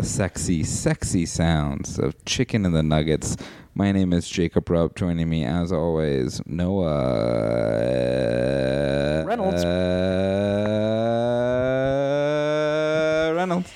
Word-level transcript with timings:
The 0.00 0.06
sexy, 0.06 0.64
sexy 0.64 1.26
sounds 1.26 1.98
of 1.98 2.24
Chicken 2.24 2.64
and 2.64 2.74
the 2.74 2.82
Nuggets. 2.82 3.36
My 3.74 3.92
name 3.92 4.14
is 4.14 4.26
Jacob 4.26 4.70
Rupp. 4.70 4.96
Joining 4.96 5.28
me, 5.28 5.44
as 5.44 5.72
always, 5.72 6.40
Noah 6.46 6.86
Reynolds. 9.26 9.62
Uh, 9.62 9.68
Reynolds. 13.36 13.70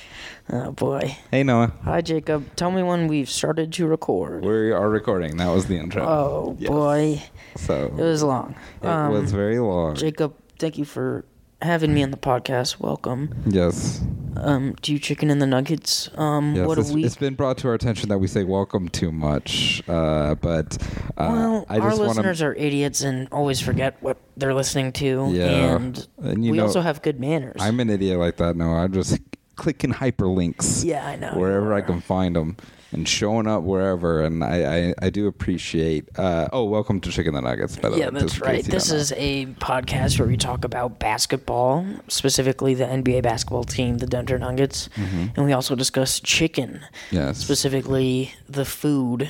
Oh 0.51 0.73
boy. 0.73 1.15
Hey, 1.31 1.43
Noah. 1.43 1.75
Hi 1.85 2.01
Jacob. 2.01 2.57
Tell 2.57 2.71
me 2.71 2.83
when 2.83 3.07
we've 3.07 3.29
started 3.29 3.71
to 3.75 3.87
record. 3.87 4.47
We 4.47 4.73
are 4.73 4.89
recording. 4.89 5.37
That 5.37 5.49
was 5.53 5.67
the 5.67 5.77
intro. 5.77 6.07
Oh 6.07 6.57
Yes. 6.59 6.71
boy. 6.71 7.23
So 7.57 7.89
It 7.99 8.03
was 8.03 8.23
long. 8.23 8.55
it 8.83 8.87
Um, 8.89 9.13
was 9.13 9.31
very 9.31 9.59
long. 9.59 9.95
Jacob, 9.95 10.33
thank 10.59 10.79
you 10.79 10.87
for 10.87 11.27
having 11.65 11.93
me 11.95 12.03
on 12.03 12.11
the 12.11 12.17
podcast. 12.17 12.79
Welcome. 12.79 13.35
yes. 13.47 14.03
Um, 14.37 14.75
to 14.83 14.93
you 14.93 14.99
chicken 14.99 15.31
and 15.31 15.41
the 15.41 15.47
nuggets. 15.47 16.11
Um, 16.17 16.55
Yes, 16.57 16.67
what 16.67 16.77
it's, 16.79 16.91
a 16.91 16.95
week. 16.95 17.07
it's 17.07 17.17
been 17.17 17.35
brought 17.35 17.57
to 17.59 17.69
our 17.69 17.75
attention 17.75 18.09
that 18.09 18.19
we 18.19 18.27
say 18.27 18.43
welcome 18.43 18.89
too 18.89 19.13
much, 19.13 19.81
uh, 19.89 20.35
but 20.35 20.77
uh, 21.17 21.31
well, 21.31 21.67
I 21.69 21.79
our 21.79 21.95
listeners 21.95 22.39
to. 22.41 22.47
are 22.47 22.55
idiots 22.55 23.01
and 23.03 23.29
always 23.31 23.61
forget 23.61 23.97
what 24.01 24.17
they're 24.37 24.53
listening 24.55 24.93
to. 24.95 25.29
Yeah. 25.31 25.77
And, 25.77 26.07
And 26.19 26.45
you 26.45 26.51
we 26.51 26.59
know, 26.59 26.65
also 26.65 26.81
have 26.81 27.01
good 27.03 27.21
manners. 27.21 27.57
I'm 27.61 27.79
an 27.79 27.91
idiot 27.91 28.19
like 28.19 28.37
that. 28.39 28.57
No, 28.57 28.73
I'm 28.73 28.93
just 28.93 29.19
clicking 29.57 29.93
hyperlinks 29.93 30.85
yeah, 30.85 31.07
I 31.07 31.15
know. 31.15 31.31
wherever 31.35 31.73
I 31.73 31.81
can 31.81 32.01
find 32.01 32.35
them 32.35 32.57
and 32.95 33.09
showing 33.09 33.47
up 33.47 33.63
wherever. 33.65 34.23
And 34.23 34.43
I, 34.43 34.89
I, 34.89 34.95
I 35.03 35.11
do 35.11 35.27
appreciate. 35.27 36.09
Uh, 36.19 36.49
oh, 36.53 36.65
welcome 36.65 37.01
to 37.03 37.11
Chicken 37.11 37.35
the 37.35 37.41
Nuggets. 37.43 37.77
By 37.77 37.91
the 37.91 37.99
Yeah, 37.99 38.09
way, 38.11 38.21
that's 38.21 38.41
right. 38.41 38.65
This 38.65 38.89
don't 38.89 38.97
know. 38.97 39.01
is 39.01 39.13
a 39.17 39.47
podcast 39.57 40.19
where 40.19 40.29
we 40.29 40.37
talk 40.37 40.65
about 40.65 40.99
basketball, 41.01 41.85
specifically 42.09 42.73
the 42.75 42.85
NBA 42.85 43.23
basketball 43.23 43.65
team, 43.65 43.99
the 43.99 44.07
Denver 44.07 44.39
Nuggets, 44.39 44.89
Mm-hmm. 44.95 45.27
and 45.37 45.45
we 45.45 45.53
also 45.53 45.75
discuss 45.75 46.21
chicken, 46.21 46.81
yes, 47.11 47.37
specifically 47.39 48.33
the 48.49 48.65
food 48.65 49.29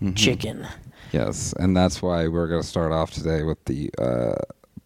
Mm-hmm. 0.00 0.14
chicken. 0.14 0.66
yes, 1.12 1.52
and 1.58 1.76
that's 1.76 2.00
why 2.00 2.26
we're 2.26 2.48
going 2.48 2.62
to 2.62 2.66
start 2.66 2.90
off 2.92 3.10
today 3.10 3.42
with 3.42 3.62
the. 3.66 3.90
Uh, 3.98 4.34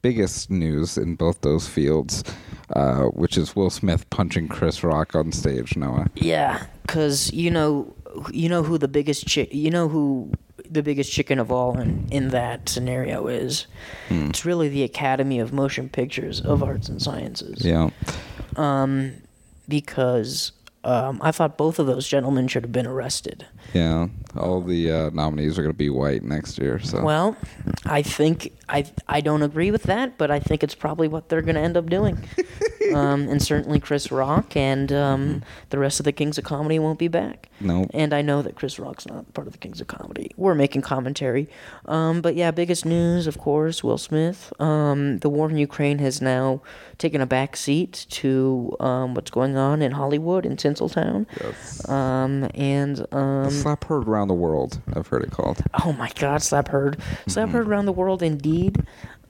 Biggest 0.03 0.51
news 0.51 0.99
in 0.99 1.15
both 1.17 1.41
those 1.41 1.67
fields, 1.67 2.23
uh, 2.77 3.05
which 3.05 3.39
is 3.39 3.57
Will 3.57 3.71
Smith 3.71 4.05
punching 4.11 4.49
Chris 4.49 4.85
Rock 4.85 5.15
on 5.15 5.33
stage. 5.33 5.79
Noah, 5.79 6.09
Yeah, 6.15 6.67
because 6.83 7.33
you 7.33 7.51
know, 7.51 7.91
you 8.33 8.49
know 8.49 8.63
who 8.63 8.79
the 8.79 8.89
biggest 8.89 9.37
you 9.37 9.71
know 9.71 9.89
who 9.89 10.33
the 10.71 10.83
biggest 10.83 11.13
chicken 11.13 11.39
of 11.39 11.53
all 11.53 11.79
in, 11.79 12.07
in 12.11 12.29
that 12.29 12.69
scenario 12.69 13.27
is. 13.27 13.67
Hmm. 14.09 14.27
It's 14.27 14.45
really 14.45 14.69
the 14.69 14.83
Academy 14.83 15.39
of 15.39 15.53
Motion 15.53 15.89
Pictures 15.89 16.41
of 16.41 16.63
Arts 16.63 16.89
and 16.89 17.01
Sciences. 17.01 17.65
yeah, 17.65 17.91
Um, 18.57 19.13
because 19.69 20.53
um, 20.85 21.21
I 21.23 21.33
thought 21.33 21.57
both 21.57 21.79
of 21.79 21.87
those 21.87 22.07
gentlemen 22.07 22.47
should 22.49 22.63
have 22.63 22.73
been 22.73 22.87
arrested. 22.87 23.47
yeah, 23.73 24.09
all 24.37 24.61
the 24.61 24.91
uh, 24.91 25.11
nominees 25.11 25.59
are 25.59 25.63
going 25.63 25.73
to 25.73 25.79
be 25.79 25.91
white 25.91 26.23
next 26.23 26.59
year. 26.59 26.79
So 26.79 27.03
Well, 27.03 27.37
I 27.85 28.03
think 28.03 28.53
I 28.69 28.85
I 29.09 29.21
don't 29.21 29.43
agree 29.43 29.71
with 29.71 29.85
that, 29.85 30.19
but 30.19 30.31
I 30.31 30.41
think 30.41 30.63
it's 30.63 30.75
probably 30.75 31.09
what 31.09 31.29
they're 31.29 31.43
going 31.43 31.57
to 31.57 31.61
end 31.61 31.77
up 31.77 31.89
doing. 31.89 32.19
um, 32.93 33.29
and 33.29 33.43
certainly 33.43 33.79
Chris 33.81 34.11
Rock 34.11 34.57
and 34.57 34.93
um, 34.93 35.43
the 35.71 35.79
rest 35.79 36.01
of 36.01 36.05
the 36.05 36.13
Kings 36.13 36.39
of 36.39 36.45
Comedy 36.45 36.79
won't 36.79 36.99
be 36.99 37.09
back. 37.09 37.49
no, 37.61 37.87
And 37.95 38.13
I 38.13 38.23
know 38.23 38.43
that 38.43 38.57
Chris 38.57 38.79
Rock's 38.79 39.07
not 39.07 39.33
part 39.35 39.47
of 39.47 39.53
the 39.53 39.59
Kings 39.59 39.81
of 39.81 39.87
Comedy. 39.87 40.31
We're 40.37 40.55
making 40.55 40.83
commentary. 40.83 41.49
Um, 41.87 42.21
but 42.21 42.35
yeah, 42.35 42.51
biggest 42.51 42.85
news, 42.85 43.27
of 43.27 43.39
course, 43.39 43.83
Will 43.83 43.99
Smith. 43.99 44.53
Um, 44.61 45.19
the 45.19 45.29
war 45.29 45.49
in 45.51 45.57
Ukraine 45.57 45.99
has 45.99 46.21
now 46.21 46.61
taken 46.99 47.21
a 47.21 47.27
back 47.27 47.57
seat 47.57 48.07
to 48.11 48.77
um, 48.81 49.15
what's 49.15 49.31
going 49.31 49.57
on 49.57 49.83
in 49.83 49.93
Hollywood, 49.93 50.45
in 50.47 50.57
Tinseltown. 50.57 51.27
yes. 51.41 51.89
Um, 51.89 52.49
and 52.55 53.07
um, 53.13 53.51
Slap 53.51 53.85
heard 53.85 54.07
around 54.09 54.29
the 54.29 54.35
world. 54.35 54.81
I've 54.95 55.07
heard 55.07 55.23
it 55.23 55.31
called. 55.31 55.63
Oh 55.85 55.93
my 55.93 56.11
God, 56.17 56.43
slap 56.43 56.69
heard, 56.69 57.01
slap 57.27 57.51
heard 57.51 57.67
around 57.69 57.87
the 57.87 57.93
world, 57.93 58.23
indeed. 58.23 58.85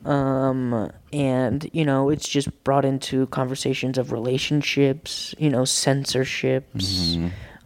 Um, 0.04 0.90
and 1.12 1.68
you 1.72 1.84
know, 1.84 2.10
it's 2.10 2.28
just 2.28 2.48
brought 2.64 2.84
into 2.84 3.26
conversations 3.28 3.98
of 3.98 4.12
relationships, 4.12 5.34
you 5.38 5.48
know, 5.50 5.64
censorships, 5.64 7.16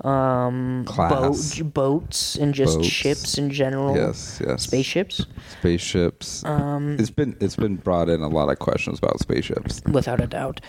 um, 0.05 0.85
Class. 0.87 1.59
boat, 1.59 1.75
boats, 1.75 2.37
and 2.37 2.55
just 2.55 2.79
Boats. 2.79 2.89
ships 2.89 3.39
in 3.39 3.51
general. 3.51 3.97
Yes, 3.97 4.41
yes. 4.47 4.63
spaceships, 4.63 5.27
Spaceships. 5.61 6.45
Um, 6.45 6.97
it's 6.99 7.11
been 7.11 7.37
it's 7.41 7.57
been 7.57 7.77
brought 7.77 8.09
in 8.09 8.21
a 8.23 8.29
lot 8.29 8.49
of 8.49 8.59
questions 8.59 8.99
about 8.99 9.19
spaceships. 9.21 9.83
without 9.91 10.21
a 10.21 10.27
doubt. 10.27 10.61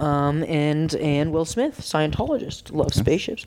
Um, 0.00 0.42
and 0.44 0.94
and 0.96 1.32
Will 1.32 1.44
Smith, 1.44 1.80
Scientologist, 1.80 2.72
loves 2.72 2.96
spaceships. 2.96 3.46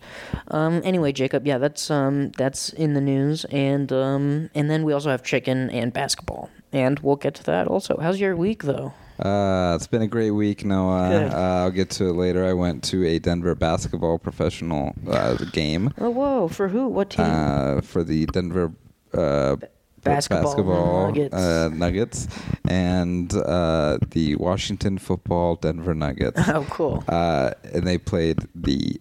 Um, 0.50 0.81
anyway, 0.84 1.12
Jacob, 1.12 1.46
yeah, 1.47 1.58
that's 1.58 1.90
um, 1.90 2.31
that's 2.38 2.69
in 2.69 2.94
the 2.94 3.02
news, 3.02 3.46
and 3.46 3.91
um, 3.91 4.50
and 4.53 4.69
then 4.69 4.84
we 4.84 4.94
also 4.94 5.09
have 5.09 5.23
chicken 5.23 5.69
and 5.72 5.91
basketball, 5.91 6.50
and 6.72 7.00
we'll 7.00 7.16
get 7.16 7.34
to 7.35 7.44
that 7.46 7.68
also. 7.68 7.97
How's 8.00 8.19
your 8.19 8.35
week 8.35 8.63
though? 8.63 8.94
Uh, 9.22 9.74
it's 9.76 9.88
been 9.88 10.02
a 10.02 10.08
great 10.08 10.32
week, 10.32 10.66
Noah. 10.66 11.28
Uh, 11.28 11.64
I'll 11.64 11.72
get 11.72 11.90
to 11.92 12.06
it 12.09 12.14
later. 12.14 12.44
I 12.46 12.54
went 12.54 12.84
to 12.86 13.06
a 13.06 13.20
Denver 13.20 13.54
basketball 13.56 14.18
professional 14.18 14.96
uh, 15.08 15.36
game 15.52 15.94
Oh 16.00 16.09
whoa, 16.09 16.48
for 16.48 16.68
who? 16.70 16.88
What 16.88 17.12
team? 17.12 17.26
uh, 17.26 17.82
for 17.82 18.04
the 18.04 18.26
Denver 18.28 18.72
uh, 19.14 19.58
Basketball 20.04 20.44
basketball 20.44 21.08
Nuggets. 21.08 21.36
Uh, 21.36 21.70
Nuggets 21.72 22.28
and 22.68 23.32
uh, 23.36 24.00
the 24.09 24.36
Washington 24.38 24.98
Football 24.98 25.56
Denver 25.58 25.94
Nuggets. 25.94 26.42
oh, 26.48 26.66
cool. 26.72 27.03
uh, 27.08 27.52
and 27.74 27.86
they 27.86 28.00
played 28.00 28.40
the 28.56 29.00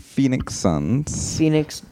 Phoenix 0.00 0.54
Suns. 0.54 1.38
Phoenix. 1.38 1.82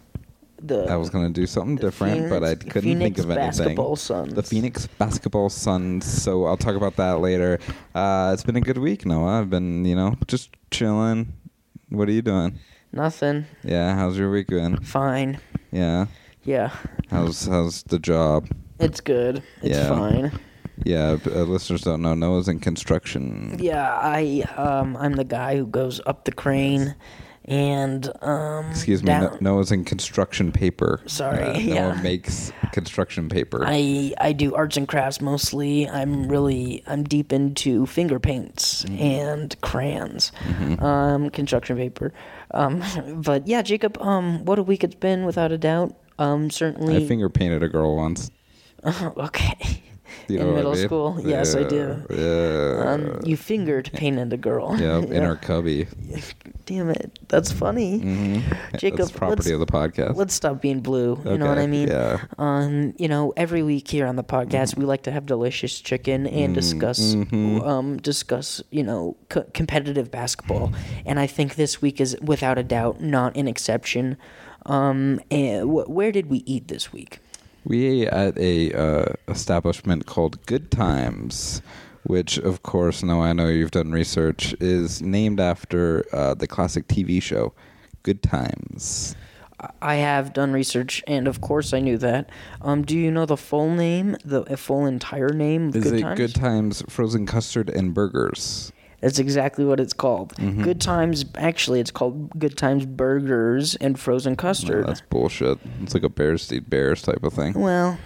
The 0.60 0.84
I 0.90 0.96
was 0.96 1.08
gonna 1.10 1.30
do 1.30 1.46
something 1.46 1.76
different, 1.76 2.28
but 2.30 2.42
I 2.42 2.54
couldn't 2.56 2.82
Phoenix 2.82 3.16
think 3.16 3.18
of 3.18 3.30
anything. 3.30 3.46
Basketball 3.48 3.96
Suns. 3.96 4.34
The 4.34 4.42
Phoenix 4.42 4.86
Basketball 4.98 5.48
Suns. 5.50 6.04
So 6.04 6.46
I'll 6.46 6.56
talk 6.56 6.74
about 6.74 6.96
that 6.96 7.20
later. 7.20 7.58
Uh, 7.94 8.30
it's 8.34 8.42
been 8.42 8.56
a 8.56 8.60
good 8.60 8.78
week, 8.78 9.06
Noah. 9.06 9.40
I've 9.40 9.50
been, 9.50 9.84
you 9.84 9.94
know, 9.94 10.16
just 10.26 10.50
chilling. 10.70 11.32
What 11.90 12.08
are 12.08 12.12
you 12.12 12.22
doing? 12.22 12.58
nothing. 12.90 13.44
Yeah, 13.62 13.94
how's 13.94 14.16
your 14.18 14.30
week 14.30 14.48
been? 14.48 14.78
Fine. 14.80 15.38
Yeah, 15.70 16.06
Yeah, 16.44 16.70
how's 17.10 17.46
how's 17.46 17.82
the 17.84 17.98
job? 17.98 18.48
it's 18.80 19.00
good. 19.00 19.42
It's 19.62 19.76
Yeah. 19.76 19.88
fine. 19.88 20.32
Yeah, 20.84 21.16
b- 21.16 21.30
uh, 21.34 21.42
listeners 21.42 21.82
don't 21.82 22.00
know. 22.02 22.14
Noah's 22.14 22.48
in 22.48 22.60
construction. 22.60 23.56
Yeah, 23.60 23.90
I 24.02 24.42
um 24.56 24.96
I'm 24.96 25.12
the 25.14 25.24
guy 25.24 25.56
who 25.56 25.66
goes 25.66 26.00
up 26.06 26.24
the 26.24 26.32
crane 26.32 26.94
and 27.48 28.10
um 28.22 28.70
Excuse 28.70 29.02
me, 29.02 29.06
down, 29.08 29.22
no, 29.40 29.54
Noah's 29.56 29.72
in 29.72 29.84
construction 29.84 30.52
paper. 30.52 31.00
Sorry, 31.06 31.42
Uh, 31.42 31.58
yeah. 31.58 31.74
Noah 31.92 32.02
makes 32.02 32.52
construction 32.72 33.28
paper. 33.28 33.62
I 33.64 34.12
I 34.20 34.32
do 34.32 34.54
arts 34.54 34.76
and 34.76 34.86
crafts 34.86 35.20
mostly. 35.20 35.88
I'm 35.88 36.28
really 36.28 36.82
I'm 36.86 37.02
deep 37.04 37.32
into 37.32 37.86
finger 37.86 38.18
paints 38.20 38.84
Mm-hmm. 38.84 39.02
and 39.02 39.60
crayons, 39.62 40.30
um, 40.80 41.30
construction 41.30 41.76
paper. 41.76 42.12
Um, 42.52 42.82
but 43.24 43.46
yeah, 43.48 43.62
Jacob, 43.62 43.98
um, 44.00 44.44
what 44.44 44.58
a 44.58 44.62
week 44.62 44.84
it's 44.84 44.94
been 44.94 45.24
without 45.24 45.50
a 45.50 45.58
doubt. 45.58 45.94
Um, 46.18 46.50
certainly. 46.50 46.96
I 47.04 47.06
finger 47.08 47.28
painted 47.28 47.62
a 47.62 47.68
girl 47.68 47.96
once. 47.96 48.30
okay. 48.84 49.82
You 50.28 50.38
In 50.40 50.46
what 50.46 50.52
I 50.52 50.56
middle 50.56 50.72
mean? 50.74 50.84
school, 50.84 51.20
yes, 51.24 51.54
I 51.54 51.62
do. 51.64 52.02
Yeah. 52.10 52.82
Um, 52.92 53.20
you 53.24 53.36
fingered 53.36 53.90
painted 53.92 54.32
a 54.32 54.36
girl. 54.36 54.76
yeah, 54.80 54.98
in 54.98 55.22
our 55.22 55.36
cubby. 55.36 55.86
Damn 56.66 56.90
it, 56.90 57.18
that's 57.28 57.50
funny. 57.50 57.98
hmm 57.98 58.38
Jacob, 58.76 58.98
That's 58.98 59.10
property 59.10 59.36
let's- 59.36 59.50
of 59.50 59.60
the 59.60 59.66
podcast. 59.66 60.16
Let's 60.16 60.34
stop 60.34 60.60
being 60.60 60.80
blue. 60.80 61.18
You 61.24 61.38
know 61.38 61.46
what 61.46 61.58
I 61.58 61.66
mean? 61.66 61.88
yeah. 61.88 62.20
Um, 62.38 62.92
you 62.98 63.08
know, 63.08 63.32
every 63.36 63.62
week 63.62 63.88
here 63.88 64.06
on 64.06 64.16
the 64.16 64.24
podcast, 64.24 64.76
we 64.76 64.84
like 64.84 65.02
to 65.04 65.10
have 65.10 65.24
delicious 65.26 65.80
chicken 65.80 66.26
and 66.26 66.54
discuss, 66.54 67.14
mhm. 67.14 67.66
um, 67.66 67.96
discuss, 67.98 68.62
you 68.70 68.82
know, 68.82 69.16
co- 69.30 69.46
competitive 69.54 70.10
basketball. 70.10 70.72
And 71.06 71.18
I 71.18 71.26
think 71.26 71.54
this 71.54 71.80
week 71.80 72.00
is 72.00 72.16
without 72.20 72.58
a 72.58 72.62
doubt 72.62 73.00
not 73.00 73.34
an 73.36 73.48
exception. 73.48 74.16
Um, 74.66 75.20
and 75.30 75.62
wh- 75.70 75.88
where 75.88 76.12
did 76.12 76.26
we 76.28 76.38
eat 76.44 76.68
this 76.68 76.92
week? 76.92 77.20
We 77.68 78.06
at 78.06 78.38
a 78.38 78.72
uh, 78.72 79.12
establishment 79.28 80.06
called 80.06 80.44
Good 80.46 80.70
Times, 80.70 81.60
which, 82.02 82.38
of 82.38 82.62
course, 82.62 83.02
now 83.02 83.20
I 83.20 83.34
know 83.34 83.48
you've 83.48 83.72
done 83.72 83.92
research, 83.92 84.54
is 84.58 85.02
named 85.02 85.38
after 85.38 86.06
uh, 86.10 86.32
the 86.32 86.46
classic 86.46 86.88
TV 86.88 87.20
show 87.22 87.52
Good 88.04 88.22
Times. 88.22 89.14
I 89.82 89.96
have 89.96 90.32
done 90.32 90.54
research, 90.54 91.04
and 91.06 91.28
of 91.28 91.42
course 91.42 91.74
I 91.74 91.80
knew 91.80 91.98
that. 91.98 92.30
Um, 92.62 92.84
do 92.84 92.96
you 92.96 93.10
know 93.10 93.26
the 93.26 93.36
full 93.36 93.68
name, 93.68 94.16
the 94.24 94.56
full 94.56 94.86
entire 94.86 95.34
name 95.34 95.68
of 95.68 95.76
Is 95.76 95.84
Good 95.84 95.94
it 95.94 96.00
Times? 96.00 96.16
Good 96.16 96.34
Times 96.34 96.82
Frozen 96.88 97.26
Custard 97.26 97.68
and 97.68 97.92
Burgers? 97.92 98.72
That's 99.00 99.18
exactly 99.18 99.64
what 99.64 99.78
it's 99.80 99.92
called. 99.92 100.34
Mm-hmm. 100.36 100.62
Good 100.64 100.80
Times. 100.80 101.24
Actually, 101.36 101.78
it's 101.80 101.90
called 101.92 102.30
Good 102.38 102.56
Times 102.56 102.84
Burgers 102.84 103.76
and 103.76 103.98
Frozen 103.98 104.32
No, 104.32 104.36
Custard. 104.36 104.86
that's 104.88 105.02
bullshit. 105.02 105.58
It's 105.82 105.94
like 105.94 106.02
a 106.02 106.08
Bears 106.08 106.52
eat 106.52 106.68
Bears 106.68 107.02
type 107.02 107.22
of 107.22 107.32
thing. 107.32 107.54
well, 107.54 107.96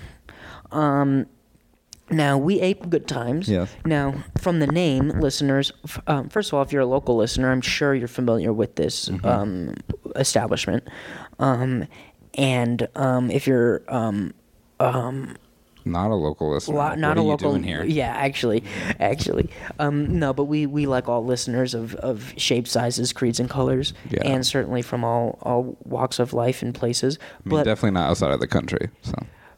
um, 0.71 1.27
Now 2.11 2.37
we 2.37 2.61
ate 2.61 2.91
good 2.91 3.09
times. 3.09 3.49
Yes. 3.49 3.75
Now, 3.87 4.23
from 4.39 4.59
the 4.61 4.67
name, 4.67 5.09
listeners, 5.21 5.73
f- 5.85 6.01
um, 6.07 6.29
first 6.29 6.51
of 6.51 6.55
all, 6.55 6.63
if 6.63 6.73
you're 6.73 6.83
a 6.83 6.87
local 6.87 7.17
listener, 7.17 7.51
I'm 7.51 7.63
sure 7.63 7.95
you're 7.95 8.07
familiar 8.09 8.53
with 8.53 8.77
this 8.77 9.09
Mm-hmm. 9.09 9.27
um, 9.27 9.75
establishment. 10.17 10.85
Um, 11.39 11.87
and 12.35 12.87
um, 12.97 13.31
if 13.31 13.47
you're 13.47 13.81
um, 13.89 14.35
Not 15.85 16.11
a 16.11 16.15
local 16.15 16.53
listener. 16.53 16.77
Lo- 16.77 16.81
Like, 16.83 16.99
not 16.99 17.19
a 17.19 17.23
local. 17.23 17.55
here? 17.55 17.85
Yeah, 17.85 18.13
actually, 18.15 18.63
actually, 19.01 19.51
um, 19.79 20.19
no. 20.19 20.33
But 20.33 20.45
we, 20.45 20.67
we 20.67 20.87
like 20.87 21.09
all 21.09 21.25
listeners 21.25 21.75
of, 21.75 21.95
of 21.97 22.33
shapes, 22.37 22.71
sizes, 22.73 23.13
creeds, 23.13 23.41
and 23.41 23.49
colors, 23.51 23.93
Yeah. 24.11 24.21
and 24.25 24.47
certainly 24.47 24.83
from 24.83 25.05
all 25.05 25.39
all 25.43 25.77
walks 25.85 26.19
of 26.19 26.33
life 26.33 26.63
and 26.63 26.75
places. 26.75 27.19
I 27.21 27.49
mean, 27.49 27.59
but 27.59 27.65
definitely 27.65 27.93
not 27.93 28.11
outside 28.11 28.33
of 28.33 28.41
the 28.41 28.47
country. 28.49 28.91
So 29.03 29.15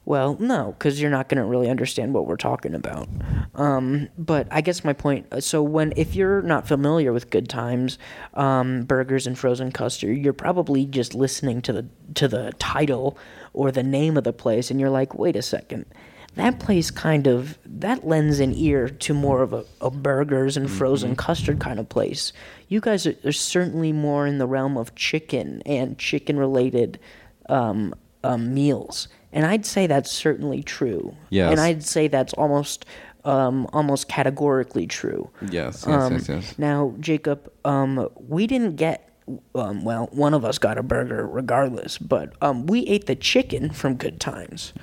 well, 0.07 0.37
no, 0.39 0.75
because 0.79 1.01
you're 1.01 1.11
not 1.11 1.31
going 1.31 1.39
to 1.43 1.49
really 1.49 1.71
understand 1.71 2.13
what 2.13 2.27
we're 2.27 2.37
talking 2.37 2.75
about. 2.75 3.09
Um, 3.55 4.11
but 4.19 4.47
I 4.51 4.61
guess 4.61 4.85
my 4.85 4.93
point. 4.93 5.27
uh, 5.33 5.41
So 5.41 5.63
when 5.63 5.95
if 5.97 6.15
you're 6.15 6.43
not 6.43 6.69
familiar 6.69 7.11
with 7.13 7.31
Good 7.31 7.49
Times, 7.49 7.99
um, 8.35 8.83
burgers 8.85 9.27
and 9.27 9.39
frozen 9.39 9.73
custard, 9.73 10.19
you're 10.19 10.35
probably 10.35 10.85
just 10.85 11.15
listening 11.15 11.63
to 11.63 11.73
the 11.73 11.87
to 12.17 12.29
the 12.29 12.53
title 12.59 13.17
or 13.55 13.71
the 13.73 13.83
name 13.83 14.17
of 14.19 14.25
the 14.25 14.33
place, 14.33 14.71
and 14.71 14.79
you're 14.79 14.91
like, 14.91 15.15
wait 15.15 15.37
a 15.37 15.43
second. 15.43 15.87
That 16.37 16.59
place 16.59 16.91
kind 16.91 17.27
of 17.27 17.59
that 17.65 18.07
lends 18.07 18.41
an 18.41 18.53
ear 18.55 18.89
to 18.89 19.15
more 19.15 19.43
of 19.43 19.53
a, 19.53 19.65
a 19.81 19.91
burgers 19.91 20.57
and 20.57 20.71
frozen 20.71 21.15
custard 21.17 21.61
kind 21.61 21.79
of 21.79 21.89
place. 21.89 22.33
You 22.69 22.81
guys 22.81 23.07
are, 23.07 23.15
are 23.25 23.33
certainly 23.33 23.93
more 23.93 24.27
in 24.27 24.39
the 24.39 24.47
realm 24.47 24.77
of 24.77 24.95
chicken 24.97 25.63
and 25.65 25.97
chicken 25.99 26.39
related 26.39 26.99
um, 27.49 27.95
um, 28.25 28.53
meals, 28.53 29.09
and 29.33 29.47
I'd 29.47 29.65
say 29.67 29.87
that's 29.87 30.11
certainly 30.11 30.63
true. 30.63 31.15
Yes. 31.31 31.53
and 31.53 31.61
I'd 31.61 31.85
say 31.85 32.09
that's 32.09 32.33
almost 32.35 32.85
um, 33.25 33.67
almost 33.73 34.09
categorically 34.09 34.87
true. 34.87 35.31
yes, 35.43 35.85
yes, 35.87 35.89
Um, 35.89 36.13
yes, 36.15 36.29
yes. 36.29 36.59
Now, 36.59 36.95
Jacob, 37.01 37.51
um, 37.65 38.09
we 38.29 38.47
didn't 38.47 38.77
get. 38.77 39.04
Um, 39.55 39.85
well, 39.85 40.09
one 40.13 40.35
of 40.35 40.45
us 40.45 40.59
got 40.59 40.77
a 40.77 40.83
burger 40.83 41.27
regardless, 41.27 41.97
but 41.97 42.35
um, 42.43 42.67
we 42.67 42.81
ate 42.87 43.07
the 43.07 43.15
chicken 43.17 43.71
from 43.71 43.95
Good 43.95 44.21
Times. 44.21 44.75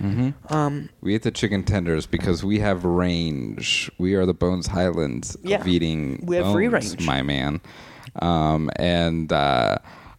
We 1.02 1.14
ate 1.14 1.22
the 1.24 1.32
chicken 1.32 1.64
tenders 1.64 2.08
because 2.08 2.44
we 2.44 2.60
have 2.60 2.84
range. 2.84 3.92
We 4.00 4.16
are 4.16 4.26
the 4.26 4.34
Bones 4.34 4.68
Highlands 4.68 5.38
Yeah. 5.44 5.62
of 5.62 5.68
eating 5.68 6.26
We 6.26 6.38
have 6.38 6.52
free 6.52 6.68
bones, 6.70 6.92
range. 6.96 7.06
my 7.06 7.22
man. 7.22 7.62
Um, 8.20 8.72
and 8.78 9.32
uh, 9.32 9.78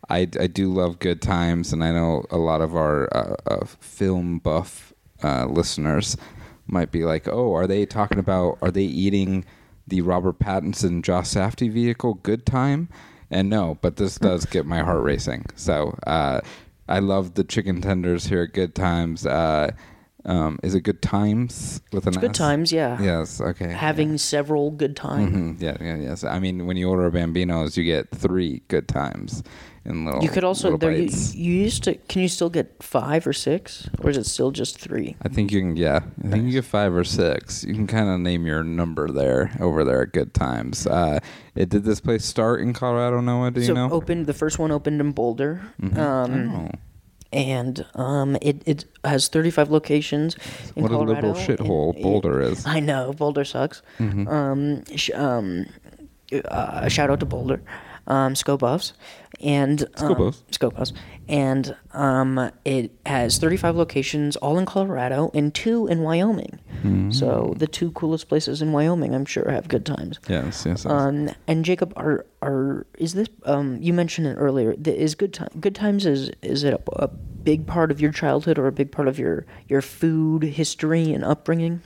I, 0.08 0.18
I 0.38 0.46
do 0.46 0.72
love 0.72 1.00
good 1.00 1.20
times, 1.20 1.72
and 1.72 1.82
I 1.82 1.90
know 1.90 2.24
a 2.30 2.38
lot 2.38 2.60
of 2.60 2.76
our 2.76 3.08
uh, 3.16 3.34
uh, 3.46 3.64
film 3.80 4.38
buff 4.38 4.92
uh, 5.24 5.46
listeners 5.46 6.16
might 6.68 6.92
be 6.92 7.04
like, 7.04 7.26
"Oh, 7.28 7.54
are 7.54 7.66
they 7.66 7.86
talking 7.86 8.18
about? 8.18 8.58
Are 8.62 8.70
they 8.70 8.84
eating 8.84 9.44
the 9.86 10.00
Robert 10.00 10.38
Pattinson 10.38 11.02
Josh 11.02 11.28
Safdie 11.28 11.70
vehicle, 11.72 12.14
Good 12.14 12.46
Time?" 12.46 12.88
And 13.32 13.48
no, 13.48 13.78
but 13.80 13.96
this 13.96 14.18
does 14.18 14.44
get 14.44 14.66
my 14.66 14.80
heart 14.80 15.02
racing. 15.02 15.46
So 15.56 15.98
uh, 16.06 16.42
I 16.88 16.98
love 16.98 17.34
the 17.34 17.44
chicken 17.44 17.80
tenders 17.80 18.26
here 18.26 18.42
at 18.42 18.52
Good 18.52 18.74
Times. 18.74 19.26
Uh, 19.26 19.70
um, 20.24 20.60
is 20.62 20.74
it 20.74 20.82
Good 20.82 21.00
Times 21.02 21.80
with 21.92 22.06
an 22.06 22.10
it's 22.10 22.18
Good 22.18 22.30
S? 22.30 22.36
Times, 22.38 22.72
yeah. 22.72 23.00
Yes. 23.02 23.40
Okay. 23.40 23.72
Having 23.72 24.18
several 24.18 24.70
good 24.70 24.94
times. 24.94 25.34
Mhm, 25.58 25.60
Yeah, 25.62 25.76
yeah, 25.80 25.96
yes. 25.96 26.22
I 26.24 26.38
mean, 26.38 26.66
when 26.66 26.76
you 26.76 26.88
order 26.90 27.06
a 27.06 27.10
Bambino's, 27.10 27.76
you 27.76 27.84
get 27.84 28.10
three 28.10 28.62
good 28.68 28.86
times 28.86 29.42
in 29.84 30.04
little. 30.04 30.22
You 30.22 30.28
could 30.28 30.44
also 30.44 30.76
there. 30.76 30.92
You, 30.92 31.08
you 31.32 31.52
used 31.54 31.84
to. 31.84 31.94
Can 31.94 32.22
you 32.22 32.28
still 32.28 32.50
get 32.50 32.82
five 32.82 33.26
or 33.26 33.32
six, 33.32 33.88
or 34.00 34.10
is 34.10 34.16
it 34.16 34.26
still 34.26 34.50
just 34.50 34.78
three? 34.78 35.16
I 35.22 35.28
think 35.28 35.50
you 35.52 35.60
can. 35.60 35.76
Yeah, 35.76 36.00
I 36.24 36.28
think 36.28 36.44
you 36.46 36.52
get 36.52 36.64
five 36.64 36.94
or 36.94 37.04
six. 37.04 37.64
You 37.64 37.74
can 37.74 37.86
kind 37.86 38.08
of 38.08 38.20
name 38.20 38.46
your 38.46 38.62
number 38.62 39.10
there 39.10 39.50
over 39.60 39.84
there 39.84 40.02
at 40.02 40.12
Good 40.12 40.34
Times. 40.34 40.86
Uh, 40.86 41.18
it 41.54 41.68
did 41.68 41.84
this 41.84 42.00
place 42.00 42.24
start 42.24 42.60
in 42.60 42.72
Colorado, 42.72 43.20
Noah? 43.20 43.50
Do 43.50 43.60
you 43.60 43.66
so 43.66 43.74
know? 43.74 43.90
opened 43.90 44.26
the 44.26 44.34
first 44.34 44.58
one 44.58 44.70
opened 44.70 45.00
in 45.00 45.12
Boulder, 45.12 45.60
um, 45.96 46.54
Oh. 46.54 46.70
and 47.32 47.84
um, 47.94 48.36
it 48.40 48.62
it 48.66 48.84
has 49.04 49.28
35 49.28 49.70
locations 49.70 50.36
in 50.76 50.82
What 50.82 50.92
a 50.92 50.94
Colorado. 50.94 51.28
liberal 51.28 51.34
shithole 51.34 52.00
Boulder 52.02 52.40
is. 52.40 52.64
I 52.66 52.80
know 52.80 53.12
Boulder 53.12 53.44
sucks. 53.44 53.82
Mm-hmm. 53.98 54.28
Um, 54.28 54.84
sh- 54.96 55.10
um, 55.14 55.66
uh, 56.46 56.88
shout 56.88 57.10
out 57.10 57.20
to 57.20 57.26
Boulder, 57.26 57.60
um, 58.06 58.34
Sko 58.34 58.58
Buffs, 58.58 58.92
and 59.40 59.86
um, 59.96 60.14
Buffs. 60.14 60.42
Sko 60.52 60.74
Buffs, 60.74 60.92
and 61.28 61.76
um, 61.92 62.50
it 62.64 62.92
has 63.06 63.38
35 63.38 63.76
locations, 63.76 64.36
all 64.36 64.58
in 64.58 64.66
Colorado, 64.66 65.30
and 65.34 65.54
two 65.54 65.86
in 65.86 66.02
Wyoming. 66.02 66.58
Mm-hmm. 66.82 67.10
So 67.10 67.54
the 67.56 67.66
two 67.66 67.92
coolest 67.92 68.28
places 68.28 68.60
in 68.60 68.72
Wyoming, 68.72 69.14
I'm 69.14 69.24
sure, 69.24 69.48
have 69.50 69.68
good 69.68 69.86
times. 69.86 70.18
Yes, 70.28 70.66
yes, 70.66 70.84
yes. 70.84 70.86
Um, 70.86 71.30
and 71.46 71.64
Jacob, 71.64 71.92
are 71.96 72.26
are 72.42 72.86
is 72.98 73.14
this? 73.14 73.28
Um, 73.44 73.78
you 73.80 73.92
mentioned 73.92 74.26
it 74.26 74.34
earlier. 74.34 74.74
th- 74.74 74.96
Is 74.96 75.14
good 75.14 75.32
time? 75.32 75.50
Good 75.60 75.74
times 75.74 76.06
is 76.06 76.30
is 76.42 76.64
it 76.64 76.74
a, 76.74 76.80
a 77.04 77.08
big 77.08 77.66
part 77.66 77.90
of 77.90 78.00
your 78.00 78.12
childhood 78.12 78.58
or 78.58 78.66
a 78.66 78.72
big 78.72 78.90
part 78.92 79.08
of 79.08 79.18
your 79.18 79.46
your 79.68 79.82
food 79.82 80.42
history 80.42 81.12
and 81.12 81.24
upbringing? 81.24 81.82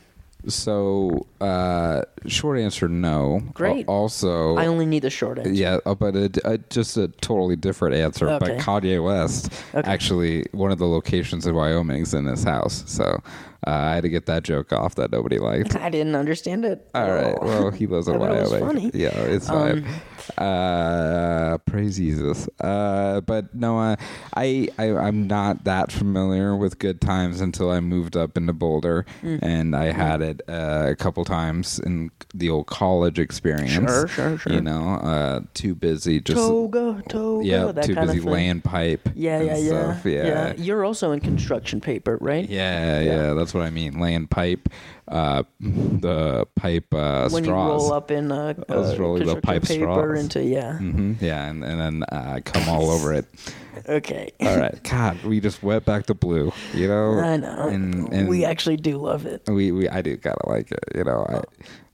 So, 0.48 1.26
uh, 1.40 2.02
short 2.26 2.58
answer, 2.58 2.88
no. 2.88 3.40
Great. 3.54 3.88
Al- 3.88 3.94
also, 3.94 4.56
I 4.56 4.66
only 4.66 4.87
need 4.87 5.02
the 5.02 5.10
short 5.10 5.38
answer. 5.38 5.52
Yeah, 5.52 5.78
uh, 5.87 5.94
but 5.94 6.14
a, 6.16 6.31
a, 6.44 6.58
just 6.70 6.96
a 6.96 7.08
totally 7.20 7.56
different 7.56 7.94
answer. 7.96 8.28
Okay. 8.28 8.56
But. 8.56 8.58
Kanye 8.58 9.02
West, 9.02 9.52
Okay. 9.75 9.90
actually, 9.90 10.44
one 10.52 10.70
of 10.70 10.78
the 10.78 10.87
locations 10.87 11.46
in 11.46 11.54
Wyoming 11.54 12.02
is 12.02 12.14
in 12.14 12.25
this 12.25 12.44
house. 12.44 12.84
So 12.87 13.20
uh, 13.67 13.70
I 13.70 13.94
had 13.94 14.03
to 14.03 14.08
get 14.08 14.27
that 14.27 14.43
joke 14.43 14.72
off 14.72 14.94
that 14.96 15.13
nobody 15.13 15.39
liked. 15.39 15.77
I 15.81 15.91
didn't 15.91 16.15
understand 16.17 16.65
it. 16.65 16.89
All 16.94 17.10
right. 17.10 17.41
Well, 17.43 17.70
he 17.70 17.86
lives 17.94 18.08
in 18.08 18.17
I 18.17 18.19
thought 18.19 18.36
it 18.36 18.41
was 18.41 18.51
Wyoming. 18.53 18.67
funny. 18.67 18.84
Um, 18.86 18.91
Yeah, 18.94 19.08
it's 19.20 19.48
fine. 19.48 19.86
uh, 20.39 21.58
praise 21.67 21.96
Jesus. 21.96 22.48
Uh, 22.60 23.20
but 23.22 23.55
no, 23.55 23.79
uh, 23.79 23.96
I, 24.34 24.69
I 24.79 24.91
I'm 24.96 25.27
not 25.27 25.65
that 25.65 25.93
familiar 25.93 26.56
with 26.56 26.79
Good 26.79 27.01
Times 27.01 27.41
until 27.41 27.70
I 27.70 27.81
moved 27.81 28.17
up 28.17 28.36
into 28.36 28.53
Boulder, 28.53 29.05
Mm. 29.22 29.39
and 29.43 29.77
I 29.77 29.93
had 29.93 30.20
it 30.22 30.43
uh, 30.48 30.86
a 30.89 30.96
couple 30.96 31.25
times 31.25 31.79
in 31.79 32.10
the 32.34 32.51
old 32.51 32.67
college 32.67 33.19
experience. 33.19 33.72
Sure, 33.72 34.08
sure, 34.08 34.39
sure. 34.39 34.53
You 34.53 34.60
know, 34.60 34.94
uh, 34.94 35.41
too 35.55 35.75
busy 35.75 36.20
just. 36.20 36.36
toga, 36.39 37.03
toga. 37.08 37.44
yeah, 37.46 37.72
too 37.72 37.94
busy 37.94 38.20
laying 38.20 38.60
pipe. 38.60 39.08
Yeah, 39.15 39.41
yeah, 39.43 39.56
yeah, 39.56 39.93
stuff. 39.94 40.06
yeah. 40.06 40.55
You're 40.56 40.84
also 40.84 41.13
in 41.13 41.20
construction 41.20 41.81
paper, 41.81 42.19
right? 42.20 42.48
Yeah, 42.48 43.01
yeah, 43.01 43.32
that's 43.46 43.55
what 43.55 43.62
I 43.65 43.70
mean. 43.70 44.00
Laying 44.00 44.26
pipe, 44.26 44.69
uh, 45.06 45.44
the 45.60 46.48
pipe 46.56 46.93
uh, 46.93 47.29
When 47.29 47.44
straws. 47.44 47.46
you 47.46 47.53
roll 47.55 47.93
up 47.93 48.10
in 48.10 48.32
uh, 48.32 48.55
was 48.69 48.94
uh, 48.94 48.96
rolling 49.00 49.24
the 49.26 49.41
pipe 49.41 49.62
paper 49.62 49.84
straws. 49.84 50.20
into 50.20 50.43
yeah. 50.43 50.79
hmm 50.79 51.12
Yeah, 51.20 51.46
and, 51.46 51.62
and 51.62 51.81
then 51.81 52.03
uh, 52.10 52.41
come 52.44 52.69
all 52.69 52.91
over 52.91 53.15
it. 53.15 53.26
Okay. 53.86 54.32
All 54.41 54.56
right, 54.56 54.82
God, 54.84 55.22
we 55.22 55.38
just 55.38 55.62
went 55.62 55.84
back 55.84 56.06
to 56.06 56.15
blue. 56.15 56.50
You 56.72 56.88
know, 56.88 57.19
I 57.19 57.36
know. 57.36 57.69
And, 57.69 58.10
and 58.10 58.26
we 58.26 58.43
actually 58.46 58.79
do 58.79 58.96
love 58.96 59.26
it. 59.26 59.43
we, 59.48 59.70
we 59.70 59.86
I 59.86 60.00
do 60.00 60.17
kind 60.17 60.34
of 60.41 60.50
like 60.50 60.72
it. 60.72 60.82
You 60.94 61.05
know, 61.05 61.26
I, 61.29 61.43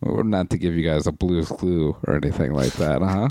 well, 0.00 0.22
not 0.22 0.48
to 0.50 0.58
give 0.58 0.76
you 0.76 0.88
guys 0.88 1.08
a 1.08 1.12
blues 1.12 1.48
clue 1.48 1.96
or 2.06 2.14
anything 2.14 2.54
like 2.54 2.72
that, 2.74 3.02
huh? 3.02 3.28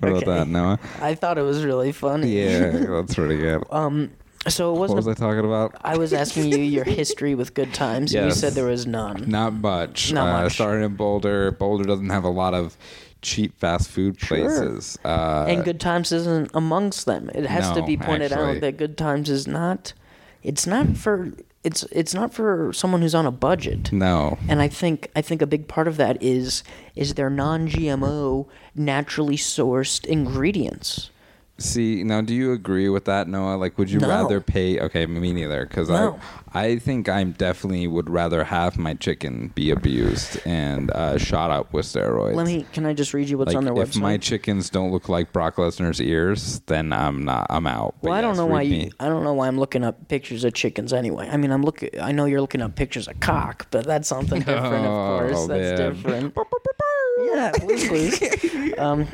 What 0.00 0.10
about 0.10 0.26
that, 0.26 0.48
Noah? 0.48 0.78
I 1.00 1.14
thought 1.14 1.38
it 1.38 1.42
was 1.42 1.64
really 1.64 1.92
funny. 1.92 2.28
Yeah, 2.28 2.70
that's 2.72 3.14
pretty 3.14 3.38
good. 3.38 3.64
Um. 3.70 4.10
So 4.46 4.70
it 4.70 4.78
what 4.78 4.90
wasn't. 4.90 4.96
was 4.98 5.08
I 5.08 5.14
talking 5.14 5.44
about? 5.44 5.74
I 5.82 5.96
was 5.98 6.12
asking 6.12 6.52
you 6.52 6.58
your 6.58 6.84
history 7.00 7.34
with 7.34 7.54
good 7.54 7.74
times, 7.74 8.14
and 8.14 8.22
you 8.24 8.28
Yes. 8.28 8.40
said 8.40 8.52
there 8.54 8.66
was 8.66 8.86
none. 8.86 9.24
Not 9.28 9.52
much. 9.54 10.12
Not 10.12 10.28
uh, 10.28 10.42
much. 10.42 10.54
Started 10.54 10.84
in 10.84 10.94
Boulder. 10.96 11.50
Boulder 11.50 11.84
doesn't 11.84 12.10
have 12.10 12.24
a 12.24 12.30
lot 12.30 12.54
of 12.54 12.76
cheap 13.20 13.58
fast 13.58 13.90
food 13.90 14.16
places. 14.18 14.96
Uh, 15.04 15.44
and 15.48 15.64
good 15.64 15.80
times 15.80 16.12
isn't 16.12 16.50
amongst 16.54 17.04
them. 17.04 17.30
It 17.34 17.46
has 17.46 17.68
to 17.72 17.80
no, 17.80 17.86
be 17.86 17.96
pointed 17.96 18.32
actually. 18.32 18.56
out 18.56 18.60
that 18.60 18.76
good 18.76 18.96
times 18.96 19.28
is 19.28 19.46
not. 19.48 19.92
It's 20.42 20.66
not 20.66 20.96
for. 20.96 21.32
It's 21.64 21.82
it's 21.90 22.14
not 22.14 22.32
for 22.32 22.72
someone 22.72 23.02
who's 23.02 23.16
on 23.16 23.26
a 23.26 23.32
budget. 23.32 23.92
no. 23.92 24.38
And 24.48 24.62
I 24.62 24.68
think 24.68 25.10
I 25.16 25.20
think 25.20 25.42
a 25.42 25.46
big 25.46 25.66
part 25.66 25.88
of 25.88 25.96
that 25.96 26.22
is 26.22 26.62
is 26.94 27.14
their 27.14 27.28
non-GMO, 27.28 28.46
naturally 28.76 29.36
sourced 29.36 30.06
ingredients. 30.06 31.10
See, 31.60 32.04
now 32.04 32.20
do 32.20 32.34
you 32.34 32.52
agree 32.52 32.88
with 32.88 33.06
that, 33.06 33.26
Noah? 33.26 33.56
Like, 33.56 33.78
would 33.78 33.90
you 33.90 33.98
No. 33.98 34.08
rather 34.08 34.40
pay? 34.40 34.78
Okay, 34.78 35.06
me 35.06 35.32
neither. 35.32 35.66
Because 35.66 35.88
No. 35.90 36.18
I, 36.54 36.66
I 36.66 36.78
think 36.78 37.08
I'm 37.08 37.32
definitely 37.32 37.88
would 37.88 38.08
rather 38.08 38.44
have 38.44 38.78
my 38.78 38.94
chicken 38.94 39.50
be 39.56 39.70
abused 39.72 40.40
and 40.46 40.90
uh, 40.92 41.18
shot 41.18 41.50
up 41.50 41.72
with 41.72 41.84
steroids. 41.84 42.36
Let 42.36 42.46
me. 42.46 42.64
Can 42.72 42.86
I 42.86 42.94
just 42.94 43.12
read 43.12 43.28
you 43.28 43.38
what's 43.38 43.48
like, 43.48 43.56
on 43.56 43.64
their 43.64 43.72
if 43.82 43.90
website? 43.90 43.96
If 43.96 44.02
my 44.02 44.16
chickens 44.18 44.70
don't 44.70 44.92
look 44.92 45.08
like 45.08 45.32
Brock 45.32 45.56
Lesnar's 45.56 46.00
ears, 46.00 46.60
then 46.66 46.92
I'm 46.92 47.24
not. 47.24 47.48
I'm 47.50 47.66
out. 47.66 47.96
But 48.02 48.10
well, 48.10 48.18
I 48.18 48.20
don't 48.20 48.36
know 48.36 48.46
why 48.46 48.62
you. 48.62 48.92
I 49.00 49.08
don't 49.08 49.24
know 49.24 49.34
why 49.34 49.48
I'm 49.48 49.58
looking 49.58 49.82
up 49.82 50.06
pictures 50.06 50.44
of 50.44 50.54
chickens 50.54 50.92
anyway. 50.92 51.28
I 51.28 51.36
mean, 51.36 51.50
I'm 51.50 51.62
looking. 51.62 51.90
I 52.00 52.12
know 52.12 52.26
you're 52.26 52.40
looking 52.40 52.62
up 52.62 52.76
pictures 52.76 53.08
of 53.08 53.18
cock, 53.18 53.66
but 53.72 53.84
that's 53.84 54.06
something 54.08 54.38
different, 54.44 54.86
of 54.86 54.92
course. 54.92 55.32
Oh, 55.36 55.46
that's 55.48 55.80
different. 55.80 56.36
yeah, 57.32 57.50
blues, 57.58 57.88
blues. 58.52 58.78
um, 58.78 59.08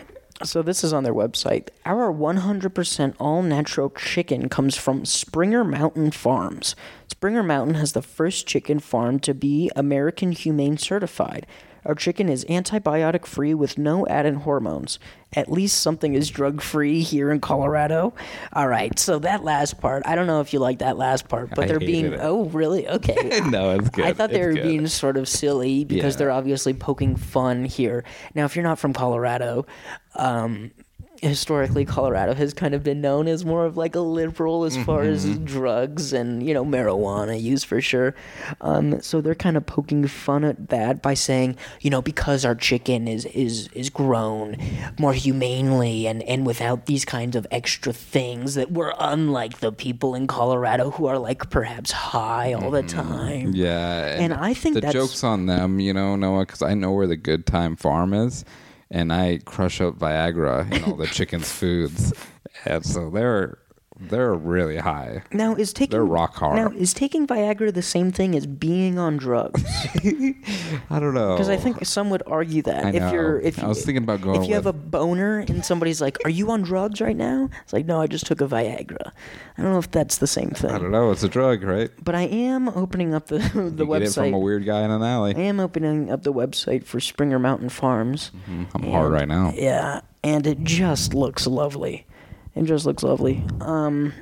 So 0.45 0.61
this 0.61 0.85
is 0.85 0.93
on 0.93 1.05
their 1.05 1.15
website. 1.15 1.69
Our 1.87 2.13
100% 2.13 3.15
all 3.19 3.43
natural 3.43 3.89
chicken 3.91 4.51
comes 4.51 4.77
from 4.77 5.07
Springer 5.07 5.65
Mountain 5.65 6.11
Farms. 6.11 6.77
Springer 7.09 7.43
Mountain 7.43 7.77
has 7.77 7.93
the 7.93 8.03
first 8.03 8.47
chicken 8.47 8.79
farm 8.79 9.19
to 9.21 9.33
be 9.33 9.71
American 9.75 10.33
Humane 10.33 10.77
certified. 10.77 11.47
Our 11.85 11.95
chicken 11.95 12.29
is 12.29 12.45
antibiotic 12.47 13.27
free 13.27 13.55
with 13.55 13.77
no 13.79 14.07
added 14.07 14.37
hormones. 14.37 14.99
At 15.37 15.51
least 15.51 15.81
something 15.81 16.15
is 16.15 16.31
drug 16.31 16.61
free 16.63 17.03
here 17.03 17.31
in 17.33 17.41
Colorado. 17.41 18.15
All 18.53 18.69
right, 18.69 18.97
so 18.99 19.19
that 19.19 19.43
last 19.45 19.81
part, 19.81 20.03
I 20.07 20.15
don't 20.15 20.27
know 20.29 20.41
if 20.41 20.53
you 20.53 20.61
like 20.61 20.79
that 20.79 20.97
last 20.97 21.29
part, 21.29 21.51
but 21.51 21.65
I 21.65 21.67
they're 21.67 21.81
being 21.81 22.13
it. 22.13 22.21
oh 22.23 22.45
really 22.47 22.89
okay. 22.89 23.41
no, 23.51 23.73
it's 23.73 23.91
good. 23.91 24.05
I 24.05 24.13
thought 24.13 24.31
they 24.31 24.39
It's 24.41 24.47
were 24.47 24.53
good. 24.55 24.63
being 24.63 24.87
sort 24.87 25.17
of 25.17 25.29
silly 25.29 25.85
because 25.85 26.15
Yeah. 26.15 26.19
they're 26.19 26.31
obviously 26.31 26.73
poking 26.73 27.17
fun 27.17 27.65
here. 27.65 28.05
Now, 28.35 28.45
if 28.45 28.55
you're 28.57 28.63
not 28.63 28.79
from 28.79 28.93
Colorado, 28.93 29.67
um, 30.15 30.71
historically 31.25 31.85
Colorado 31.85 32.35
has 32.35 32.53
kind 32.55 32.75
of 32.75 32.83
been 32.83 33.01
known 33.01 33.27
as 33.29 33.45
more 33.45 33.65
of 33.67 33.77
like 33.77 33.95
a 33.95 34.01
liberal 34.01 34.65
as 34.65 34.77
far 34.85 35.03
as 35.03 35.25
Mm-hmm. 35.27 35.45
drugs 35.45 36.13
and 36.13 36.47
you 36.47 36.53
know 36.53 36.65
marijuana 36.65 37.41
use 37.41 37.65
for 37.65 37.81
sure. 37.81 38.15
Um, 38.61 39.01
so 39.01 39.21
they're 39.21 39.35
kind 39.35 39.57
of 39.57 39.65
poking 39.67 40.07
fun 40.07 40.45
at 40.45 40.69
that 40.69 41.03
by 41.03 41.15
saying, 41.15 41.57
you 41.81 41.91
know, 41.91 42.03
because 42.03 42.45
our 42.45 42.55
chicken 42.55 43.09
is 43.09 43.25
is 43.27 43.69
is 43.73 43.91
grown 43.91 44.57
more 44.99 45.13
humanely 45.15 46.07
and 46.07 46.23
and 46.25 46.47
without 46.47 46.87
these 46.87 47.05
kinds 47.05 47.35
of 47.37 47.47
extra 47.51 47.93
things 47.93 48.55
that 48.55 48.71
we're 48.71 48.93
unlike 48.99 49.61
the 49.61 49.73
people 49.73 50.15
in 50.15 50.27
Colorado 50.27 50.91
who 50.91 51.07
are 51.07 51.19
like 51.19 51.49
perhaps 51.51 51.91
high 51.93 52.53
all 52.53 52.71
the 52.71 52.83
time. 52.83 53.49
Mm-hmm. 53.49 53.55
Yeah, 53.55 54.21
And 54.21 54.33
I 54.35 54.53
think 54.55 54.75
the 54.75 54.81
that's- 54.83 54.93
joke's 54.95 55.25
on 55.25 55.47
them, 55.47 55.81
you 55.81 55.93
know, 55.95 56.17
Noah, 56.17 56.45
because 56.47 56.63
I 56.63 56.75
know 56.75 56.93
where 56.93 57.07
the 57.07 57.17
Good 57.17 57.47
Time 57.47 57.77
Farm 57.77 58.13
is, 58.13 58.45
and 58.91 59.13
I 59.13 59.41
crush 59.45 59.81
up 59.81 59.99
Viagra 59.99 60.71
in 60.73 60.85
all 60.85 60.97
the 60.97 61.07
chicken's 61.07 61.51
foods, 61.51 62.13
and 62.65 62.85
so 62.85 63.11
they're 63.11 63.59
they're 63.99 64.35
really 64.35 64.77
high. 64.77 65.23
Now 65.33 65.55
is 65.55 65.73
taking 65.73 65.93
They're 65.93 66.05
rock 66.05 66.35
hard. 66.35 66.57
Now 66.57 66.71
is 66.77 66.93
taking 66.93 67.27
Viagra 67.27 67.73
the 67.73 67.83
same 67.83 68.11
thing 68.11 68.35
as 68.35 68.47
being 68.47 68.99
on 68.99 69.17
drugs? 69.17 69.63
I 70.91 70.99
don't 70.99 71.15
know 71.15 71.35
Because 71.35 71.49
I 71.49 71.57
think 71.57 71.85
some 71.85 72.11
would 72.11 72.23
argue 72.27 72.63
that 72.63 72.85
I 72.85 72.89
if 72.89 73.13
you're 73.13 73.41
know. 73.41 73.47
if 73.47 73.59
you, 73.59 73.65
I 73.65 73.67
was 73.69 73.85
thinking 73.85 74.03
about 74.03 74.21
going 74.21 74.43
if 74.43 74.49
you 74.49 74.55
have 74.55 74.67
a 74.67 74.73
boner 74.73 75.39
and 75.41 75.65
somebody's 75.65 76.01
like, 76.01 76.19
"Are 76.25 76.31
you 76.31 76.51
on 76.51 76.63
drugs 76.63 77.01
right 77.01 77.17
now?" 77.17 77.49
It's 77.63 77.73
like, 77.73 77.87
"No, 77.87 78.01
I 78.01 78.07
just 78.07 78.27
took 78.27 78.41
a 78.41 78.47
Viagra." 78.47 79.13
I 79.57 79.63
don't 79.63 79.73
know 79.73 79.79
if 79.79 79.91
that's 79.91 80.19
the 80.19 80.27
same 80.27 80.51
thing. 80.51 80.71
I 80.71 80.79
don't 80.79 80.91
know. 80.91 81.13
It's 81.13 81.23
a 81.23 81.29
drug, 81.29 81.63
right? 81.63 81.91
but 82.03 82.15
I 82.15 82.23
am 82.23 82.69
opening 82.71 83.15
up 83.15 83.27
the 83.27 83.39
the 83.55 83.85
you 83.85 83.93
get 83.93 84.03
it 84.03 84.13
from 84.13 84.35
a 84.35 84.39
weird 84.39 84.65
guy 84.67 84.83
in 84.83 84.91
an 84.91 85.03
alley. 85.03 85.35
I 85.37 85.41
am 85.41 85.61
opening 85.61 86.11
up 86.11 86.23
the 86.25 86.33
website 86.33 86.85
for 86.85 86.99
Springer 86.99 87.39
Mountain 87.39 87.69
Farms. 87.69 88.33
Mm-hmm. 88.37 88.65
I'm 88.75 88.91
hard 88.91 89.13
right 89.13 89.29
now. 89.29 89.53
Yeah, 89.55 90.01
and 90.25 90.47
it 90.47 90.63
just 90.65 91.15
looks 91.15 91.47
lovely. 91.47 92.07
It 92.55 92.65
just 92.65 92.87
looks 92.87 93.03
lovely. 93.03 93.45
Um, 93.61 94.13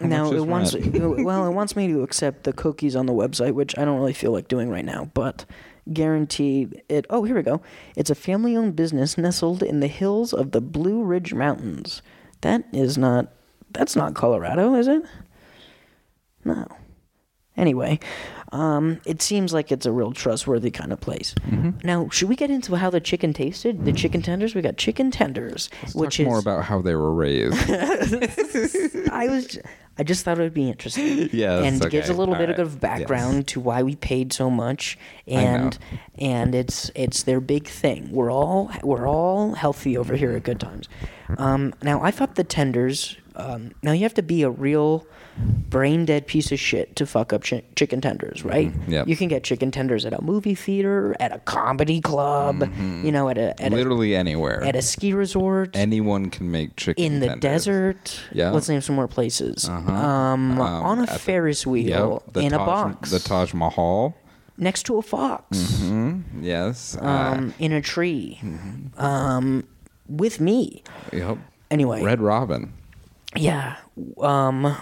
now 0.00 0.24
much 0.24 0.34
is 0.34 0.42
it 0.42 0.46
wants 0.46 0.74
well, 1.24 1.46
it 1.46 1.52
wants 1.52 1.76
me 1.76 1.88
to 1.88 2.02
accept 2.02 2.44
the 2.44 2.52
cookies 2.52 2.96
on 2.96 3.06
the 3.06 3.12
website, 3.12 3.52
which 3.52 3.76
I 3.76 3.84
don't 3.84 3.98
really 3.98 4.12
feel 4.12 4.32
like 4.32 4.48
doing 4.48 4.70
right 4.70 4.84
now, 4.84 5.10
but 5.14 5.44
guaranteed 5.92 6.82
it. 6.88 7.06
Oh, 7.10 7.24
here 7.24 7.36
we 7.36 7.42
go. 7.42 7.60
It's 7.96 8.10
a 8.10 8.14
family-owned 8.14 8.76
business 8.76 9.18
nestled 9.18 9.62
in 9.62 9.80
the 9.80 9.86
hills 9.86 10.32
of 10.32 10.52
the 10.52 10.60
Blue 10.60 11.02
Ridge 11.02 11.34
Mountains. 11.34 12.02
That 12.42 12.64
is 12.72 12.96
not. 12.96 13.32
That's 13.70 13.96
not 13.96 14.14
Colorado, 14.14 14.74
is 14.74 14.88
it? 14.88 15.02
No. 16.44 16.66
Anyway, 17.58 17.98
um, 18.52 19.00
it 19.04 19.20
seems 19.20 19.52
like 19.52 19.70
it's 19.70 19.84
a 19.84 19.92
real 19.92 20.12
trustworthy 20.12 20.70
kind 20.70 20.92
of 20.92 21.00
place. 21.00 21.34
Mm-hmm. 21.40 21.86
Now, 21.86 22.08
should 22.08 22.28
we 22.28 22.36
get 22.36 22.50
into 22.50 22.76
how 22.76 22.88
the 22.88 23.00
chicken 23.00 23.34
tasted? 23.34 23.84
The 23.84 23.92
chicken 23.92 24.22
tenders. 24.22 24.54
We 24.54 24.62
got 24.62 24.76
chicken 24.76 25.10
tenders, 25.10 25.68
which 25.94 26.16
Talk 26.16 26.20
is 26.20 26.26
more 26.26 26.38
about 26.38 26.64
how 26.64 26.80
they 26.80 26.94
were 26.94 27.12
raised. 27.12 27.58
I 29.10 29.26
was. 29.28 29.58
I 30.00 30.04
just 30.04 30.24
thought 30.24 30.38
it 30.38 30.42
would 30.42 30.54
be 30.54 30.68
interesting. 30.68 31.28
Yes, 31.38 31.64
and 31.64 31.90
gives 31.90 32.08
a 32.08 32.14
little 32.14 32.34
all 32.34 32.40
bit 32.40 32.50
right, 32.50 32.58
of 32.60 32.80
background 32.80 33.48
to 33.48 33.60
why 33.60 33.82
we 33.82 33.96
paid 33.96 34.32
so 34.32 34.48
much, 34.48 34.96
and 35.26 35.76
and 36.16 36.54
it's 36.54 36.90
it's 36.94 37.24
their 37.24 37.40
big 37.40 37.66
thing. 37.66 38.10
We're 38.12 38.30
all 38.30 38.70
we're 38.82 39.08
all 39.08 39.54
healthy 39.54 39.98
over 39.98 40.14
here 40.14 40.32
at 40.32 40.44
Good 40.44 40.60
Times. 40.60 40.88
Um, 41.36 41.74
now, 41.82 42.00
I 42.02 42.12
thought 42.12 42.36
the 42.36 42.44
tenders. 42.44 43.16
Um, 43.38 43.70
now 43.82 43.92
you 43.92 44.02
have 44.02 44.14
to 44.14 44.22
be 44.22 44.42
a 44.42 44.50
real 44.50 45.06
brain 45.38 46.04
dead 46.04 46.26
piece 46.26 46.50
of 46.50 46.58
shit 46.58 46.96
to 46.96 47.06
fuck 47.06 47.32
up 47.32 47.44
chi- 47.44 47.62
chicken 47.76 48.00
tenders, 48.00 48.44
right? 48.44 48.72
Mm-hmm. 48.72 48.92
yep. 48.92 49.06
You 49.06 49.16
can 49.16 49.28
get 49.28 49.44
chicken 49.44 49.70
tenders 49.70 50.04
at 50.04 50.12
a 50.12 50.20
movie 50.20 50.56
theater, 50.56 51.14
at 51.20 51.32
a 51.32 51.38
comedy 51.40 52.00
club, 52.00 52.68
you 53.04 53.12
know, 53.12 53.28
at 53.28 53.38
a 53.38 53.60
at 53.62 53.72
a, 53.72 53.76
Literally 53.76 54.16
anywhere. 54.16 54.64
at 54.64 54.74
a 54.74 54.82
ski 54.82 55.12
resort 55.12 55.70
Anyone 55.76 56.30
can 56.30 56.50
make 56.50 56.74
chicken 56.76 57.04
in 57.04 57.20
the 57.20 57.26
tenders. 57.28 57.40
desert. 57.64 58.20
Yeah. 58.32 58.50
Let's 58.50 58.68
name 58.68 58.80
some 58.80 58.96
more 58.96 59.06
places. 59.08 59.68
Uh-huh. 59.68 59.92
Um, 59.92 60.60
Um, 60.60 60.60
on 60.60 60.98
a 60.98 61.02
at 61.02 61.08
the- 61.10 61.18
Ferris 61.20 61.64
wheel 61.66 62.22
Yep, 62.24 62.32
the 62.34 62.40
in 62.40 62.52
a 62.52 62.58
box 62.58 63.10
The 63.12 63.20
Taj 63.20 63.54
Mahal. 63.54 64.16
next 64.56 64.82
to 64.86 64.98
a 64.98 65.02
fox. 65.02 65.56
Mm, 65.84 66.22
yes. 66.40 66.96
uh, 67.00 67.04
Um, 67.06 67.54
in 67.60 67.72
a 67.72 67.80
tree. 67.80 68.40
Um, 68.96 69.64
with 70.08 70.40
me. 70.40 70.82
yep. 71.12 71.38
Anyway. 71.70 72.02
Red 72.02 72.20
Robin. 72.20 72.72
Yeah. 73.36 73.76
Um, 74.20 74.76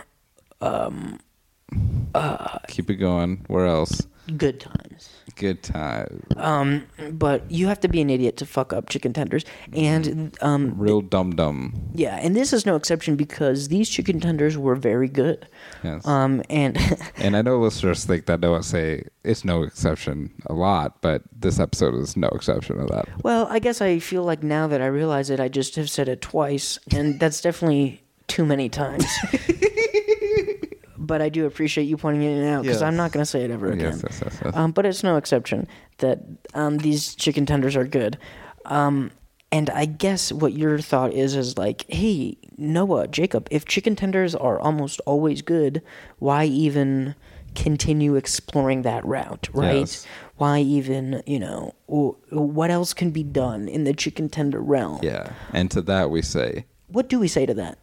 Keep 2.69 2.91
it 2.91 2.97
going. 2.97 3.45
Where 3.49 3.67
else? 3.67 4.07
good 4.37 4.59
times. 4.59 5.09
Good 5.37 5.63
time. 5.63 6.27
Um, 6.37 6.85
but 7.13 7.49
you 7.49 7.69
have 7.69 7.79
to 7.81 7.89
be 7.89 8.01
an 8.01 8.11
idiot 8.11 8.37
to 8.39 8.47
fuck 8.47 8.73
up 8.73 8.89
chicken 8.89 9.13
tenders. 9.13 9.45
And 9.73 10.37
um, 10.41 10.77
Real 10.77 11.01
dum 11.01 11.37
dum. 11.37 11.75
yeah, 11.95 12.17
and 12.17 12.35
this 12.35 12.53
is 12.53 12.67
no 12.67 12.75
exception 12.75 13.15
because 13.15 13.69
these 13.69 13.89
chicken 13.89 14.19
tenders 14.19 14.59
were 14.59 14.75
very 14.75 15.09
good. 15.09 15.47
Yes. 15.85 16.05
Um, 16.07 16.43
and 16.51 16.77
and 17.17 17.37
I 17.37 17.43
know 17.43 17.59
listeners 17.59 18.05
think 18.05 18.27
that 18.27 18.41
Noah 18.41 18.63
say 18.65 19.05
it's 19.23 19.45
no 19.45 19.63
exception 19.63 20.33
a 20.47 20.55
lot, 20.55 21.01
but 21.03 21.23
this 21.33 21.61
episode 21.61 21.95
is 21.95 22.17
no 22.17 22.29
exception 22.29 22.79
to 22.79 22.87
that. 22.87 23.07
Well, 23.23 23.47
I 23.49 23.59
guess 23.61 23.81
I 23.81 24.01
feel 24.01 24.25
like 24.25 24.43
now 24.43 24.67
that 24.67 24.81
I 24.83 24.87
realize 24.87 25.31
it, 25.31 25.39
I 25.39 25.49
just 25.49 25.77
have 25.77 25.91
said 25.91 26.09
it 26.09 26.21
twice, 26.21 26.79
and 26.93 27.21
that's 27.21 27.41
definitely 27.41 28.03
too 28.29 28.45
many 28.45 28.69
times. 28.69 29.05
but 30.99 31.21
I 31.23 31.29
do 31.29 31.47
appreciate 31.47 31.85
you 31.85 31.97
pointing 31.97 32.23
it 32.23 32.47
out 32.47 32.63
because 32.63 32.81
Yes. 32.81 32.83
I'm 32.83 32.97
not 32.97 33.13
going 33.13 33.23
to 33.23 33.31
say 33.31 33.43
it 33.45 33.51
ever 33.51 33.71
again. 33.71 33.93
Yes, 33.93 34.03
yes, 34.03 34.21
yes, 34.25 34.41
yes. 34.45 34.57
Um, 34.57 34.73
but 34.73 34.87
it's 34.87 35.03
no 35.03 35.17
exception 35.17 35.69
that 35.99 36.21
um, 36.55 36.79
these 36.79 37.15
chicken 37.15 37.47
tenders 37.47 37.77
are 37.77 37.85
good. 37.85 38.19
Um, 38.65 39.11
and 39.53 39.71
I 39.71 39.85
guess 39.85 40.33
what 40.33 40.55
your 40.55 40.79
thought 40.81 41.13
is 41.13 41.37
is 41.37 41.57
like, 41.57 41.85
hey, 41.89 42.37
Noah, 42.59 43.07
Jacob, 43.09 43.47
if 43.51 43.65
chicken 43.65 43.95
tenders 43.95 44.35
are 44.35 44.59
almost 44.59 45.01
always 45.07 45.41
good, 45.43 45.83
why 46.19 46.45
even 46.47 47.15
continue 47.55 48.17
exploring 48.17 48.83
that 48.83 49.05
route, 49.07 49.49
right? 49.55 49.77
Yes. 49.81 50.07
Why 50.37 50.59
even, 50.61 51.23
you 51.27 51.39
know, 51.39 51.73
w- 51.89 52.17
what 52.31 52.71
else 52.71 52.93
can 52.93 53.13
be 53.13 53.23
done 53.23 53.69
in 53.69 53.85
the 53.85 53.95
chicken 53.95 54.29
tender 54.29 54.61
realm? 54.61 55.01
yeah. 55.03 55.33
And 55.53 55.71
to 55.71 55.81
that 55.83 56.11
we 56.11 56.21
say, 56.23 56.67
What 56.89 57.09
do 57.09 57.19
we 57.19 57.29
say 57.29 57.47
to 57.47 57.55
that? 57.55 57.79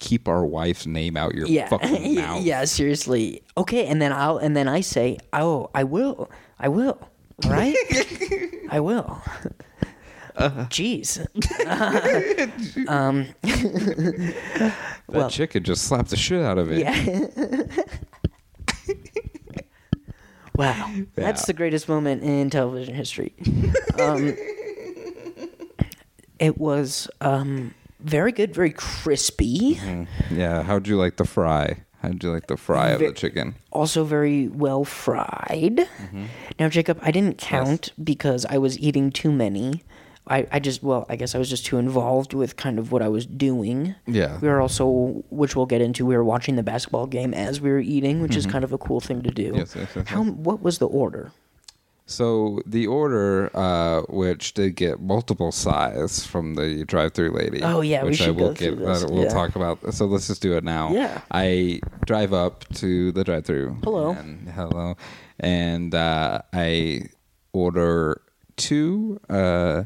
Keep 0.00 0.26
our 0.26 0.44
wife's 0.44 0.86
name 0.86 1.16
out 1.16 1.34
your 1.34 1.46
Yeah, 1.46 1.68
fucking 1.68 2.14
mouth. 2.16 2.42
yeah, 2.42 2.64
seriously. 2.64 3.42
Okay, 3.56 3.86
and 3.86 4.00
then 4.00 4.12
I'll 4.12 4.38
and 4.38 4.56
then 4.56 4.66
I 4.66 4.80
say, 4.80 5.18
oh, 5.32 5.68
I 5.74 5.84
will, 5.84 6.30
I 6.58 6.68
will, 6.68 6.98
all 7.44 7.50
right, 7.50 7.76
I 8.70 8.80
will. 8.80 9.20
Uh, 10.36 10.50
Jeez. 10.70 11.18
um, 12.88 13.26
That 13.42 14.74
well, 15.08 15.28
chicken 15.30 15.62
just 15.64 15.82
slapped 15.84 16.10
the 16.10 16.16
shit 16.16 16.40
out 16.42 16.56
of 16.56 16.70
it. 16.72 16.78
yeah. 16.78 17.84
wow, 20.56 20.90
that's 21.14 21.44
the 21.46 21.52
greatest 21.52 21.88
moment 21.88 22.22
in 22.22 22.48
television 22.50 22.94
history. 22.94 23.34
Um, 23.98 24.34
it 26.38 26.56
was 26.58 27.08
um, 27.20 27.74
very 28.02 28.32
good, 28.32 28.54
very 28.54 28.70
crispy. 28.70 29.76
Mm-hmm. 29.76 30.38
Yeah. 30.38 30.62
How'd 30.62 30.86
you 30.86 30.96
like 30.96 31.16
the 31.16 31.24
fry? 31.24 31.84
How'd 32.02 32.22
you 32.22 32.32
like 32.32 32.46
the 32.46 32.56
fry 32.56 32.90
of 32.90 33.00
the 33.00 33.12
chicken? 33.12 33.56
also 33.72 34.04
very 34.04 34.48
well 34.48 34.84
fried. 34.84 35.76
Mm-hmm. 35.76 36.24
Now, 36.58 36.68
Jacob, 36.68 36.98
I 37.02 37.10
didn't 37.10 37.38
count 37.38 37.92
because 38.02 38.46
I 38.46 38.58
was 38.58 38.78
eating 38.78 39.10
too 39.10 39.30
many. 39.30 39.84
I, 40.26 40.46
I 40.52 40.60
just, 40.60 40.82
well, 40.82 41.06
I 41.08 41.16
guess 41.16 41.34
I 41.34 41.38
was 41.38 41.50
just 41.50 41.66
too 41.66 41.76
involved 41.78 42.34
with 42.34 42.56
kind 42.56 42.78
of 42.78 42.92
what 42.92 43.02
I 43.02 43.08
was 43.08 43.26
doing. 43.26 43.94
Yeah. 44.06 44.38
We 44.40 44.48
were 44.48 44.60
also, 44.60 45.24
which 45.30 45.56
we'll 45.56 45.66
get 45.66 45.80
into, 45.80 46.06
we 46.06 46.16
were 46.16 46.24
watching 46.24 46.56
the 46.56 46.62
basketball 46.62 47.06
game 47.06 47.34
as 47.34 47.60
we 47.60 47.70
were 47.70 47.80
eating, 47.80 48.22
which 48.22 48.36
is 48.36 48.44
mm-hmm. 48.44 48.52
kind 48.52 48.64
of 48.64 48.72
a 48.72 48.78
cool 48.78 49.00
thing 49.00 49.22
to 49.22 49.30
do. 49.30 49.52
Yes, 49.56 49.74
yes, 49.74 49.88
yes, 49.96 50.08
How, 50.08 50.22
what 50.22 50.62
was 50.62 50.78
the 50.78 50.86
order? 50.86 51.32
So 52.10 52.60
the 52.66 52.88
order, 52.88 53.50
uh, 53.56 54.02
which 54.08 54.54
did 54.54 54.74
get 54.74 55.00
multiple 55.00 55.52
size 55.52 56.26
from 56.26 56.54
the 56.54 56.84
drive-through 56.84 57.30
lady. 57.30 57.62
Oh, 57.62 57.82
yeah, 57.82 58.02
we 58.02 58.10
which 58.10 58.20
I 58.20 58.24
should 58.24 58.36
will 58.36 58.48
go 58.48 58.54
through 58.54 58.76
get. 58.76 58.84
this, 58.84 59.04
Uh, 59.04 59.08
we'll 59.10 59.22
yeah. 59.24 59.28
talk 59.32 59.54
about. 59.54 59.94
So 59.94 60.06
let's 60.06 60.26
just 60.26 60.42
do 60.42 60.56
it 60.56 60.64
now. 60.64 60.90
Yeah. 60.92 61.20
I 61.30 61.80
drive 62.06 62.32
up 62.32 62.64
to 62.74 63.12
the 63.12 63.22
drive-through. 63.22 63.78
Hello. 63.84 64.10
And, 64.10 64.48
hello, 64.48 64.96
and 65.38 65.94
uh, 65.94 66.42
I 66.52 67.02
order 67.52 68.20
two 68.56 69.20
uh, 69.30 69.84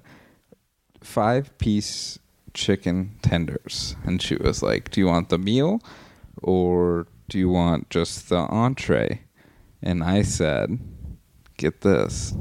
five 1.02 1.56
piece 1.58 2.18
chicken 2.54 3.16
tenders. 3.20 3.96
And 4.04 4.22
she 4.22 4.36
was 4.36 4.62
like, 4.62 4.90
Do 4.90 5.00
you 5.00 5.08
want 5.08 5.28
the 5.28 5.38
meal 5.38 5.82
or 6.42 7.06
do 7.28 7.38
you 7.38 7.50
want 7.50 7.90
just 7.90 8.30
the 8.30 8.36
entree? 8.36 9.20
And 9.82 10.02
I 10.02 10.22
said, 10.22 10.78
Get 11.64 11.80
this. 11.80 12.34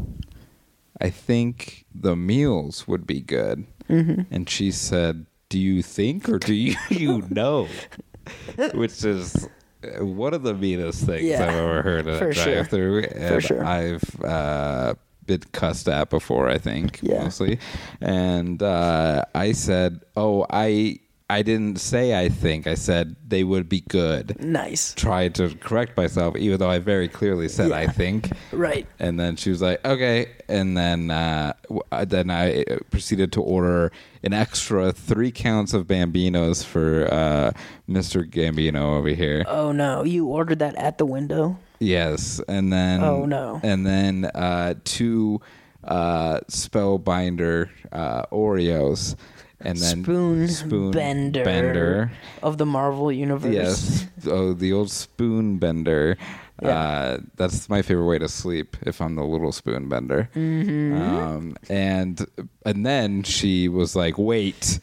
I 0.99 1.09
think 1.09 1.85
the 1.95 2.13
meals 2.17 2.89
would 2.89 3.07
be 3.07 3.21
good. 3.21 3.65
Mm-hmm. 3.89 4.23
And 4.33 4.49
she 4.49 4.69
said, 4.69 5.27
Do 5.47 5.57
you 5.57 5.81
think 5.81 6.27
or 6.27 6.39
do 6.39 6.53
you, 6.53 6.75
you 6.89 7.23
know? 7.29 7.69
Which 8.73 9.05
is 9.05 9.47
uh, 9.81 10.05
one 10.05 10.33
of 10.33 10.43
the 10.43 10.53
meanest 10.53 11.05
things 11.05 11.23
Yeah, 11.23 11.43
I've 11.45 11.55
ever 11.55 11.81
heard 11.83 12.03
for 12.05 12.27
a 12.29 12.33
sure. 12.33 12.53
drive 12.55 12.67
through. 12.69 13.03
And 13.03 13.41
sure. 13.41 13.63
I've 13.63 14.21
uh, 14.21 14.95
been 15.25 15.43
cussed 15.53 15.87
at 15.87 16.09
before, 16.09 16.49
I 16.49 16.57
think, 16.57 16.99
Yeah. 17.01 17.23
mostly. 17.23 17.59
And 18.01 18.61
uh, 18.61 19.23
I 19.33 19.53
said, 19.53 20.01
Oh, 20.17 20.45
I. 20.49 20.99
I 21.33 21.41
didn't 21.41 21.79
say 21.79 22.05
I 22.23 22.29
think. 22.29 22.67
I 22.67 22.75
said 22.75 23.15
they 23.27 23.43
would 23.43 23.67
be 23.67 23.81
good. 23.81 24.39
Nice. 24.39 24.93
Tried 24.93 25.33
to 25.35 25.49
correct 25.55 25.97
myself, 25.97 26.35
even 26.37 26.59
though 26.59 26.69
I 26.69 26.79
very 26.79 27.07
clearly 27.07 27.49
said 27.49 27.71
I 27.71 27.87
think. 27.87 28.31
Right. 28.53 28.85
And 28.99 29.19
then 29.19 29.35
she 29.35 29.49
was 29.49 29.61
like, 29.61 29.83
"Okay." 29.83 30.27
And 30.47 30.77
then, 30.77 31.09
uh, 31.09 31.53
uh, 31.91 32.05
then 32.05 32.29
I 32.29 32.61
uh, 32.61 32.77
proceeded 32.91 33.31
to 33.33 33.41
order 33.41 33.91
an 34.23 34.31
extra 34.33 34.91
three 34.91 35.31
counts 35.31 35.73
of 35.73 35.87
Bambinos 35.87 36.63
for 36.63 37.11
uh, 37.11 37.51
Mr. 37.89 38.29
Gambino 38.29 38.97
over 38.97 39.09
here. 39.09 39.43
Oh 39.47 39.71
no, 39.71 40.03
you 40.03 40.27
ordered 40.27 40.59
that 40.59 40.75
at 40.75 40.97
the 40.99 41.05
window? 41.05 41.57
Yes, 41.79 42.39
and 42.47 42.71
then 42.71 43.03
Oh, 43.03 43.25
no. 43.25 43.59
and 43.63 43.85
then 43.85 44.25
uh, 44.35 44.75
two 44.83 45.41
uh, 45.83 46.39
Spellbinder 46.47 47.69
uh, 47.91 48.25
Oreos, 48.31 49.15
and 49.63 49.77
then 49.77 50.03
Spoon, 50.03 50.47
spoon 50.47 50.91
bender, 50.91 51.43
bender. 51.43 52.11
of 52.41 52.57
the 52.57 52.65
Marvel 52.65 53.11
universe. 53.11 53.53
Yes. 53.53 54.07
oh, 54.27 54.53
the 54.53 54.73
old 54.73 54.91
spoon 54.91 55.57
bender. 55.57 56.17
Uh, 56.61 57.17
that's 57.35 57.67
my 57.67 57.81
favorite 57.81 58.05
way 58.05 58.17
to 58.17 58.29
sleep 58.29 58.77
if 58.83 59.01
I'm 59.01 59.15
the 59.15 59.23
little 59.23 59.51
spoon 59.51 59.89
bender. 59.89 60.29
Mm-hmm. 60.33 60.95
Um, 61.01 61.57
and 61.69 62.25
and 62.65 62.85
then 62.85 63.23
she 63.23 63.67
was 63.67 63.95
like, 63.95 64.17
"Wait." 64.17 64.79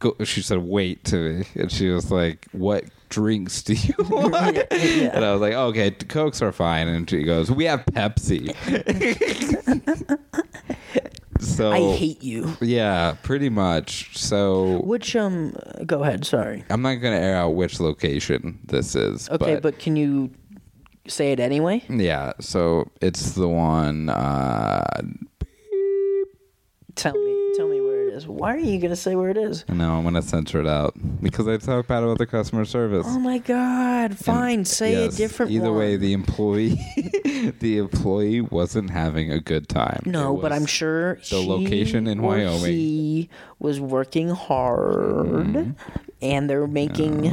Go, 0.00 0.14
she 0.24 0.42
said, 0.42 0.58
"Wait" 0.58 1.04
to 1.04 1.16
me, 1.16 1.44
and 1.56 1.70
she 1.70 1.88
was 1.90 2.10
like, 2.10 2.46
"What 2.52 2.84
drinks 3.10 3.62
do 3.62 3.74
you 3.74 3.94
want?" 4.08 4.56
Yeah. 4.56 5.10
And 5.12 5.24
I 5.24 5.32
was 5.32 5.40
like, 5.40 5.54
"Okay, 5.54 5.90
cokes 5.90 6.40
are 6.42 6.52
fine." 6.52 6.88
And 6.88 7.08
she 7.08 7.22
goes, 7.22 7.50
"We 7.50 7.64
have 7.66 7.84
Pepsi." 7.86 8.54
so 11.40 11.72
I 11.72 11.96
hate 11.96 12.22
you. 12.22 12.56
Yeah, 12.60 13.16
pretty 13.22 13.48
much. 13.48 14.16
So 14.16 14.80
Which 14.82 15.14
um, 15.16 15.54
go 15.86 16.02
ahead. 16.02 16.24
Sorry. 16.24 16.64
I'm 16.70 16.82
not 16.82 16.96
going 16.96 17.18
to 17.18 17.20
air 17.24 17.36
out 17.36 17.50
which 17.50 17.80
location 17.80 18.58
this 18.64 18.94
is. 18.94 19.28
Okay, 19.30 19.60
but, 19.60 19.78
can 19.78 19.96
you 19.96 20.30
say 21.06 21.32
it 21.32 21.40
anyway? 21.40 21.82
yeah, 21.88 22.32
so 22.40 22.90
it's 23.00 23.32
the 23.32 23.48
one. 23.48 24.08
Uh, 24.08 24.84
Tell 26.94 27.14
me, 27.14 27.52
tell 27.54 27.68
me 27.68 27.80
where 27.80 28.07
it 28.07 28.07
is. 28.18 28.26
Why 28.28 28.54
are 28.54 28.58
you 28.58 28.78
gonna 28.78 28.96
say 28.96 29.14
where 29.16 29.30
it 29.30 29.36
is? 29.36 29.64
no, 29.68 29.94
I'm 29.96 30.02
going 30.02 30.14
to 30.14 30.22
censor 30.22 30.60
it 30.60 30.66
out 30.66 30.94
because 31.22 31.48
I 31.48 31.56
talk 31.56 31.86
bad 31.86 32.02
about 32.02 32.18
the 32.18 32.26
customer 32.26 32.64
service. 32.64 33.06
Oh 33.08 33.18
my 33.18 33.38
god! 33.38 34.16
Fine, 34.18 34.64
say 34.66 34.92
Yes, 34.92 35.14
a 35.14 35.16
different 35.16 35.52
Either 35.52 35.70
one. 35.70 35.78
way, 35.78 35.96
the 35.96 36.12
employee, 36.12 36.78
the 37.60 37.78
employee 37.78 38.40
wasn't 38.40 38.90
having 38.90 39.32
a 39.32 39.40
good 39.40 39.68
time. 39.68 40.02
No, 40.04 40.36
It 40.36 40.42
but 40.42 40.50
was- 40.50 40.60
I'm 40.60 40.66
sure 40.66 41.14
the 41.16 41.22
she 41.22 41.46
location 41.46 42.06
in 42.06 42.20
or 42.20 42.28
Wyoming. 42.28 42.72
He 42.72 43.30
was 43.58 43.80
working 43.80 44.28
hard, 44.30 45.26
Mm-hmm. 45.26 45.70
and 46.22 46.50
they're 46.50 46.66
making 46.66 47.24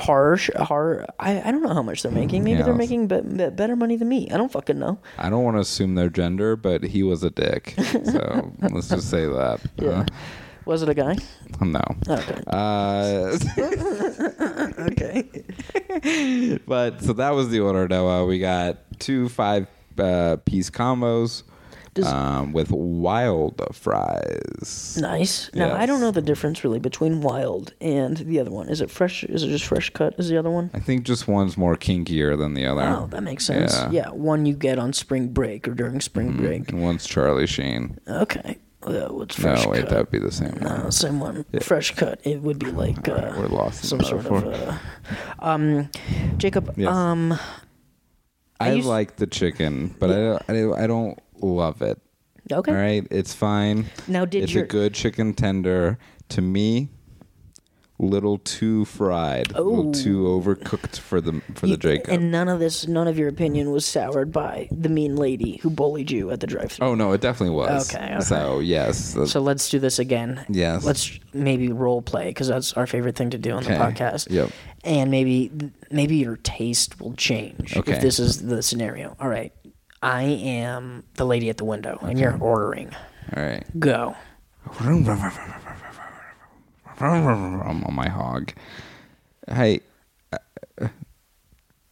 harsh, 0.00 0.50
hard. 0.56 1.06
I, 1.18 1.40
I 1.40 1.50
don't 1.50 1.62
know 1.62 1.72
how 1.74 1.82
much 1.82 2.02
they're 2.02 2.12
making. 2.12 2.44
Maybe 2.44 2.62
they're 2.62 2.74
making 2.74 3.08
be, 3.08 3.20
be- 3.20 3.50
better 3.50 3.76
money 3.76 3.96
than 3.96 4.08
me. 4.08 4.28
I 4.30 4.36
don't 4.36 4.50
fucking 4.52 4.78
know. 4.78 4.98
I 5.18 5.30
don't 5.30 5.44
want 5.44 5.56
to 5.56 5.60
assume 5.60 5.94
their 5.94 6.10
gender, 6.10 6.56
but 6.56 6.82
he 6.82 7.02
was 7.02 7.22
a 7.24 7.30
dick. 7.30 7.74
So 8.06 8.52
let's 8.60 8.88
just 8.88 9.10
say 9.10 9.26
that. 9.26 9.60
Yeah. 9.76 10.04
Was 10.64 10.82
it 10.82 10.88
a 10.88 10.94
guy? 10.94 11.16
Uh, 11.60 11.64
no. 11.64 11.80
Okay. 12.08 12.42
Uh, 12.46 13.38
Okay. 14.90 16.58
but 16.66 17.02
so 17.02 17.12
that 17.14 17.30
was 17.30 17.48
the 17.50 17.60
order, 17.60 17.88
Noah. 17.88 18.26
We 18.26 18.38
got 18.38 18.78
two 18.98 19.28
five 19.28 19.66
uh, 19.98 20.36
piece 20.44 20.70
combos 20.70 21.42
Does- 21.96 22.06
um, 22.06 22.52
with 22.52 22.70
wild 22.70 23.60
fries. 23.72 24.96
Nice. 25.00 25.50
Now 25.54 25.74
I 25.74 25.86
don't 25.86 26.00
know 26.00 26.10
the 26.10 26.22
difference 26.22 26.62
really 26.62 26.78
between 26.78 27.20
wild 27.22 27.72
and 27.80 28.16
the 28.18 28.38
other 28.38 28.50
one. 28.50 28.68
Is 28.68 28.80
it 28.80 28.90
fresh? 28.90 29.24
Is 29.24 29.42
it 29.42 29.48
just 29.48 29.64
fresh 29.64 29.90
cut? 29.90 30.14
Is 30.18 30.28
the 30.28 30.36
other 30.38 30.50
one? 30.50 30.70
I 30.74 30.78
think 30.80 31.04
just 31.04 31.26
one's 31.26 31.56
more 31.56 31.76
kinkier 31.76 32.38
than 32.38 32.54
the 32.54 32.66
other. 32.66 32.82
Oh, 32.82 33.06
that 33.08 33.22
makes 33.22 33.44
sense. 33.44 33.74
Yeah. 33.74 33.90
Yeah. 33.90 34.08
one 34.10 34.46
you 34.46 34.54
get 34.54 34.78
on 34.78 34.92
spring 34.92 35.28
break 35.28 35.66
or 35.66 35.72
during 35.74 36.00
spring 36.00 36.36
break. 36.36 36.70
And 36.70 36.82
one's 36.82 37.06
Charlie 37.06 37.46
Sheen. 37.46 37.98
Okay. 38.06 38.58
Uh, 38.82 39.08
what's 39.08 39.34
fresh 39.34 39.64
No, 39.64 39.70
wait, 39.70 39.80
cut? 39.80 39.88
that'd 39.88 40.10
be 40.12 40.18
the 40.20 40.30
same 40.30 40.52
one. 40.60 40.82
No, 40.84 40.90
same 40.90 41.18
one. 41.18 41.44
Fresh 41.60 41.96
cut. 41.96 42.20
It 42.22 42.40
would 42.42 42.60
be 42.60 42.70
like 42.70 43.08
uh, 43.08 43.32
We're 43.36 43.48
lost 43.48 43.84
some 43.84 44.00
sort 44.00 44.26
of. 44.26 44.44
Uh, 44.44 44.78
um, 45.40 45.88
Jacob. 46.36 46.72
Yes. 46.76 46.94
Um, 46.94 47.32
I, 48.60 48.68
I 48.68 48.72
used- 48.74 48.86
like 48.86 49.16
the 49.16 49.26
chicken, 49.26 49.94
but 49.98 50.10
I, 50.10 50.52
I 50.52 50.84
I 50.84 50.86
don't 50.86 51.18
love 51.40 51.82
it. 51.82 51.98
okay. 52.52 52.72
All 52.72 52.78
right, 52.78 53.06
it's 53.10 53.34
fine. 53.34 53.86
Now, 54.08 54.24
did 54.24 54.44
it's 54.44 54.52
your 54.54 54.64
a 54.64 54.66
good 54.68 54.94
chicken 54.94 55.34
tender. 55.34 55.98
To 56.30 56.42
me, 56.42 56.88
little 57.98 58.36
too 58.38 58.84
fried, 58.84 59.52
a 59.52 59.58
Oh. 59.58 59.62
little 59.62 59.92
too 59.92 60.24
overcooked 60.24 60.98
for 60.98 61.20
the 61.20 61.40
for 61.54 61.66
the 61.66 61.76
Jacob. 61.78 62.12
and 62.12 62.30
none 62.30 62.48
of 62.48 62.58
this, 62.60 62.86
none 62.86 63.08
of 63.08 63.16
your 63.18 63.28
opinion 63.28 63.70
was 63.70 63.86
soured 63.86 64.32
by 64.32 64.68
the 64.70 64.88
mean 64.90 65.16
lady 65.16 65.56
who 65.62 65.70
bullied 65.70 66.10
you 66.10 66.30
at 66.30 66.40
the 66.40 66.46
drive-thru. 66.46 66.86
oh 66.86 66.94
no, 66.94 67.12
it 67.12 67.20
definitely 67.22 67.54
was. 67.56 67.88
Okay, 67.94 68.04
okay. 68.16 68.20
So 68.24 68.58
yes, 68.58 69.16
So 69.30 69.40
let's 69.40 69.68
do 69.70 69.78
this 69.78 69.98
again. 69.98 70.44
Yes. 70.50 70.84
Let's 70.84 71.18
maybe 71.32 71.72
role 71.72 72.02
play 72.02 72.26
because 72.28 72.48
that's 72.48 72.74
our 72.74 72.86
favorite 72.86 73.16
thing 73.16 73.30
to 73.30 73.38
do 73.38 73.52
on 73.52 73.62
the 73.62 73.72
Okay. 73.74 73.80
podcast. 73.82 74.30
Yep. 74.30 74.50
And 74.84 75.10
maybe 75.10 75.50
maybe 75.90 76.16
your 76.16 76.36
taste 76.36 77.00
will 77.00 77.14
change 77.14 77.76
Okay. 77.76 77.92
if 77.94 78.00
this 78.02 78.18
is 78.18 78.42
the 78.42 78.62
scenario. 78.62 79.16
All 79.20 79.28
right. 79.28 79.52
I 80.06 80.22
am 80.22 81.02
the 81.14 81.26
lady 81.26 81.50
at 81.50 81.56
the 81.56 81.64
window, 81.64 81.98
and 82.00 82.16
you're 82.16 82.38
ordering. 82.38 82.94
all 83.36 83.42
right. 83.42 83.64
Go. 83.80 84.14
I'm 84.78 85.04
on 87.84 87.92
my 87.92 88.08
hog. 88.08 88.52
Hey, 89.48 89.80
uh, 90.32 90.88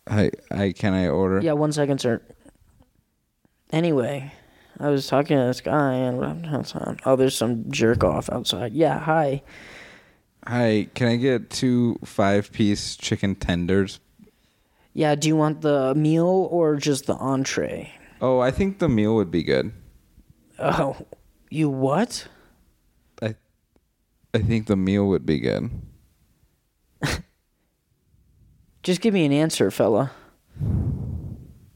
hey, 0.08 0.30
hey, 0.54 0.72
can 0.72 0.94
I 0.94 1.08
order? 1.08 1.40
Yeah, 1.40 1.54
one 1.54 1.72
second, 1.72 2.00
sir. 2.00 2.22
Anyway, 3.72 4.32
I 4.78 4.90
was 4.90 5.08
talking 5.08 5.36
to 5.36 5.46
this 5.46 5.60
guy, 5.60 5.94
and 5.94 7.02
oh, 7.04 7.16
there's 7.16 7.36
some 7.36 7.68
jerk 7.68 8.04
off 8.04 8.30
outside. 8.30 8.74
Yeah, 8.74 9.00
hi. 9.00 9.42
Hi, 10.46 10.86
can 10.94 11.08
I 11.08 11.16
get 11.16 11.50
two 11.50 11.98
five 12.04 12.52
piece 12.52 12.94
chicken 12.94 13.34
tenders? 13.34 13.98
Yeah, 14.92 15.16
do 15.16 15.26
you 15.26 15.34
want 15.34 15.62
the 15.62 15.96
meal 15.96 16.48
or 16.52 16.76
just 16.76 17.06
the 17.06 17.14
entree? 17.14 17.90
Oh, 18.26 18.40
I 18.40 18.52
think 18.52 18.78
the 18.78 18.88
meal 18.88 19.14
would 19.16 19.30
be 19.30 19.42
good. 19.42 19.70
Oh, 20.58 20.96
you 21.50 21.68
what? 21.68 22.26
I, 23.20 23.34
I 24.32 24.38
think 24.38 24.66
the 24.66 24.76
meal 24.76 25.06
would 25.08 25.26
be 25.26 25.40
good. 25.40 25.70
Just 28.82 29.02
give 29.02 29.12
me 29.12 29.26
an 29.26 29.32
answer, 29.32 29.70
fella. 29.70 30.10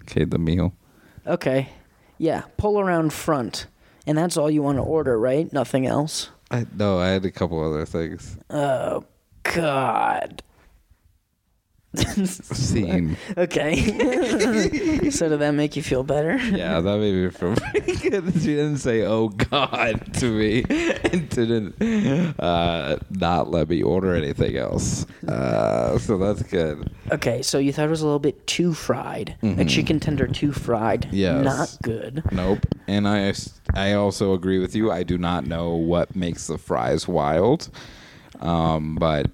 Okay, 0.05 0.25
the 0.25 0.39
meal. 0.39 0.73
Okay. 1.27 1.69
Yeah, 2.17 2.45
pull 2.57 2.81
around 2.81 3.13
front. 3.13 3.67
And 4.07 4.17
that's 4.17 4.39
all 4.39 4.51
you 4.51 4.63
want 4.63 4.79
to 4.79 4.83
order, 4.83 5.21
right? 5.21 5.53
Nothing 5.53 5.85
else? 5.85 6.31
I 6.51 6.65
no, 6.75 6.99
I 6.99 7.09
had 7.09 7.27
a 7.27 7.31
couple 7.31 7.63
other 7.63 7.85
things. 7.85 8.39
Oh, 8.49 9.05
God. 9.43 10.43
Scene. 11.94 13.16
okay. 13.38 13.77
so 15.11 15.29
did 15.29 15.40
that 15.40 15.55
make 15.55 15.74
you 15.74 15.83
feel 15.83 16.03
better? 16.05 16.37
yeah, 16.37 16.81
that 16.81 16.98
made 16.98 17.14
me 17.14 17.31
feel 17.31 17.55
pretty 17.70 17.96
good. 18.11 18.33
She 18.35 18.57
didn't 18.57 18.79
say 18.79 19.05
"Oh 19.05 19.29
God" 19.29 20.14
to 20.16 20.31
me, 20.31 20.64
and 20.68 21.29
didn't 21.31 21.81
uh, 22.38 22.98
not 23.11 23.51
let 23.51 23.70
me 23.70 23.83
order 23.83 24.14
anything 24.14 24.57
else. 24.57 25.07
Uh, 25.27 25.98
so 25.98 26.18
that's 26.18 26.42
good. 26.42 26.92
Okay, 27.11 27.40
so 27.40 27.59
you 27.59 27.72
thought 27.72 27.87
it 27.87 27.90
was 27.90 28.03
a 28.03 28.07
little 28.07 28.18
bit 28.18 28.46
too 28.46 28.74
fried. 28.74 29.37
A 29.42 29.64
chicken 29.64 29.98
tender 29.98 30.27
too 30.27 30.53
fried. 30.53 31.03
Mm-hmm. 31.03 31.16
Yes. 31.16 31.44
Not 31.44 31.79
good. 31.83 32.22
Nope. 32.33 32.66
And 32.87 33.09
I, 33.09 33.33
I 33.74 33.94
also 33.94 34.35
agree 34.35 34.59
with 34.59 34.74
you. 34.74 34.92
I 34.92 35.03
do 35.05 35.16
not 35.16 35.46
know 35.46 35.70
what 35.70 36.14
makes 36.14 36.46
the 36.46 36.59
fries 36.59 37.09
wild, 37.09 37.70
um, 38.40 38.96
but 38.96 39.31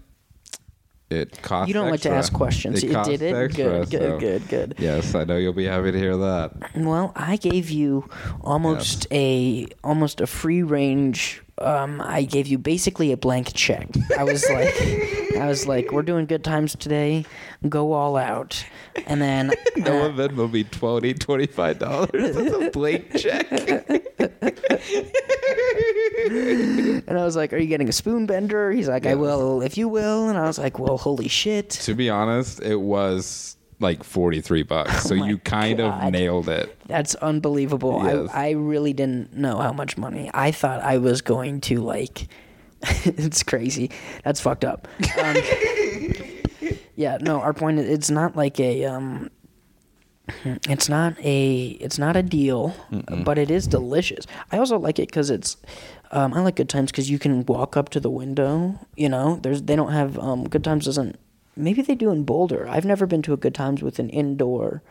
it 1.10 1.40
costs. 1.42 1.68
You 1.68 1.74
don't 1.74 1.90
like 1.90 2.00
to 2.02 2.10
ask 2.10 2.32
questions. 2.32 2.82
It, 2.82 2.92
costs 2.92 3.10
did 3.10 3.22
it? 3.22 3.34
extra, 3.34 3.64
good, 3.64 3.90
good, 3.90 4.00
so- 4.00 4.18
good, 4.18 4.48
good. 4.48 4.74
Yes, 4.78 5.14
I 5.14 5.24
know 5.24 5.36
you'll 5.36 5.52
be 5.52 5.66
happy 5.66 5.92
to 5.92 5.98
hear 5.98 6.16
that. 6.16 6.52
Well, 6.76 7.12
I 7.14 7.36
gave 7.36 7.70
you 7.70 8.08
almost 8.40 9.06
a 9.12 9.68
almost 9.84 10.20
a 10.20 10.26
free 10.26 10.62
range. 10.62 11.42
Um, 11.58 12.00
I 12.00 12.24
gave 12.24 12.48
you 12.48 12.58
basically 12.58 13.12
a 13.12 13.16
blank 13.16 13.52
check. 13.54 13.88
I 14.18 14.24
was 14.24 14.44
like, 14.50 14.74
I 15.38 15.46
was 15.46 15.68
like, 15.68 15.92
we're 15.92 16.02
doing 16.02 16.26
good 16.26 16.42
times 16.42 16.74
today. 16.76 17.24
Go 17.68 17.92
all 17.92 18.16
out, 18.16 18.64
and 19.06 19.22
then 19.22 19.52
No 19.76 20.02
uh, 20.02 20.08
event 20.08 20.34
will 20.34 20.48
be 20.48 20.64
20 20.64 21.14
$25. 21.14 22.10
That's 22.12 22.66
a 22.66 22.70
blank 22.70 23.16
check. 23.16 23.46
and 27.08 27.18
I 27.18 27.24
was 27.24 27.36
like, 27.36 27.52
"Are 27.52 27.58
you 27.58 27.66
getting 27.66 27.88
a 27.88 27.92
spoon 27.92 28.26
bender?" 28.26 28.72
He's 28.72 28.88
like, 28.88 29.06
"I 29.06 29.14
will 29.14 29.62
if 29.62 29.78
you 29.78 29.88
will," 29.88 30.28
and 30.28 30.38
I 30.38 30.46
was 30.46 30.58
like, 30.58 30.78
"Well, 30.78 30.98
holy 30.98 31.28
shit." 31.28 31.70
to 31.70 31.94
be 31.94 32.10
honest, 32.10 32.62
it 32.62 32.76
was 32.76 33.56
like 33.84 34.02
43 34.02 34.64
bucks. 34.64 35.04
So 35.04 35.14
Oh 35.14 35.18
my 35.18 35.28
you 35.28 35.38
kind 35.38 35.80
of 35.80 36.10
nailed 36.10 36.48
it. 36.48 36.76
That's 36.86 37.14
unbelievable. 37.16 38.00
Yes. 38.02 38.30
I 38.32 38.48
I 38.48 38.50
really 38.52 38.92
didn't 38.92 39.34
know 39.34 39.58
how 39.58 39.72
much 39.72 39.96
money. 39.96 40.30
I 40.34 40.50
thought 40.50 40.82
I 40.82 40.98
was 40.98 41.20
going 41.22 41.60
to 41.62 41.80
like. 41.80 42.26
it's 43.04 43.42
crazy. 43.42 43.90
That's 44.24 44.40
fucked 44.40 44.64
up. 44.64 44.88
Um, 45.22 45.36
yeah. 46.96 47.18
No. 47.20 47.40
Our 47.40 47.52
point. 47.54 47.78
is 47.78 47.88
It's 47.88 48.10
not 48.10 48.34
like 48.36 48.58
a. 48.58 48.84
Um, 48.86 49.30
it's 50.44 50.88
not 50.88 51.18
a. 51.20 51.66
It's 51.80 51.98
not 51.98 52.16
a 52.16 52.22
deal, 52.22 52.74
but 53.24 53.38
it 53.38 53.50
is 53.50 53.66
delicious. 53.66 54.26
I 54.50 54.58
also 54.58 54.78
like 54.78 54.98
it 54.98 55.08
because 55.08 55.30
it's. 55.30 55.56
Um, 56.10 56.32
I 56.32 56.40
like 56.40 56.56
Good 56.56 56.68
Times 56.68 56.90
because 56.90 57.10
you 57.10 57.18
can 57.18 57.44
walk 57.46 57.76
up 57.76 57.88
to 57.90 58.00
the 58.00 58.10
window. 58.10 58.78
You 58.96 59.08
know, 59.08 59.38
there's 59.42 59.62
they 59.62 59.76
don't 59.76 59.92
have 59.92 60.18
um, 60.18 60.48
Good 60.48 60.64
Times 60.64 60.84
doesn't. 60.86 61.18
Maybe 61.56 61.82
they 61.82 61.94
do 61.94 62.10
in 62.10 62.24
Boulder. 62.24 62.66
I've 62.68 62.84
never 62.84 63.06
been 63.06 63.22
to 63.22 63.32
a 63.32 63.36
Good 63.36 63.54
Times 63.54 63.82
with 63.82 63.98
an 63.98 64.10
indoor 64.10 64.82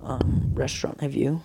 um, 0.00 0.50
restaurant. 0.54 1.00
Have 1.00 1.14
you? 1.14 1.42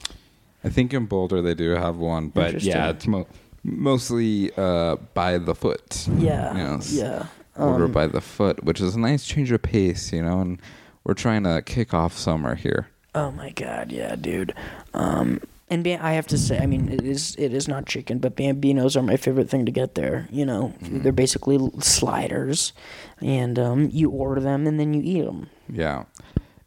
I 0.63 0.69
think 0.69 0.93
in 0.93 1.05
Boulder 1.05 1.41
they 1.41 1.53
do 1.53 1.71
have 1.71 1.97
one, 1.97 2.27
but 2.29 2.61
yeah, 2.61 2.89
it's 2.89 3.07
mo- 3.07 3.27
mostly 3.63 4.51
uh, 4.57 4.97
by 5.13 5.37
the 5.37 5.55
foot. 5.55 6.07
Yeah. 6.17 6.55
Yes. 6.55 6.91
Yeah. 6.93 7.25
Order 7.55 7.85
Um, 7.85 7.91
by 7.91 8.07
the 8.07 8.21
foot, 8.21 8.63
which 8.63 8.79
is 8.79 8.95
a 8.95 8.99
nice 8.99 9.25
change 9.25 9.51
of 9.51 9.61
pace, 9.61 10.13
you 10.13 10.21
know, 10.21 10.39
and 10.41 10.61
we're 11.03 11.13
trying 11.13 11.43
to 11.43 11.61
kick 11.61 11.93
off 11.93 12.17
summer 12.17 12.55
here. 12.55 12.87
Oh 13.15 13.31
my 13.31 13.49
god, 13.49 13.91
yeah, 13.91 14.15
dude. 14.15 14.53
Um, 14.93 15.41
and 15.69 15.87
I 15.87 16.13
have 16.13 16.27
to 16.27 16.37
say, 16.37 16.59
I 16.59 16.65
mean, 16.65 16.89
it 16.89 17.03
is 17.03 17.35
it 17.37 17.53
is 17.53 17.67
not 17.67 17.85
chicken, 17.85 18.19
but 18.19 18.35
Bambinos 18.35 18.95
are 18.95 19.01
my 19.03 19.17
favorite 19.17 19.49
thing 19.49 19.65
to 19.65 19.71
get 19.71 19.95
there. 19.95 20.27
You 20.31 20.45
know, 20.45 20.73
Mm-hmm. 20.81 21.01
they're 21.03 21.11
basically 21.11 21.59
sliders, 21.79 22.73
and 23.21 23.57
um, 23.59 23.89
you 23.91 24.09
order 24.09 24.41
them 24.41 24.67
and 24.67 24.79
then 24.79 24.93
you 24.93 25.01
eat 25.03 25.25
them. 25.25 25.49
Yeah, 25.71 26.05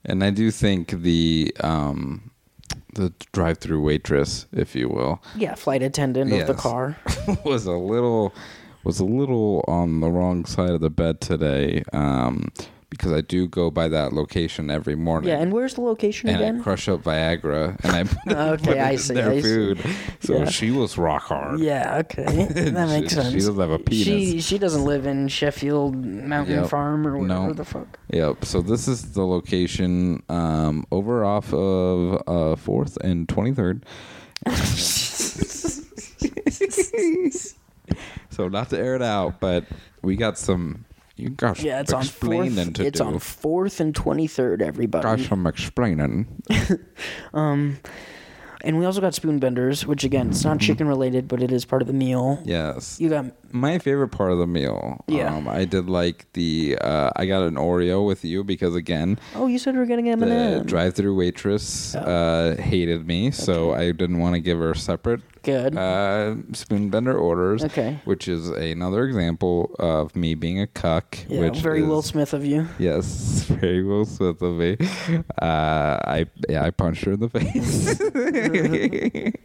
and 0.04 0.22
I 0.22 0.30
do 0.30 0.50
think 0.50 0.90
the 0.90 1.54
um, 1.60 2.30
the 2.94 3.12
drive-through 3.32 3.82
waitress, 3.82 4.46
if 4.52 4.74
you 4.76 4.88
will, 4.88 5.22
Yeah, 5.34 5.54
flight 5.54 5.82
attendant 5.82 6.32
of 6.32 6.46
the 6.46 6.54
car. 6.54 6.96
was 7.44 7.66
a 7.66 7.72
little 7.72 8.32
was 8.84 9.00
a 9.00 9.04
little 9.04 9.64
on 9.68 10.00
the 10.00 10.10
wrong 10.10 10.44
side 10.44 10.70
of 10.70 10.80
the 10.80 10.90
bed 10.90 11.20
today 11.20 11.82
um, 11.92 12.48
because 12.92 13.12
I 13.12 13.20
do 13.22 13.48
go 13.48 13.70
by 13.70 13.88
that 13.88 14.12
location 14.12 14.70
every 14.70 14.94
morning. 14.94 15.31
Yeah, 15.31 15.40
and 15.40 15.52
where's 15.52 15.74
the 15.74 15.81
location 15.81 16.28
and 16.28 16.37
again? 16.38 16.61
I 16.61 16.62
crush 16.62 16.88
up 16.88 17.02
Viagra 17.02 17.76
and 17.85 17.92
I 17.92 18.05
put, 18.24 18.33
Okay, 18.37 18.64
put 18.64 18.76
it 18.76 18.81
I 18.81 18.90
in 18.92 18.98
see, 18.98 19.14
their 19.14 19.31
I 19.31 19.37
see. 19.40 19.42
food. 19.42 19.81
So 20.20 20.38
Yeah. 20.38 20.44
she 20.50 20.70
was 20.70 20.96
rock 20.98 21.22
hard. 21.22 21.59
yeah, 21.61 21.98
okay, 22.05 22.24
that 22.50 22.88
makes 22.88 23.09
She- 23.11 23.14
sense. 23.16 23.31
she 23.33 23.38
doesn't 23.38 23.59
have 23.59 23.70
a 23.70 23.78
She 23.92 24.05
penis. 24.05 24.44
she 24.44 24.59
doesn't 24.59 24.85
live 24.85 25.07
in 25.07 25.28
Sheffield 25.28 25.96
Mountain 25.96 26.55
Yep. 26.61 26.68
Farm 26.70 27.07
or 27.07 27.18
whatever 27.18 27.52
the 27.55 27.64
fuck. 27.64 27.98
Yep. 28.12 28.44
So 28.44 28.61
this 28.61 28.87
is 28.88 29.12
the 29.12 29.26
location 29.26 30.22
um, 30.28 30.87
over 30.92 31.24
off 31.24 31.52
of 31.55 32.22
uh, 32.26 32.57
Fourth 32.57 32.96
and 33.02 33.28
Twenty 33.28 33.52
Third. 33.52 33.85
so 38.31 38.48
not 38.48 38.70
to 38.70 38.78
air 38.78 38.94
it 38.96 39.02
out, 39.02 39.40
but 39.40 39.64
we 40.02 40.16
got 40.16 40.38
some. 40.38 40.85
You 41.22 41.30
got 41.30 41.61
Yeah, 41.62 41.80
it's 41.80 41.92
on 41.92 42.02
fourth. 42.04 42.74
to 42.74 42.85
It's 42.87 42.98
do. 42.98 43.04
on 43.04 43.18
fourth 43.20 43.78
and 43.80 43.94
twenty 43.94 44.26
third. 44.26 44.61
Everybody. 44.61 45.02
got 45.04 45.20
some 45.20 45.46
explaining. 45.46 46.26
Um, 47.35 47.78
and 48.64 48.78
we 48.78 48.85
also 48.85 49.00
got 49.00 49.12
spoon 49.14 49.38
benders, 49.40 49.87
which 49.87 50.04
again, 50.04 50.30
it's 50.30 50.44
not 50.44 50.61
chicken 50.61 50.87
related, 50.87 51.26
but 51.26 51.42
it 51.42 51.50
is 51.50 51.64
part 51.64 51.82
of 51.82 51.88
the 51.88 51.94
meal. 51.94 52.40
Yes. 52.44 53.00
You 53.00 53.08
got 53.08 53.26
My 53.52 53.78
favorite 53.78 54.11
part 54.11 54.30
of 54.30 54.38
the 54.38 54.46
meal. 54.46 55.04
Yeah. 55.08 55.35
Um, 55.35 55.48
I 55.48 55.64
did 55.64 55.88
like 55.88 56.32
the. 56.35 56.78
Uh, 56.80 57.11
I 57.16 57.26
got 57.26 57.42
an 57.42 57.56
Oreo 57.56 58.06
with 58.06 58.24
you 58.24 58.44
because 58.44 58.76
again, 58.76 59.18
oh, 59.35 59.46
you 59.48 59.58
said 59.58 59.74
we 59.74 59.80
were 59.80 59.87
getting 59.87 60.08
M 60.08 60.22
and 60.22 60.30
the 60.30 60.37
M. 60.37 60.66
drive-through 60.66 61.14
waitress 61.16 61.94
uh, 61.96 62.54
hated 62.58 63.06
me, 63.06 63.30
so 63.32 63.72
I 63.72 63.90
didn't 63.92 64.18
want 64.18 64.35
to 64.35 64.40
give 64.40 64.58
her 64.58 64.74
separate 64.74 65.22
Good. 65.42 65.76
uh, 65.76 66.37
spoon 66.52 66.88
bender 66.90 67.16
orders. 67.16 67.64
Okay. 67.64 67.98
Which 68.05 68.28
is 68.28 68.48
another 68.48 69.05
example 69.05 69.74
of 69.78 70.14
me 70.14 70.35
being 70.35 70.61
a 70.61 70.66
cuck. 70.66 71.18
yeah, 71.28 71.40
which 71.40 71.59
very 71.59 71.83
is, 71.83 71.87
Will 71.88 72.02
Smith 72.02 72.33
of 72.33 72.44
you. 72.44 72.68
Yes, 72.78 73.42
very 73.48 73.83
Will 73.83 74.05
Smith 74.05 74.40
of 74.42 74.55
me. 74.55 74.76
Uh, 75.40 75.98
I 76.05 76.26
yeah, 76.48 76.64
I 76.64 76.70
punched 76.70 77.05
her 77.05 77.12
in 77.12 77.20
the 77.20 77.28
face, 77.28 78.00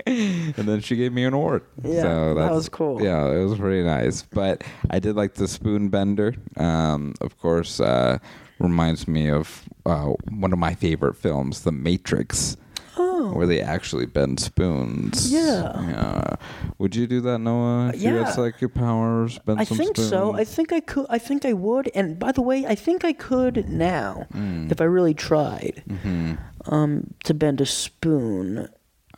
and 0.05 0.67
then 0.67 0.81
she 0.81 0.95
gave 0.95 1.13
me 1.13 1.23
an 1.25 1.33
award. 1.33 1.63
Yeah, 1.83 2.01
so 2.01 2.33
that 2.35 2.51
was 2.51 2.69
cool. 2.69 3.01
Yeah, 3.01 3.27
it 3.31 3.43
was 3.43 3.57
pretty 3.59 3.83
nice. 3.83 4.21
But 4.21 4.63
I 4.89 4.99
did 4.99 5.15
like 5.15 5.35
the 5.35 5.45
Spoonbender. 5.45 6.37
Um, 6.59 7.13
of 7.21 7.37
course, 7.39 7.79
uh, 7.79 8.19
reminds 8.59 9.07
me 9.07 9.29
of 9.29 9.63
uh, 9.85 10.13
one 10.29 10.53
of 10.53 10.59
my 10.59 10.75
favorite 10.75 11.15
films, 11.15 11.61
The 11.63 11.71
Matrix. 11.71 12.57
Oh. 12.99 13.31
Where 13.33 13.45
they 13.45 13.61
actually 13.61 14.05
bend 14.07 14.39
spoons. 14.39 15.31
Yeah. 15.31 15.79
Yeah. 15.87 16.35
Would 16.79 16.95
you 16.95 17.05
do 17.07 17.21
that, 17.21 17.39
Noah? 17.39 17.89
If 17.93 18.01
you 18.01 18.13
Yeah. 18.15 18.25
had 18.25 18.33
psychic 18.33 18.73
powers, 18.73 19.37
bend 19.39 19.59
I 19.59 19.65
some 19.65 19.77
think 19.77 19.97
so. 19.97 20.33
I 20.33 20.43
think 20.43 20.73
I 20.73 20.79
could. 20.79 21.05
I 21.09 21.19
think 21.19 21.45
I 21.45 21.53
would. 21.53 21.89
And 21.93 22.17
by 22.17 22.31
the 22.31 22.41
way, 22.41 22.65
I 22.65 22.75
think 22.75 23.05
I 23.05 23.13
could 23.13 23.69
now 23.69 24.25
Mm. 24.33 24.71
if 24.71 24.81
I 24.81 24.85
really 24.85 25.13
tried 25.13 25.83
Mm-hmm. 25.87 26.73
um, 26.73 27.13
to 27.23 27.33
bend 27.33 27.61
a 27.61 27.65
spoon. 27.65 28.67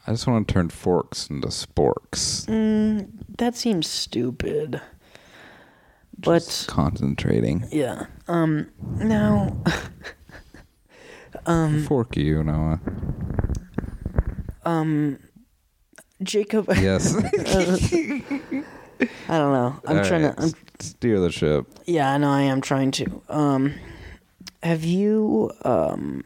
I 0.08 0.12
just 0.12 0.28
want 0.28 0.48
to 0.48 0.54
turn 0.54 0.70
forks 0.70 1.30
into 1.30 1.48
sporks. 1.50 2.46
Mm, 2.48 3.08
that 3.38 3.56
seems 3.56 3.88
stupid. 3.88 4.82
But 6.18 6.66
Concentrating. 6.68 7.66
yeah. 7.72 8.08
Um. 8.28 8.68
Now. 8.98 9.56
um. 11.46 11.84
Fork 11.86 12.18
you, 12.18 12.44
Noah. 12.44 12.80
Um. 14.70 15.20
Jacob. 16.22 16.70
Yes. 16.78 17.16
I 19.30 19.38
don't 19.38 19.54
know. 19.54 19.80
I'm 19.86 19.98
All 19.98 20.04
trying 20.04 20.24
right, 20.24 20.36
to. 20.36 20.44
I'm, 20.44 20.54
steer 20.80 21.20
the 21.22 21.32
ship. 21.32 21.68
yeah, 21.86 22.12
I 22.12 22.18
know. 22.18 22.30
I 22.30 22.42
am 22.42 22.62
trying 22.62 22.92
to. 22.92 23.22
Um. 23.30 23.74
Have 24.62 24.84
you 24.84 25.52
um 25.64 26.26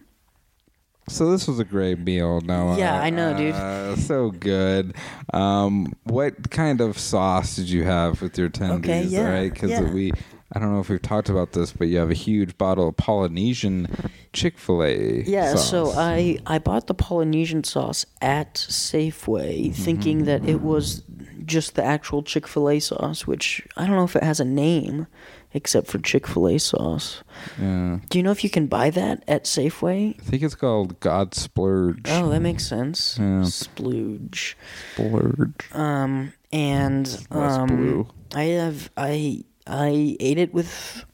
So 1.08 1.30
this 1.30 1.48
was 1.48 1.60
a 1.60 1.64
great 1.64 2.00
meal, 2.00 2.42
Noah. 2.42 2.80
Yeah, 2.80 3.00
I 3.00 3.12
know, 3.12 3.38
dude. 3.38 3.54
Uh, 3.54 3.96
so 3.96 4.32
good. 4.32 4.96
Um, 5.32 5.94
what 6.06 6.50
kind 6.50 6.82
of 6.82 6.98
sauce 6.98 7.56
did 7.56 7.70
you 7.70 7.84
have 7.84 8.22
with 8.24 8.38
your 8.40 8.50
tendies? 8.50 8.80
Okay, 8.80 9.04
yeah, 9.04 9.30
right? 9.30 9.54
Because 9.54 9.70
yeah. 9.70 9.82
we, 9.82 10.14
I 10.56 10.60
don't 10.60 10.72
know 10.72 10.80
if 10.80 10.90
we've 10.90 11.02
talked 11.02 11.30
about 11.30 11.54
this, 11.54 11.72
but 11.72 11.88
you 11.88 11.98
have 11.98 12.12
a 12.12 12.16
huge 12.16 12.58
bottle 12.60 12.88
of 12.88 12.96
Polynesian 12.96 13.88
Chick 14.34 14.60
Fil 14.60 14.84
A. 14.84 15.24
Yeah, 15.24 15.56
so 15.56 15.92
I 15.96 16.38
I 16.46 16.60
bought 16.60 16.88
the 16.88 16.94
Polynesian 16.94 17.64
sauce 17.64 18.06
at 18.22 18.54
Safeway, 18.56 19.74
thinking 19.74 20.26
that 20.26 20.46
it 20.48 20.62
was 20.62 21.02
just 21.46 21.76
the 21.76 21.84
actual 21.84 22.22
Chick 22.24 22.48
Fil 22.48 22.70
A 22.70 22.80
sauce, 22.80 23.26
which 23.26 23.68
I 23.76 23.88
don't 23.88 23.96
know 23.96 24.04
if 24.04 24.16
it 24.16 24.24
has 24.24 24.40
a 24.40 24.46
name 24.46 25.08
except 25.56 25.88
for 25.88 26.00
Chick 26.00 26.28
Fil 26.28 26.48
A 26.48 26.58
sauce. 26.58 27.24
yeah. 27.60 28.00
Do 28.10 28.18
you 28.20 28.24
know 28.24 28.32
if 28.32 28.44
you 28.44 28.50
can 28.50 28.68
buy 28.68 28.90
that 28.92 29.24
at 29.28 29.46
Safeway? 29.46 30.20
I 30.20 30.24
think 30.24 30.44
it's 30.44 30.56
called 30.56 31.00
God 31.00 31.34
Splurge. 31.36 32.06
Oh, 32.10 32.30
that 32.30 32.42
makes 32.42 32.68
sense. 32.68 33.18
Yeah. 33.20 33.42
Splooge. 33.44 34.56
Splurge. 34.94 35.72
Um, 35.74 36.34
and 36.52 37.26
um, 37.32 37.68
blue. 37.68 38.08
I 38.36 38.44
have 38.46 38.92
I 38.98 39.44
I 39.68 40.18
ate 40.20 40.38
it 40.38 40.54
with 40.54 41.06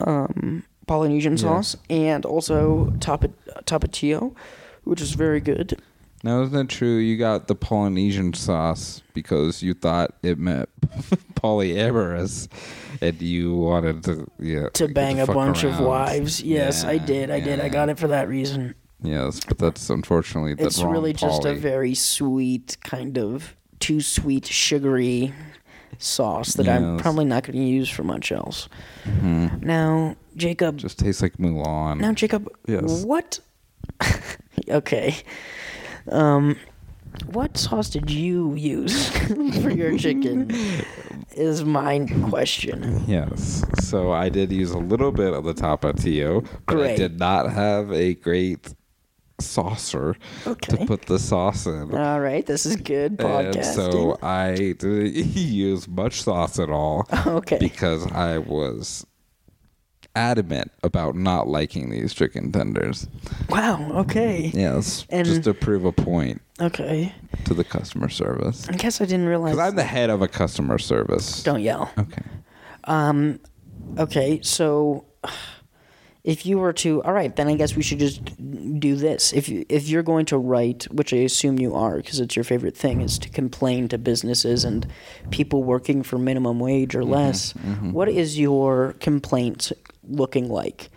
um 0.00 0.64
Polynesian 0.86 1.38
sauce 1.38 1.76
and 1.88 2.24
also 2.26 2.92
tapa, 2.98 3.28
tapatio, 3.64 4.34
which 4.84 5.00
is 5.00 5.12
very 5.12 5.40
good. 5.40 5.80
Now, 6.22 6.42
isn't 6.42 6.58
it 6.58 6.68
true 6.68 6.96
you 6.96 7.16
got 7.16 7.46
the 7.48 7.54
Polynesian 7.54 8.34
sauce 8.34 9.00
because 9.14 9.62
you 9.62 9.72
thought 9.72 10.14
it 10.22 10.38
meant 10.38 10.68
polyamorous 11.34 12.48
and 13.00 13.22
you 13.22 13.54
wanted 13.56 14.02
to 14.04 14.26
yeah 14.38 14.68
to 14.74 14.88
bang 14.88 15.20
a 15.20 15.26
fuck 15.26 15.34
bunch 15.36 15.64
of 15.64 15.74
around. 15.74 15.84
wives. 15.84 16.42
Yes, 16.42 16.84
I 16.84 16.98
did. 16.98 17.30
I 17.30 17.40
did. 17.40 17.60
I 17.60 17.64
yeah. 17.64 17.68
got 17.68 17.88
it 17.88 17.98
for 17.98 18.08
that 18.08 18.28
reason. 18.28 18.74
Yes, 19.02 19.40
but 19.46 19.56
that's 19.58 19.88
unfortunately 19.88 20.54
the 20.54 20.66
It's 20.66 20.82
wrong 20.82 20.92
really 20.92 21.12
just 21.14 21.40
a 21.40 21.48
poly. 21.50 21.58
very 21.58 21.94
sweet 21.94 22.76
kind 22.84 23.16
of 23.16 23.56
too 23.78 24.02
sweet, 24.02 24.44
sugary 24.46 25.32
sauce 26.02 26.54
that 26.54 26.68
I'm 26.68 26.94
Yes. 26.94 27.02
probably 27.02 27.24
not 27.24 27.44
going 27.44 27.58
to 27.58 27.64
use 27.64 27.88
for 27.88 28.02
much 28.02 28.32
else. 28.32 28.68
Now, 29.22 30.16
Jacob. 30.36 30.78
Just 30.78 30.98
tastes 30.98 31.22
like 31.22 31.36
Mulan. 31.38 32.00
now, 32.00 32.12
Jacob. 32.12 32.48
Yes. 32.66 33.04
What? 33.04 33.40
okay. 34.68 35.16
Um, 36.10 36.56
what 37.32 37.56
sauce 37.56 37.90
did 37.90 38.10
you 38.10 38.54
use 38.54 39.08
for 39.62 39.70
your 39.70 39.96
chicken? 39.98 40.50
Is 41.36 41.64
my 41.64 42.06
question. 42.28 43.04
Yes. 43.06 43.64
So 43.82 44.10
I 44.12 44.28
did 44.28 44.50
use 44.50 44.72
a 44.72 44.78
little 44.78 45.12
bit 45.12 45.32
of 45.32 45.44
the 45.44 45.54
Tapatio, 45.54 46.44
but 46.66 46.76
I 46.76 46.80
Great. 46.80 46.96
did 46.96 47.18
not 47.20 47.52
have 47.52 47.92
a 47.92 48.14
great 48.14 48.74
saucer 49.40 50.16
Okay. 50.46 50.76
to 50.76 50.86
put 50.86 51.02
the 51.02 51.18
sauce 51.18 51.66
in. 51.66 51.94
All 51.94 52.20
right, 52.20 52.44
this 52.46 52.66
is 52.66 52.76
good 52.76 53.20
and 53.20 53.64
so 53.64 54.16
I 54.22 54.54
didn't 54.54 55.14
use 55.36 55.88
much 55.88 56.22
sauce 56.22 56.58
at 56.58 56.70
all 56.70 57.06
okay. 57.26 57.58
because 57.58 58.06
I 58.12 58.38
was 58.38 59.06
adamant 60.16 60.72
about 60.82 61.14
not 61.14 61.46
liking 61.46 61.90
these 61.90 62.12
chicken 62.12 62.50
tenders. 62.50 63.06
wow. 63.48 63.90
Okay. 64.00 64.50
Yes, 64.52 65.06
And- 65.08 65.24
just 65.26 65.44
to 65.44 65.54
prove 65.54 65.84
a 65.84 65.92
point 65.92 66.42
Okay. 66.60 67.14
to 67.44 67.54
the 67.54 67.64
customer 67.64 68.08
service. 68.08 68.68
I 68.68 68.72
guess 68.72 69.00
I 69.00 69.04
didn't 69.04 69.26
realize. 69.26 69.52
Because 69.54 69.68
I'm 69.70 69.76
the 69.76 69.84
head 69.84 70.10
of 70.10 70.20
a 70.20 70.28
customer 70.28 70.78
service. 70.78 71.42
Don't 71.44 71.62
yell. 71.62 71.90
Okay. 71.96 72.22
Um, 72.84 73.38
okay, 73.98 74.40
so 74.42 75.04
if 76.22 76.44
you 76.44 76.58
were 76.58 76.72
to, 76.74 77.02
all 77.04 77.12
right, 77.14 77.34
then 77.34 77.48
I 77.48 77.54
guess 77.54 77.74
we 77.76 77.82
should 77.82 77.98
just 77.98 78.20
do 78.78 78.94
this. 78.96 79.32
If 79.32 79.48
you 79.48 79.64
if 79.68 79.88
you're 79.88 80.02
going 80.02 80.26
to 80.26 80.38
write, 80.38 80.84
which 80.92 81.12
I 81.14 81.18
assume 81.18 81.58
you 81.58 81.74
are, 81.74 81.96
because 81.96 82.20
it's 82.20 82.36
your 82.36 82.44
favorite 82.44 82.76
thing, 82.76 83.00
is 83.00 83.18
to 83.20 83.28
complain 83.30 83.88
to 83.88 83.98
businesses 83.98 84.64
and 84.64 84.86
people 85.30 85.62
working 85.64 86.02
for 86.02 86.18
minimum 86.18 86.58
wage 86.60 86.90
Mm-hmm, 86.94 86.98
or 87.00 87.04
less. 87.04 87.52
what 87.92 88.08
is 88.08 88.38
your 88.38 88.94
complaint 89.00 89.72
looking 90.04 90.48
like? 90.48 90.90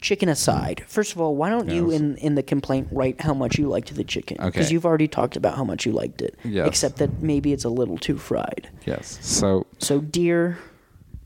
Chicken 0.00 0.30
aside, 0.30 0.82
first 0.86 1.12
of 1.12 1.20
all, 1.20 1.36
why 1.36 1.50
don't 1.50 1.68
you 1.68 1.90
in 1.90 2.16
in 2.16 2.34
the 2.34 2.42
complaint 2.42 2.88
write 2.90 3.20
how 3.20 3.34
much 3.34 3.58
you 3.58 3.68
liked 3.68 3.94
the 3.94 4.02
chicken? 4.04 4.38
Because 4.42 4.66
Okay. 4.66 4.72
you've 4.72 4.86
already 4.86 5.08
talked 5.08 5.36
about 5.36 5.56
how 5.56 5.64
much 5.64 5.84
you 5.84 5.92
liked 5.92 6.22
it. 6.22 6.38
Yes. 6.42 6.66
Except 6.68 6.96
that 6.96 7.20
maybe 7.20 7.52
it's 7.52 7.64
a 7.64 7.68
little 7.68 7.98
too 7.98 8.16
fried. 8.16 8.70
Yes. 8.86 9.18
So 9.20 9.66
So, 9.78 10.00
dear 10.00 10.58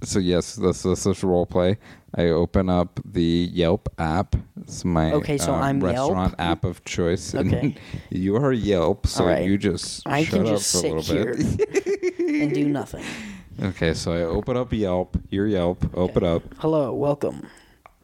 so 0.02 0.18
yes, 0.18 0.56
this 0.56 0.82
this 0.82 1.06
is 1.06 1.22
role 1.22 1.46
play. 1.46 1.78
I 2.16 2.26
open 2.28 2.68
up 2.68 3.00
the 3.04 3.50
Yelp 3.52 3.88
app. 3.98 4.36
It's 4.60 4.84
my 4.84 5.12
Okay, 5.12 5.36
so 5.36 5.52
um, 5.52 5.62
I'm 5.62 5.80
Yelp? 5.80 6.34
app 6.38 6.64
of 6.64 6.84
choice. 6.84 7.34
and 7.34 7.52
Okay. 7.52 7.74
you 8.10 8.36
are 8.36 8.52
Yelp, 8.52 9.06
so 9.06 9.26
right. 9.26 9.44
you 9.44 9.58
just 9.58 10.06
I 10.06 10.22
shut 10.24 10.32
can 10.34 10.40
up 10.46 10.46
just 10.54 10.72
for 10.72 10.96
a 10.96 11.02
sit 11.02 11.16
little 11.16 11.34
here 11.34 11.56
bit. 11.56 12.18
and 12.42 12.54
do 12.54 12.68
nothing. 12.68 13.04
okay, 13.62 13.94
so 13.94 14.12
I 14.12 14.22
open 14.22 14.56
up 14.56 14.72
Yelp. 14.72 15.16
Your 15.30 15.46
Yelp. 15.48 15.84
Open 15.94 16.22
up, 16.24 16.42
Hello, 16.58 16.92
welcome. 16.94 17.48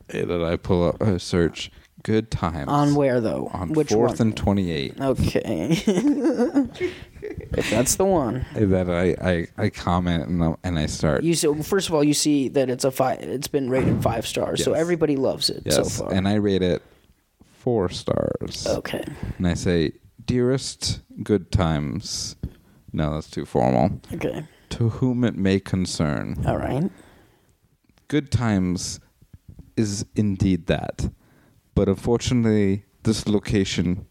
and 0.09 0.29
then 0.31 0.43
I 0.43 0.57
pull 0.57 0.89
up 0.89 1.01
a 1.01 1.19
search. 1.21 1.71
Good 2.03 2.31
times 2.31 2.69
On 2.69 2.95
where 2.95 3.21
though? 3.21 3.51
on 3.53 3.75
Which 3.75 3.91
fourth 3.91 4.19
one? 4.21 4.29
and 4.29 4.37
twenty 4.37 4.71
eight. 4.71 4.99
okay. 4.99 5.77
if 7.23 7.71
that's 7.71 7.97
the 7.97 8.05
one. 8.05 8.45
That 8.55 8.89
I, 8.91 9.17
I, 9.31 9.47
I 9.65 9.69
comment 9.71 10.27
and, 10.29 10.43
I- 10.43 10.57
and 10.65 10.79
I 10.79 10.87
start. 10.87 11.23
You 11.25 11.35
so 11.35 11.55
first 11.63 11.89
of 11.89 11.95
all 11.95 12.03
you 12.05 12.15
see 12.15 12.49
that 12.51 12.71
it's 12.71 12.85
a 12.85 12.91
five. 12.91 13.21
It's 13.21 13.49
been 13.49 13.69
rated 13.71 14.03
five 14.03 14.27
stars, 14.27 14.65
so 14.65 14.71
Yes. 14.73 14.81
everybody 14.81 15.17
loves 15.17 15.51
it 15.51 15.63
yes, 15.65 15.75
so 15.77 15.85
far. 16.05 16.13
and 16.15 16.27
I 16.29 16.35
rate 16.35 16.63
it 16.63 16.83
four 17.53 17.89
stars. 17.89 18.67
okay. 18.67 19.05
And 19.39 19.47
I 19.47 19.55
say, 19.55 19.93
dearest 20.25 21.01
good 21.23 21.51
times. 21.53 22.37
No, 22.93 23.15
that's 23.15 23.31
too 23.31 23.45
formal. 23.45 24.01
Okay. 24.15 24.47
To 24.71 24.89
whom 24.89 25.25
it 25.25 25.37
may 25.37 25.61
concern, 25.61 26.43
All 26.47 26.57
right. 26.59 26.91
good 28.09 28.31
times 28.31 29.01
is 29.77 30.05
indeed 30.15 30.67
that. 30.69 31.11
But 31.75 31.89
unfortunately, 31.89 32.85
this 33.03 33.27
location 33.29 34.07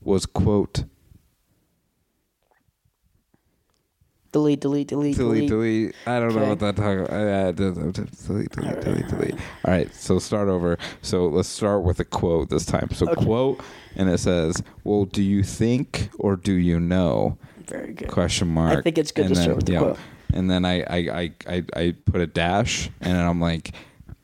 was, 0.00 0.26
quote, 0.26 0.84
Delete. 4.32 4.60
Delete. 4.60 4.86
Delete. 4.86 5.16
delete, 5.16 5.48
Delete. 5.48 5.48
delete. 5.48 5.94
I 6.06 6.20
don't 6.20 6.34
know 6.36 6.48
what 6.48 6.60
that 6.60 6.76
talk. 6.76 7.10
I, 7.10 7.48
I, 7.48 7.52
delete, 7.52 7.82
delete, 8.26 8.52
delete, 8.52 9.08
delete. 9.08 9.34
All 9.64 9.72
right, 9.72 9.92
so 9.94 10.18
start 10.20 10.48
over. 10.48 10.78
So 11.02 11.26
let's 11.26 11.48
start 11.48 11.82
with 11.82 11.98
a 11.98 12.04
quote 12.04 12.48
this 12.50 12.64
time. 12.64 12.90
So 12.92 13.12
quote, 13.14 13.60
and 13.96 14.08
it 14.08 14.18
says, 14.18 14.62
"Well, 14.84 15.04
do 15.04 15.22
you 15.22 15.42
think 15.42 16.10
or 16.18 16.36
do 16.36 16.52
you 16.52 16.78
know?" 16.78 17.38
Very 17.66 17.92
good. 17.92 18.08
Question 18.08 18.48
mark. 18.48 18.78
I 18.78 18.82
think 18.82 18.98
it's 18.98 19.12
good 19.12 19.28
to 19.28 19.34
start 19.34 19.56
with 19.56 19.66
the 19.66 19.78
quote. 19.78 19.98
And 20.32 20.48
then 20.48 20.64
I, 20.64 20.82
I, 20.82 21.30
I, 21.48 21.64
I, 21.74 21.94
put 22.04 22.20
a 22.20 22.26
dash, 22.26 22.88
and 23.00 23.14
then 23.14 23.26
I'm 23.26 23.40
like, 23.40 23.74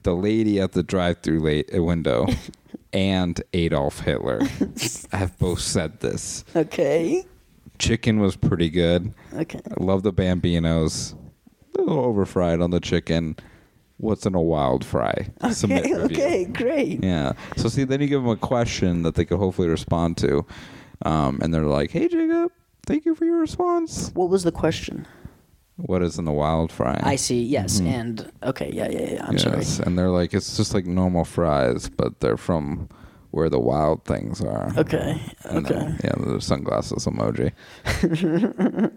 the 0.04 0.14
lady 0.14 0.60
at 0.60 0.70
the 0.70 0.84
drive-through 0.84 1.40
late 1.40 1.68
uh, 1.74 1.82
window 1.82 2.26
and 2.92 3.42
Adolf 3.52 4.00
Hitler 4.00 4.40
have 5.12 5.36
both 5.38 5.60
said 5.60 6.00
this. 6.00 6.44
Okay. 6.54 7.24
Chicken 7.78 8.20
was 8.20 8.36
pretty 8.36 8.70
good. 8.70 9.12
Okay. 9.34 9.60
I 9.70 9.82
love 9.82 10.02
the 10.02 10.12
Bambinos. 10.12 11.14
A 11.76 11.80
little 11.80 12.00
overfried 12.00 12.60
on 12.60 12.70
the 12.70 12.80
chicken. 12.80 13.36
What's 13.98 14.26
in 14.26 14.34
a 14.34 14.40
wild 14.42 14.84
fry? 14.84 15.28
Okay. 15.42 15.94
Okay. 16.06 16.44
Great. 16.44 17.02
Yeah. 17.02 17.32
So 17.56 17.68
see, 17.68 17.84
then 17.84 18.00
you 18.00 18.06
give 18.06 18.22
them 18.22 18.30
a 18.30 18.36
question 18.36 19.02
that 19.02 19.14
they 19.14 19.24
could 19.24 19.38
hopefully 19.38 19.68
respond 19.68 20.16
to, 20.18 20.46
um, 21.02 21.38
and 21.42 21.52
they're 21.52 21.64
like, 21.64 21.90
"Hey, 21.90 22.08
Jacob, 22.08 22.52
thank 22.86 23.04
you 23.06 23.14
for 23.14 23.24
your 23.24 23.38
response. 23.38 24.10
What 24.14 24.28
was 24.28 24.42
the 24.44 24.52
question? 24.52 25.06
What 25.76 26.02
is 26.02 26.18
in 26.18 26.24
the 26.26 26.32
wild 26.32 26.70
fry?" 26.72 26.98
I 27.02 27.16
see. 27.16 27.42
Yes. 27.42 27.80
Mhm. 27.80 27.86
And 27.86 28.32
okay. 28.42 28.70
Yeah. 28.72 28.88
Yeah. 28.90 29.10
Yeah. 29.12 29.26
I'm 29.26 29.32
yes. 29.34 29.42
sorry. 29.68 29.86
And 29.86 29.98
they're 29.98 30.10
like, 30.10 30.34
"It's 30.34 30.56
just 30.56 30.74
like 30.74 30.86
normal 30.86 31.24
fries, 31.24 31.88
but 31.88 32.20
they're 32.20 32.36
from 32.38 32.88
where 33.36 33.48
the 33.48 33.60
wild 33.60 34.04
things 34.04 34.40
are." 34.42 34.72
Okay. 34.76 35.20
And 35.44 35.64
Okay. 35.66 35.74
then, 35.74 36.00
yeah, 36.02 36.12
the 36.16 36.40
sunglasses 36.40 37.06
emoji. 37.06 37.52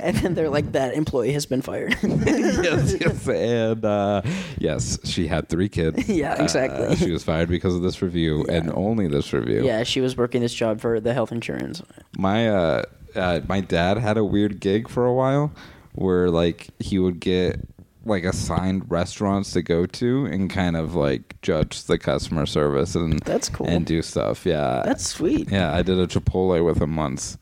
and 0.00 0.16
then 0.16 0.34
they're 0.34 0.48
like, 0.50 0.72
that 0.72 0.94
employee 0.94 1.32
has 1.32 1.46
been 1.46 1.62
fired. 1.62 1.96
yes, 2.02 2.96
yes, 3.00 3.28
and 3.28 3.84
uh, 3.84 4.22
yes, 4.58 4.98
she 5.04 5.26
had 5.26 5.48
three 5.48 5.68
kids. 5.68 6.08
Yeah, 6.14 6.40
exactly. 6.42 6.86
Uh, 6.86 6.94
she 6.94 7.10
was 7.10 7.24
fired 7.24 7.48
because 7.48 7.74
of 7.74 7.82
this 7.82 8.00
review 8.00 8.44
and 8.48 8.70
only 8.74 9.08
this 9.08 9.32
review. 9.32 9.64
yeah, 9.64 9.82
she 9.82 10.00
was 10.00 10.16
working 10.16 10.40
this 10.42 10.54
job 10.54 10.80
for 10.80 11.00
the 11.00 11.12
health 11.12 11.32
insurance. 11.32 11.82
My 12.16 12.48
uh, 12.48 12.82
uh, 13.16 13.40
my 13.48 13.60
dad 13.60 13.98
had 13.98 14.16
a 14.16 14.24
weird 14.24 14.60
gig 14.60 14.88
for 14.88 15.06
a 15.06 15.12
while, 15.12 15.52
where 15.92 16.30
like 16.30 16.68
he 16.78 16.98
would 16.98 17.18
get 17.20 17.60
like 18.06 18.24
assigned 18.24 18.90
restaurants 18.90 19.52
to 19.52 19.62
go 19.62 19.86
to 19.86 20.26
and 20.26 20.50
kind 20.50 20.76
of 20.76 20.94
like 20.94 21.40
judge 21.42 21.84
the 21.84 21.98
customer 21.98 22.46
service 22.46 22.94
and 22.94 23.20
That's 23.20 23.48
cool. 23.48 23.66
and 23.66 23.84
do 23.86 24.02
stuff. 24.02 24.44
Yeah, 24.46 24.82
That's 24.84 25.06
sweet. 25.06 25.50
yeah. 25.50 25.74
I 25.74 25.82
did 25.82 25.98
a 25.98 26.06
Chipotle 26.06 26.64
with 26.64 26.80
him 26.82 26.96
once, 26.96 27.38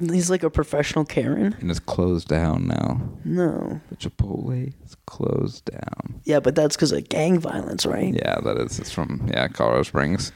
He's 0.00 0.28
like 0.28 0.42
a 0.42 0.50
professional 0.50 1.04
Karen. 1.04 1.54
and 1.60 1.70
it's 1.70 1.78
closed 1.78 2.26
down 2.26 2.66
now. 2.66 3.00
No. 3.24 3.80
The 3.90 3.96
Chipotle 3.96 4.72
is 4.84 4.96
closed 5.06 5.64
down. 5.70 6.20
Yeah, 6.24 6.40
but 6.40 6.56
that's 6.56 6.74
because 6.76 6.90
of 6.90 7.08
gang 7.08 7.38
violence, 7.38 7.86
right? 7.86 8.12
Yeah, 8.12 8.40
that 8.40 8.56
is. 8.58 8.78
It's 8.80 8.90
from 8.90 9.28
yeah, 9.32 9.46
Colorado 9.48 9.84
Springs. 9.84 10.32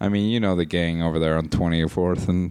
I 0.00 0.08
mean, 0.08 0.28
you 0.30 0.40
know 0.40 0.56
the 0.56 0.64
gang 0.64 1.00
over 1.00 1.18
there 1.20 1.36
on 1.38 1.48
Twenty 1.48 1.86
Fourth 1.88 2.28
and 2.28 2.50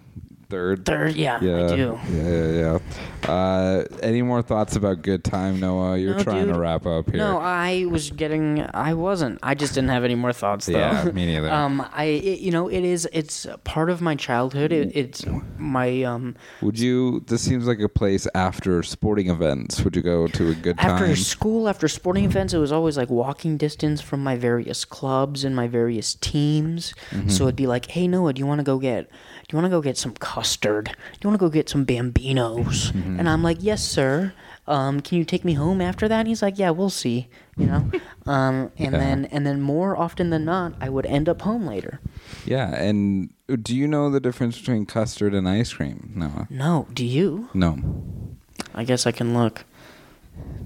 Third. 0.50 0.86
Third, 0.86 1.16
yeah, 1.16 1.40
Yeah, 1.42 1.66
I 1.66 1.76
do. 1.76 2.00
yeah, 2.10 2.24
yeah, 2.30 2.80
yeah. 3.26 3.30
Uh, 3.30 3.84
any 4.02 4.22
more 4.22 4.42
thoughts 4.42 4.78
about 4.78 5.02
Good 5.02 5.26
Time, 5.26 5.60
Noah? 5.60 5.98
You're 5.98 6.16
No, 6.16 6.24
trying 6.24 6.46
dude. 6.46 6.54
to 6.54 6.60
wrap 6.60 6.86
up 6.86 7.10
here. 7.10 7.18
No, 7.18 7.38
I 7.40 7.86
was 7.90 8.12
getting. 8.12 8.66
I 8.74 8.94
wasn't. 8.94 9.40
I 9.44 9.56
just 9.56 9.74
didn't 9.74 9.90
have 9.90 10.06
any 10.06 10.16
more 10.16 10.32
thoughts, 10.32 10.68
though. 10.68 10.78
Yeah, 10.78 11.04
me 11.12 11.26
neither. 11.26 11.52
um, 11.52 11.86
I, 11.92 12.06
it, 12.06 12.40
you 12.40 12.52
know, 12.52 12.70
it 12.70 12.84
is. 12.86 13.10
It's 13.12 13.46
part 13.66 13.90
of 13.90 14.00
my 14.00 14.16
childhood. 14.16 14.72
It, 14.72 14.92
it's 14.96 15.26
my 15.58 16.04
um. 16.04 16.36
Would 16.62 16.80
you? 16.80 17.20
This 17.28 17.42
seems 17.42 17.68
like 17.68 17.80
a 17.82 17.90
place 17.90 18.26
after 18.34 18.82
sporting 18.84 19.30
events. 19.30 19.82
Would 19.84 19.98
you 19.98 20.02
go 20.02 20.28
to 20.28 20.50
a 20.52 20.54
Good 20.54 20.78
Time? 20.78 20.92
After 20.92 21.16
school, 21.18 21.68
after 21.68 21.90
sporting 21.90 22.24
events, 22.24 22.54
it 22.54 22.60
was 22.60 22.72
always 22.72 22.96
like 22.96 23.10
walking 23.10 23.58
distance 23.58 24.00
from 24.00 24.24
my 24.24 24.38
various 24.38 24.86
clubs 24.86 25.44
and 25.44 25.54
my 25.56 25.68
various 25.68 26.16
teams. 26.16 26.94
Mm-hmm. 27.12 27.28
So 27.30 27.44
it'd 27.44 27.58
be 27.58 27.68
like, 27.68 27.88
"Hey 27.92 28.08
Noah, 28.08 28.32
do 28.32 28.40
you 28.40 28.48
want 28.48 28.60
to 28.60 28.64
go 28.64 28.80
get? 28.80 29.10
Do 29.48 29.56
you 29.56 29.62
want 29.62 29.72
to 29.72 29.76
go 29.78 29.82
get 29.82 29.98
some 29.98 30.14
custard? 30.14 30.86
Do 30.86 30.92
you 31.24 31.30
want 31.30 31.40
to 31.40 31.46
go 31.46 31.50
get 31.50 31.70
some 31.70 31.86
bambinos?" 31.86 32.92
Mm-hmm. 32.92 33.20
And 33.20 33.30
I'm 33.30 33.44
like, 33.44 33.58
"Yes, 33.62 33.82
sir. 33.82 34.34
Um, 34.68 35.00
can 35.00 35.18
you 35.18 35.24
take 35.24 35.46
me 35.46 35.54
home 35.54 35.80
after 35.80 36.08
that?" 36.10 36.20
And 36.20 36.28
he's 36.28 36.42
like, 36.42 36.60
"Yeah, 36.60 36.72
we'll 36.72 36.90
see." 36.90 37.30
You 37.58 37.68
know, 37.68 37.92
um, 38.26 38.72
and 38.78 38.92
Yeah. 38.94 39.00
then 39.00 39.26
and 39.32 39.46
then 39.48 39.62
more 39.62 39.98
often 39.98 40.32
than 40.32 40.44
not, 40.44 40.74
I 40.82 40.90
would 40.90 41.06
end 41.06 41.30
up 41.30 41.44
home 41.44 41.66
later. 41.66 42.02
Yeah, 42.46 42.76
and 42.76 43.30
do 43.62 43.74
you 43.74 43.88
know 43.88 44.10
the 44.10 44.20
difference 44.20 44.60
between 44.60 44.86
custard 44.86 45.34
and 45.34 45.48
ice 45.48 45.72
cream? 45.72 46.12
No, 46.14 46.46
No, 46.50 46.88
do 46.94 47.06
you? 47.06 47.50
no. 47.54 47.80
I 48.76 48.84
guess 48.84 49.08
I 49.08 49.12
can 49.14 49.34
look. 49.34 49.64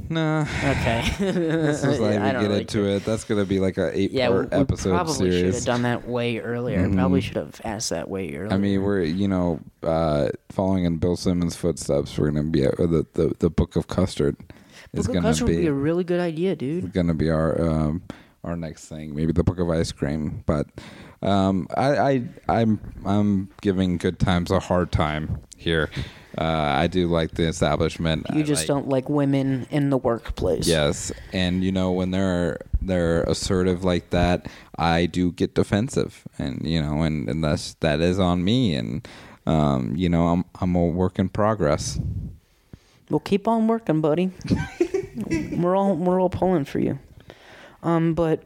Nah. 0.09 0.41
Okay. 0.41 1.09
This 1.19 1.83
is 1.85 1.99
like 2.01 2.19
I 2.19 2.27
we 2.27 2.31
get 2.33 2.41
really 2.41 2.61
into 2.61 2.85
it. 2.85 3.05
That's 3.05 3.23
gonna 3.23 3.45
be 3.45 3.59
like 3.59 3.77
a 3.77 3.97
eight 3.97 4.11
Yeah, 4.11 4.27
part 4.27 4.51
we 4.51 4.57
episode 4.57 4.89
probably 4.89 5.31
should 5.31 5.53
have 5.53 5.63
done 5.63 5.83
that 5.83 6.07
way 6.07 6.39
earlier. 6.39 6.89
Probably 6.89 7.21
should 7.21 7.37
have 7.37 7.61
asked 7.63 7.91
that 7.91 8.09
way 8.09 8.35
earlier. 8.35 8.53
I 8.53 8.57
mean, 8.57 8.81
we're 8.81 9.03
you 9.03 9.27
know 9.29 9.61
uh, 9.83 10.29
following 10.49 10.83
in 10.83 10.97
Bill 10.97 11.15
Simmons' 11.15 11.55
footsteps. 11.55 12.17
We're 12.17 12.31
gonna 12.31 12.49
be 12.49 12.67
uh, 12.67 12.71
the, 12.77 13.05
the 13.13 13.33
the 13.39 13.49
Book 13.49 13.77
of 13.77 13.87
Custard 13.87 14.35
is 14.93 15.07
of 15.07 15.13
gonna 15.13 15.27
Custard 15.27 15.47
would 15.47 15.55
be, 15.55 15.61
be 15.61 15.67
a 15.67 15.73
really 15.73 16.03
good 16.03 16.19
idea, 16.19 16.55
dude. 16.57 16.91
gonna 16.91 17.13
be 17.13 17.29
our 17.29 17.61
um, 17.61 18.03
our 18.43 18.57
next 18.57 18.87
thing. 18.87 19.15
Maybe 19.15 19.31
the 19.31 19.43
Book 19.43 19.59
of 19.59 19.69
Ice 19.69 19.93
Cream, 19.93 20.43
but 20.45 20.67
um, 21.21 21.67
I, 21.77 21.95
I 21.95 22.23
I'm 22.49 22.79
I'm 23.05 23.49
giving 23.61 23.97
Good 23.97 24.19
Times 24.19 24.51
a 24.51 24.59
hard 24.59 24.91
time 24.91 25.39
here. 25.55 25.89
Uh, 26.37 26.43
I 26.43 26.87
do 26.87 27.07
like 27.07 27.31
the 27.31 27.43
establishment. 27.47 28.25
You 28.33 28.39
I 28.39 28.43
just 28.43 28.61
like- 28.61 28.67
don't 28.67 28.87
like 28.87 29.09
women 29.09 29.67
in 29.69 29.89
the 29.89 29.97
workplace. 29.97 30.67
Yes, 30.67 31.11
and 31.33 31.63
you 31.63 31.71
know 31.71 31.91
when 31.91 32.11
they're 32.11 32.59
they're 32.81 33.23
assertive 33.23 33.83
like 33.83 34.09
that, 34.11 34.47
I 34.77 35.05
do 35.07 35.31
get 35.31 35.55
defensive, 35.55 36.23
and 36.39 36.65
you 36.65 36.81
know, 36.81 37.01
and, 37.01 37.27
and 37.29 37.43
that's 37.43 37.73
that 37.81 37.99
is 37.99 38.19
on 38.19 38.43
me, 38.43 38.75
and 38.75 39.07
um, 39.45 39.93
you 39.95 40.07
know, 40.09 40.27
I'm 40.27 40.45
I'm 40.59 40.75
a 40.75 40.85
work 40.85 41.19
in 41.19 41.29
progress. 41.29 41.99
Well, 43.09 43.19
keep 43.19 43.47
on 43.47 43.67
working, 43.67 43.99
buddy. 43.99 44.31
we're 45.51 45.75
all 45.75 45.95
we're 45.95 46.21
all 46.21 46.29
pulling 46.29 46.65
for 46.65 46.79
you. 46.79 46.97
Um, 47.83 48.13
but 48.13 48.43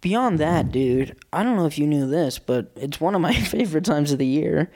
beyond 0.00 0.38
that, 0.38 0.72
dude, 0.72 1.16
I 1.32 1.42
don't 1.42 1.56
know 1.56 1.66
if 1.66 1.78
you 1.78 1.86
knew 1.86 2.08
this, 2.08 2.38
but 2.38 2.70
it's 2.76 3.00
one 3.00 3.14
of 3.14 3.20
my 3.20 3.34
favorite 3.40 3.84
times 3.84 4.12
of 4.12 4.18
the 4.18 4.26
year. 4.26 4.70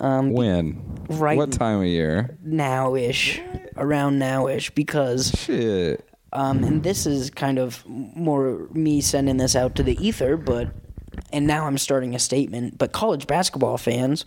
Um, 0.00 0.32
When? 0.32 0.80
Right- 1.08 1.36
What 1.36 1.52
time 1.52 1.80
of 1.80 1.86
year? 1.86 2.38
now-ish, 2.42 3.40
around 3.76 4.18
now-ish, 4.18 4.70
because 4.70 5.30
Shit. 5.36 6.04
um, 6.32 6.62
and 6.64 6.82
this 6.82 7.06
is 7.06 7.30
kind 7.30 7.58
of 7.58 7.84
more 7.86 8.68
me 8.72 9.00
sending 9.00 9.36
this 9.36 9.54
out 9.56 9.74
to 9.76 9.82
the 9.82 9.96
ether, 10.04 10.36
but 10.36 10.68
and 11.32 11.46
now 11.46 11.66
I'm 11.66 11.78
starting 11.78 12.14
a 12.14 12.18
statement. 12.18 12.78
But 12.78 12.92
college 12.92 13.26
basketball 13.26 13.78
fans, 13.78 14.24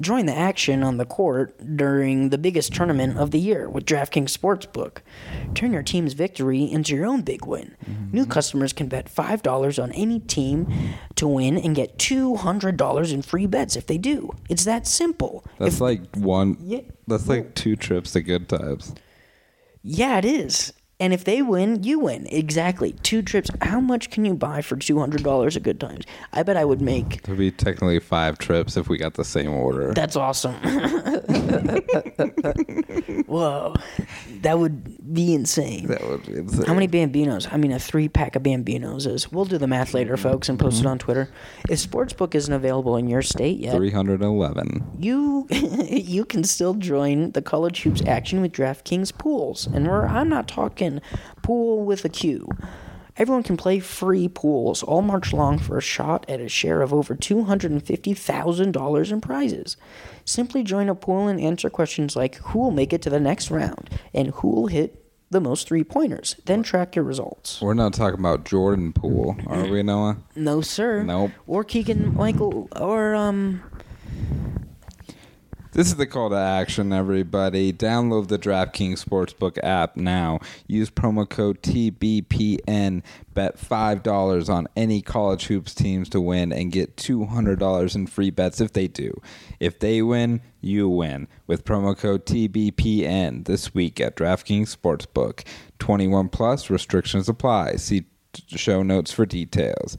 join 0.00 0.26
the 0.26 0.34
action 0.36 0.82
on 0.84 0.96
the 0.96 1.04
court 1.04 1.54
during 1.76 2.28
the 2.30 2.38
biggest 2.38 2.72
tournament 2.72 3.18
of 3.18 3.32
the 3.32 3.38
year 3.40 3.68
with 3.68 3.84
DraftKings 3.84 4.36
Sportsbook. 4.36 4.98
Turn 5.54 5.72
your 5.72 5.82
team's 5.82 6.12
victory 6.12 6.62
into 6.62 6.94
your 6.94 7.06
own 7.06 7.22
big 7.22 7.44
win. 7.46 7.74
Mm-hmm. 7.84 8.14
New 8.14 8.26
customers 8.26 8.72
can 8.72 8.86
bet 8.88 9.08
five 9.08 9.42
dollars 9.42 9.78
on 9.78 9.90
any 9.92 10.20
team 10.20 10.68
to 11.16 11.26
win 11.26 11.56
and 11.58 11.74
get 11.74 11.98
two 11.98 12.36
hundred 12.36 12.76
dollars 12.76 13.10
in 13.12 13.22
free 13.22 13.46
bets 13.46 13.74
if 13.76 13.86
they 13.86 13.98
do. 13.98 14.30
It's 14.48 14.64
that 14.64 14.86
simple. 14.86 15.44
That's 15.58 15.76
If- 15.76 15.80
like 15.80 16.14
one. 16.16 16.56
Yeah. 16.60 16.80
That's 17.06 17.26
like 17.28 17.54
two 17.54 17.74
trips 17.74 18.12
to 18.12 18.20
good 18.20 18.48
times. 18.48 18.94
Yeah, 19.82 20.18
it 20.18 20.24
is. 20.26 20.72
And 21.00 21.12
if 21.12 21.22
they 21.22 21.42
win, 21.42 21.84
you 21.84 22.00
win. 22.00 22.26
Exactly. 22.26 22.92
Two 23.04 23.22
trips. 23.22 23.50
How 23.62 23.78
much 23.78 24.10
can 24.10 24.24
you 24.24 24.34
buy 24.34 24.62
for 24.62 24.74
two 24.76 24.98
hundred 24.98 25.22
dollars 25.22 25.56
at 25.56 25.62
Good 25.62 25.78
Times? 25.78 26.04
I 26.32 26.42
bet 26.42 26.56
I 26.56 26.64
would 26.64 26.80
make. 26.80 27.18
It'd 27.18 27.38
be 27.38 27.52
technically 27.52 28.00
five 28.00 28.36
trips 28.38 28.76
if 28.76 28.88
we 28.88 28.98
got 28.98 29.14
the 29.14 29.24
same 29.24 29.52
order. 29.52 29.94
That's 29.94 30.16
awesome. 30.16 30.54
Whoa, 33.26 33.74
that 34.40 34.58
would 34.58 35.14
be 35.14 35.34
insane. 35.34 35.86
that 35.86 36.04
would 36.04 36.26
be 36.26 36.32
insane. 36.38 36.66
How 36.66 36.74
many 36.74 36.88
Bambinos? 36.88 37.46
I 37.52 37.58
mean, 37.58 37.70
a 37.70 37.78
three 37.78 38.08
pack 38.08 38.34
of 38.34 38.42
Bambinos 38.42 39.06
is. 39.06 39.30
We'll 39.30 39.44
do 39.44 39.58
the 39.58 39.68
math 39.68 39.94
later, 39.94 40.14
mm-hmm. 40.14 40.28
folks, 40.30 40.48
and 40.48 40.58
post 40.58 40.78
it 40.78 40.80
mm-hmm. 40.80 40.88
on 40.88 40.98
Twitter. 40.98 41.30
If 41.68 41.78
Sportsbook 41.78 42.34
isn't 42.34 42.52
available 42.52 42.96
in 42.96 43.06
your 43.06 43.22
state 43.22 43.58
yet, 43.58 43.76
Three 43.76 43.92
hundred 43.92 44.20
eleven. 44.20 44.84
you 44.98 45.46
you 45.50 46.24
can 46.24 46.42
still 46.42 46.74
join 46.74 47.30
the 47.32 47.42
college 47.42 47.82
hoops 47.82 48.02
action 48.04 48.40
with 48.40 48.50
DraftKings 48.50 49.16
pools, 49.16 49.68
and 49.68 49.86
we're 49.86 50.04
I'm 50.06 50.28
not 50.28 50.48
talking 50.48 50.87
pool 51.42 51.84
with 51.84 52.04
a 52.04 52.08
Q. 52.08 52.48
Everyone 53.16 53.42
can 53.42 53.56
play 53.56 53.80
free 53.80 54.28
pools 54.28 54.84
all 54.84 55.02
March 55.02 55.32
long 55.32 55.58
for 55.58 55.76
a 55.76 55.82
shot 55.82 56.24
at 56.28 56.40
a 56.40 56.48
share 56.48 56.82
of 56.82 56.94
over 56.94 57.16
$250,000 57.16 59.12
in 59.12 59.20
prizes. 59.20 59.76
Simply 60.24 60.62
join 60.62 60.88
a 60.88 60.94
pool 60.94 61.26
and 61.26 61.40
answer 61.40 61.68
questions 61.68 62.14
like 62.14 62.36
who 62.36 62.60
will 62.60 62.70
make 62.70 62.92
it 62.92 63.02
to 63.02 63.10
the 63.10 63.18
next 63.18 63.50
round 63.50 63.90
and 64.14 64.28
who 64.34 64.48
will 64.48 64.68
hit 64.68 65.04
the 65.30 65.40
most 65.40 65.66
three 65.66 65.82
pointers. 65.82 66.36
Then 66.46 66.62
track 66.62 66.94
your 66.94 67.04
results. 67.04 67.60
We're 67.60 67.74
not 67.74 67.92
talking 67.92 68.20
about 68.20 68.44
Jordan 68.44 68.92
Poole, 68.92 69.36
are 69.48 69.66
we, 69.66 69.82
Noah? 69.82 70.18
No, 70.36 70.60
sir. 70.60 71.02
Nope. 71.02 71.32
Or 71.46 71.64
Keegan 71.64 72.14
Michael 72.14 72.68
or 72.76 73.14
um 73.16 73.62
This 75.72 75.88
is 75.88 75.96
the 75.96 76.06
call 76.06 76.30
to 76.30 76.36
action, 76.36 76.94
everybody. 76.94 77.74
Download 77.74 78.26
the 78.26 78.38
DraftKings 78.38 79.04
Sportsbook 79.04 79.58
app 79.62 79.96
now. 79.96 80.40
Use 80.66 80.88
promo 80.88 81.28
code 81.28 81.62
TBPN. 81.62 83.02
Bet 83.34 83.58
$5 83.58 84.48
on 84.48 84.66
any 84.74 85.02
college 85.02 85.46
hoops 85.46 85.74
teams 85.74 86.08
to 86.08 86.22
win 86.22 86.52
and 86.54 86.72
get 86.72 86.96
$200 86.96 87.94
in 87.94 88.06
free 88.06 88.30
bets 88.30 88.62
if 88.62 88.72
they 88.72 88.88
do. 88.88 89.20
If 89.60 89.78
they 89.78 90.00
win, 90.00 90.40
you 90.62 90.88
win 90.88 91.28
with 91.46 91.66
promo 91.66 91.96
code 91.96 92.24
TBPN 92.24 93.44
this 93.44 93.74
week 93.74 94.00
at 94.00 94.16
DraftKings 94.16 94.74
Sportsbook. 94.74 95.44
21 95.78 96.30
plus 96.30 96.70
restrictions 96.70 97.28
apply. 97.28 97.76
See 97.76 98.06
show 98.48 98.82
notes 98.82 99.12
for 99.12 99.26
details. 99.26 99.98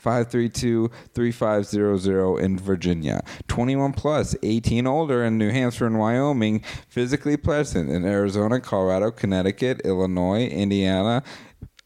532 0.01 0.91
3500 1.15 2.39
in 2.39 2.59
Virginia. 2.59 3.23
21 3.49 3.93
plus, 3.93 4.35
18 4.43 4.87
older 4.87 5.23
in 5.25 5.37
New 5.37 5.51
Hampshire 5.51 5.87
and 5.87 5.99
Wyoming. 5.99 6.61
Physically 6.89 7.37
present 7.37 7.91
in 7.91 8.05
Arizona, 8.05 8.61
Colorado, 8.61 9.11
Connecticut, 9.11 9.83
Illinois, 9.85 10.47
Indiana. 10.47 11.23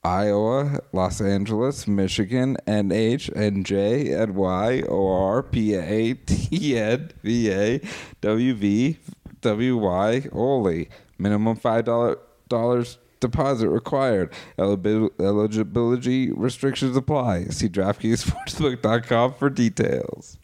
Iowa, 0.04 0.80
Los 0.92 1.20
Angeles, 1.22 1.88
Michigan, 1.88 2.58
NH, 2.66 3.32
NJ, 3.34 4.28
NY, 4.28 4.82
OR, 4.82 5.42
PA, 5.42 6.14
TN, 6.26 7.12
VA, 7.22 7.80
WY, 9.42 10.28
only. 10.32 10.88
Minimum 11.18 11.56
$5 11.56 12.96
deposit 13.20 13.68
required. 13.70 14.32
Eligibility 14.58 16.32
restrictions 16.32 16.96
apply. 16.96 17.44
See 17.46 17.68
DraftKingsSportsbook.com 17.70 19.34
for 19.34 19.48
details. 19.48 20.38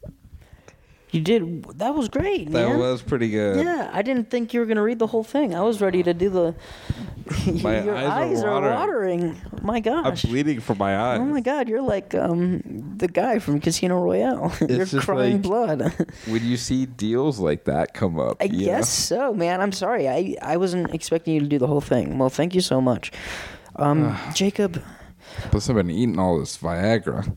You 1.13 1.21
did 1.21 1.65
that 1.79 1.95
was 1.95 2.09
great, 2.09 2.51
That 2.53 2.69
man. 2.69 2.79
was 2.79 3.03
pretty 3.03 3.31
good. 3.31 3.65
Yeah, 3.65 3.91
I 3.93 4.03
didn't 4.03 4.31
think 4.31 4.53
you 4.55 4.61
were 4.61 4.67
gonna 4.67 4.83
read 4.83 4.99
the 4.99 5.07
whole 5.09 5.25
thing. 5.25 5.55
I 5.55 5.63
was 5.63 5.81
ready 5.81 6.03
to 6.03 6.15
do 6.15 6.31
the. 6.31 6.55
My 7.63 7.83
Your 7.85 7.95
eyes 7.95 8.09
eyes, 8.39 8.43
are 8.43 8.49
are 8.51 8.61
watering. 8.75 9.21
watering. 9.23 9.41
My 9.63 9.79
gosh. 9.81 10.25
I'm 10.25 10.31
bleeding 10.31 10.61
from 10.61 10.79
my 10.79 10.99
eyes. 10.99 11.21
Oh 11.21 11.25
my 11.25 11.41
god, 11.41 11.69
you're 11.69 11.83
like 11.83 12.15
um 12.15 12.95
the 12.97 13.07
guy 13.09 13.39
from 13.39 13.61
Casino 13.61 14.03
Royale. 14.03 14.53
you're 14.69 14.87
crying 14.87 15.35
like- 15.35 15.43
blood. 15.43 15.95
When 16.27 16.45
you 16.45 16.57
see 16.57 16.87
deals 16.87 17.39
like 17.39 17.65
that 17.65 17.95
come 17.95 18.19
up, 18.19 18.39
I 18.41 18.49
guess 18.49 18.89
so, 18.89 19.33
man. 19.33 19.61
I'm 19.61 19.73
sorry. 19.73 20.09
I 20.09 20.37
I 20.43 20.57
wasn't 20.57 20.93
expecting 20.95 21.35
you 21.35 21.41
to 21.41 21.47
do 21.47 21.59
the 21.59 21.67
whole 21.69 21.81
thing. 21.81 22.19
Well, 22.19 22.31
thank 22.31 22.55
you 22.55 22.61
so 22.61 22.81
much. 22.81 23.13
Um, 23.77 24.17
Jacob. 24.35 24.83
Plus, 25.53 25.71
I've 25.71 25.77
been 25.77 25.91
eating 25.91 26.19
all 26.19 26.41
this 26.41 26.57
Viagra. 26.59 27.37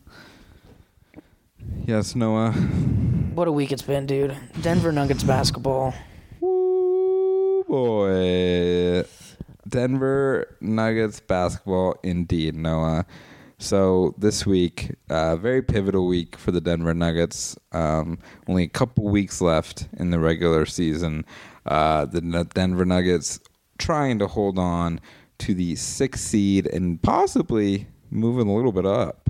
Yes, 1.86 2.16
Noah. 2.16 2.52
what 2.52 3.48
a 3.48 3.52
week 3.52 3.72
it's 3.72 3.82
been, 3.82 4.06
dude. 4.06 4.36
Denver 4.62 4.92
Nuggets 4.92 5.24
basketball. 5.24 5.94
Woo 6.40 7.64
boy. 7.68 9.04
Denver 9.68 10.56
Nuggets 10.62 11.20
basketball, 11.20 11.96
indeed, 12.04 12.56
Noah. 12.56 13.06
So 13.58 14.14
this 14.18 14.46
week, 14.46 14.92
uh, 15.10 15.36
very 15.38 15.62
pivotal 15.62 16.06
week 16.08 16.36
for 16.38 16.52
the 16.52 16.62
Denver 16.62 16.94
Nuggets. 16.94 17.58
Um, 17.72 18.20
only 18.48 18.64
a 18.64 18.68
couple 18.70 19.06
weeks 19.10 19.42
left 19.42 19.88
in 19.98 20.12
the 20.12 20.20
regular 20.20 20.66
season. 20.66 21.26
Uh, 21.66 22.06
the 22.06 22.18
N- 22.18 22.50
Denver 22.54 22.86
Nuggets 22.86 23.40
trying 23.78 24.20
to 24.20 24.28
hold 24.28 24.60
on 24.60 25.00
to 25.40 25.54
the 25.54 25.76
sixth 25.76 26.24
seed 26.24 26.68
and 26.68 27.02
possibly 27.02 27.88
moving 28.10 28.48
a 28.48 28.54
little 28.56 28.72
bit 28.74 28.86
up. 28.86 29.30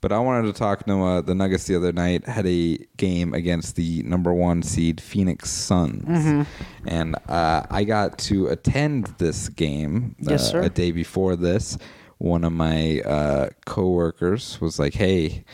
But 0.00 0.12
I 0.12 0.18
wanted 0.18 0.46
to 0.52 0.58
talk 0.58 0.86
Noah. 0.86 1.22
The 1.22 1.34
Nuggets 1.34 1.64
the 1.66 1.76
other 1.76 1.92
night 1.92 2.26
had 2.26 2.46
a 2.46 2.78
game 2.96 3.34
against 3.34 3.76
the 3.76 4.02
number 4.04 4.32
one 4.32 4.62
seed 4.62 5.00
Phoenix 5.00 5.50
Suns, 5.50 6.46
and 6.86 7.16
uh, 7.28 7.66
I 7.70 7.84
got 7.84 8.16
to 8.20 8.46
attend 8.48 9.06
this 9.18 9.48
game 9.50 10.16
uh, 10.26 10.30
Yes, 10.30 10.50
sir. 10.50 10.62
a 10.62 10.70
day 10.70 10.90
before 10.90 11.36
this. 11.36 11.76
One 12.18 12.44
of 12.44 12.52
my 12.52 13.00
uh, 13.00 13.50
coworkers 13.66 14.58
was 14.60 14.78
like, 14.78 14.94
"Hey, 14.94 15.44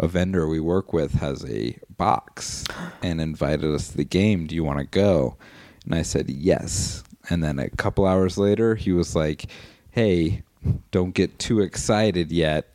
a 0.00 0.08
vendor 0.08 0.48
we 0.48 0.58
work 0.60 0.92
with 0.92 1.14
has 1.14 1.44
a 1.48 1.78
box 1.96 2.64
and 3.02 3.20
invited 3.20 3.72
us 3.72 3.88
to 3.88 3.96
the 3.96 4.04
game. 4.04 4.46
Do 4.46 4.54
you 4.56 4.64
want 4.64 4.78
to 4.80 4.84
go?" 4.86 5.36
And 5.84 5.94
I 5.94 6.02
said 6.02 6.28
yes. 6.28 7.04
And 7.30 7.42
then 7.42 7.60
a 7.60 7.70
couple 7.70 8.04
hours 8.06 8.36
later, 8.36 8.74
he 8.74 8.92
was 8.92 9.14
like, 9.14 9.46
"Hey, 9.92 10.42
don't 10.90 11.14
get 11.14 11.38
too 11.38 11.60
excited 11.60 12.32
yet." 12.32 12.74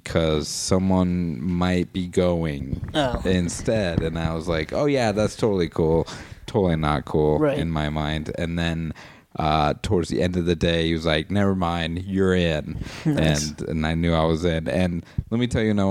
Because 0.00 0.46
someone 0.46 1.40
might 1.42 1.90
be 1.94 2.06
going 2.06 2.82
Oh. 2.92 3.22
instead, 3.24 4.02
and 4.02 4.18
I 4.18 4.34
was 4.34 4.46
like, 4.46 4.70
"Oh 4.74 4.84
yeah, 4.84 5.10
that's 5.12 5.36
totally 5.36 5.70
cool, 5.70 6.06
totally 6.44 6.76
not 6.76 7.06
cool 7.06 7.38
Right. 7.38 7.58
in 7.58 7.70
my 7.70 7.88
mind." 7.88 8.30
And 8.36 8.58
then 8.58 8.92
uh, 9.38 9.72
towards 9.82 10.10
the 10.10 10.20
end 10.20 10.36
of 10.36 10.44
the 10.44 10.54
day, 10.54 10.88
he 10.88 10.92
was 10.92 11.06
like, 11.06 11.30
"Never 11.30 11.54
mind, 11.54 12.02
you're 12.04 12.34
in," 12.34 12.76
Nice. 13.06 13.52
and 13.52 13.68
and 13.70 13.86
I 13.86 13.94
knew 13.94 14.12
I 14.12 14.24
was 14.24 14.44
in. 14.44 14.68
And 14.68 15.02
let 15.30 15.40
me 15.40 15.46
tell 15.46 15.62
you, 15.62 15.72
know 15.72 15.88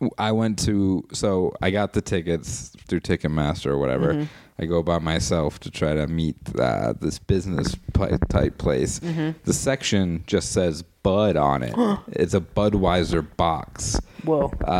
what? 0.00 0.10
I 0.16 0.32
went 0.32 0.58
to 0.60 1.04
so 1.12 1.52
I 1.60 1.70
got 1.70 1.92
the 1.92 2.00
tickets 2.00 2.72
through 2.86 3.00
Ticketmaster 3.00 3.66
or 3.66 3.78
whatever. 3.78 4.14
Mm-hmm. 4.14 4.24
I 4.60 4.66
go 4.66 4.82
by 4.82 4.98
myself 4.98 5.60
to 5.60 5.70
try 5.70 5.94
to 5.94 6.06
meet 6.08 6.36
uh, 6.58 6.94
this 7.00 7.18
business 7.20 7.76
type 8.28 8.58
place. 8.58 8.98
Mm-hmm. 9.00 9.38
The 9.44 9.52
section 9.52 10.24
just 10.26 10.50
says 10.52 10.82
Bud 11.08 11.36
on 11.36 11.62
it. 11.62 11.74
it's 12.12 12.34
a 12.34 12.40
Budweiser 12.40 13.26
box. 13.38 13.98
Whoa. 14.24 14.52
Uh, 14.66 14.70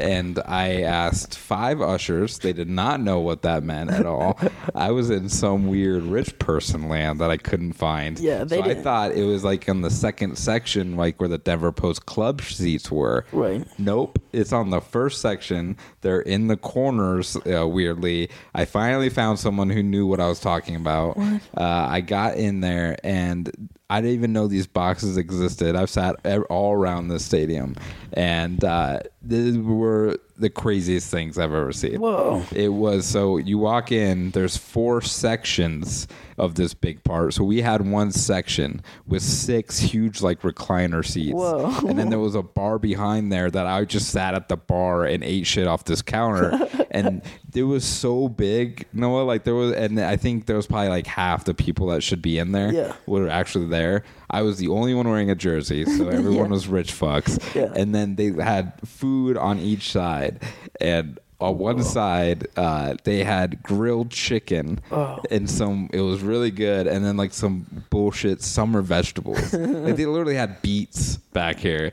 and 0.00 0.38
I 0.46 0.82
asked 0.82 1.36
five 1.36 1.80
ushers. 1.80 2.38
They 2.38 2.52
did 2.52 2.68
not 2.68 3.00
know 3.00 3.18
what 3.18 3.42
that 3.42 3.64
meant 3.64 3.90
at 3.90 4.06
all. 4.06 4.38
I 4.76 4.92
was 4.92 5.10
in 5.10 5.28
some 5.28 5.66
weird 5.66 6.04
rich 6.04 6.38
person 6.38 6.88
land 6.88 7.18
that 7.20 7.30
I 7.30 7.36
couldn't 7.36 7.72
find. 7.72 8.16
Yeah, 8.20 8.44
they 8.44 8.58
so 8.58 8.62
I 8.62 8.68
didn't- 8.68 8.84
thought 8.84 9.10
it 9.12 9.24
was 9.24 9.42
like 9.42 9.66
in 9.66 9.80
the 9.80 9.90
second 9.90 10.38
section, 10.38 10.96
like 10.96 11.18
where 11.18 11.28
the 11.28 11.38
Denver 11.38 11.72
Post 11.72 12.06
club 12.06 12.42
seats 12.42 12.92
were. 12.92 13.24
Right. 13.32 13.66
Nope, 13.76 14.20
it's 14.32 14.52
on 14.52 14.70
the 14.70 14.80
first 14.80 15.20
section. 15.20 15.76
They're 16.02 16.20
in 16.20 16.46
the 16.46 16.56
corners. 16.56 17.36
Uh, 17.38 17.66
weirdly, 17.66 18.28
I 18.54 18.66
finally 18.66 19.08
found 19.08 19.40
someone 19.40 19.68
who 19.70 19.82
knew 19.82 20.06
what 20.06 20.20
I 20.20 20.28
was 20.28 20.38
talking 20.38 20.76
about. 20.76 21.16
Uh, 21.18 21.40
I 21.56 22.02
got 22.02 22.36
in 22.36 22.60
there 22.60 22.96
and 23.02 23.50
I 23.92 24.00
didn't 24.00 24.14
even 24.14 24.32
know 24.32 24.46
these 24.46 24.66
boxes 24.66 25.18
existed. 25.18 25.76
I've 25.76 25.90
sat 25.90 26.16
all 26.48 26.72
around 26.72 27.08
this 27.08 27.26
stadium, 27.26 27.76
and 28.14 28.64
uh, 28.64 29.00
these 29.24 29.56
were 29.58 30.18
the 30.36 30.50
craziest 30.50 31.10
things 31.10 31.38
I've 31.38 31.52
ever 31.52 31.72
seen. 31.72 32.00
Whoa. 32.00 32.42
It 32.52 32.70
was 32.70 33.06
so 33.06 33.36
you 33.36 33.58
walk 33.58 33.92
in, 33.92 34.30
there's 34.32 34.56
four 34.56 35.00
sections 35.00 36.08
of 36.38 36.54
this 36.56 36.74
big 36.74 37.04
part. 37.04 37.34
So 37.34 37.44
we 37.44 37.60
had 37.60 37.86
one 37.88 38.10
section 38.10 38.82
with 39.06 39.22
six 39.22 39.78
huge 39.78 40.22
like 40.22 40.40
recliner 40.42 41.04
seats. 41.06 41.34
Whoa. 41.34 41.72
And 41.86 41.96
then 41.98 42.08
there 42.10 42.18
was 42.18 42.34
a 42.34 42.42
bar 42.42 42.78
behind 42.78 43.30
there 43.30 43.50
that 43.50 43.66
I 43.66 43.84
just 43.84 44.08
sat 44.10 44.34
at 44.34 44.48
the 44.48 44.56
bar 44.56 45.04
and 45.04 45.22
ate 45.22 45.46
shit 45.46 45.66
off 45.68 45.84
this 45.84 46.02
counter. 46.02 46.58
and 46.90 47.22
it 47.54 47.62
was 47.64 47.84
so 47.84 48.28
big, 48.28 48.86
Noah. 48.92 49.22
Like 49.22 49.44
there 49.44 49.54
was 49.54 49.72
and 49.74 50.00
I 50.00 50.16
think 50.16 50.46
there 50.46 50.56
was 50.56 50.66
probably 50.66 50.88
like 50.88 51.06
half 51.06 51.44
the 51.44 51.54
people 51.54 51.88
that 51.88 52.02
should 52.02 52.22
be 52.22 52.38
in 52.38 52.50
there 52.52 52.72
Yeah. 52.72 52.96
were 53.06 53.28
actually 53.28 53.66
there. 53.66 54.02
I 54.32 54.42
was 54.42 54.58
the 54.58 54.68
only 54.68 54.94
one 54.94 55.08
wearing 55.08 55.30
a 55.30 55.34
jersey, 55.34 55.84
so 55.84 56.08
everyone 56.18 56.50
was 56.50 56.66
rich 56.66 56.92
fucks. 56.92 57.38
Yeah. 57.54 57.72
And 57.76 57.94
then 57.94 58.16
they 58.16 58.30
had 58.30 58.72
food 58.84 59.36
on 59.36 59.58
each 59.58 59.90
side. 59.92 60.42
And 60.80 61.18
on 61.40 61.58
one 61.58 61.82
side, 61.82 62.46
uh, 62.56 62.94
they 63.04 63.24
had 63.24 63.62
grilled 63.62 64.10
chicken 64.10 64.80
Oh. 64.90 65.18
and 65.30 65.50
some. 65.50 65.90
It 65.92 66.00
was 66.00 66.22
really 66.22 66.50
good, 66.52 66.86
and 66.86 67.04
then 67.04 67.16
like 67.16 67.32
some 67.34 67.84
bullshit 67.90 68.42
summer 68.42 68.80
vegetables. 68.80 69.52
like 69.52 69.96
they 69.96 70.06
literally 70.06 70.36
had 70.36 70.62
beets 70.62 71.16
back 71.16 71.58
here, 71.58 71.92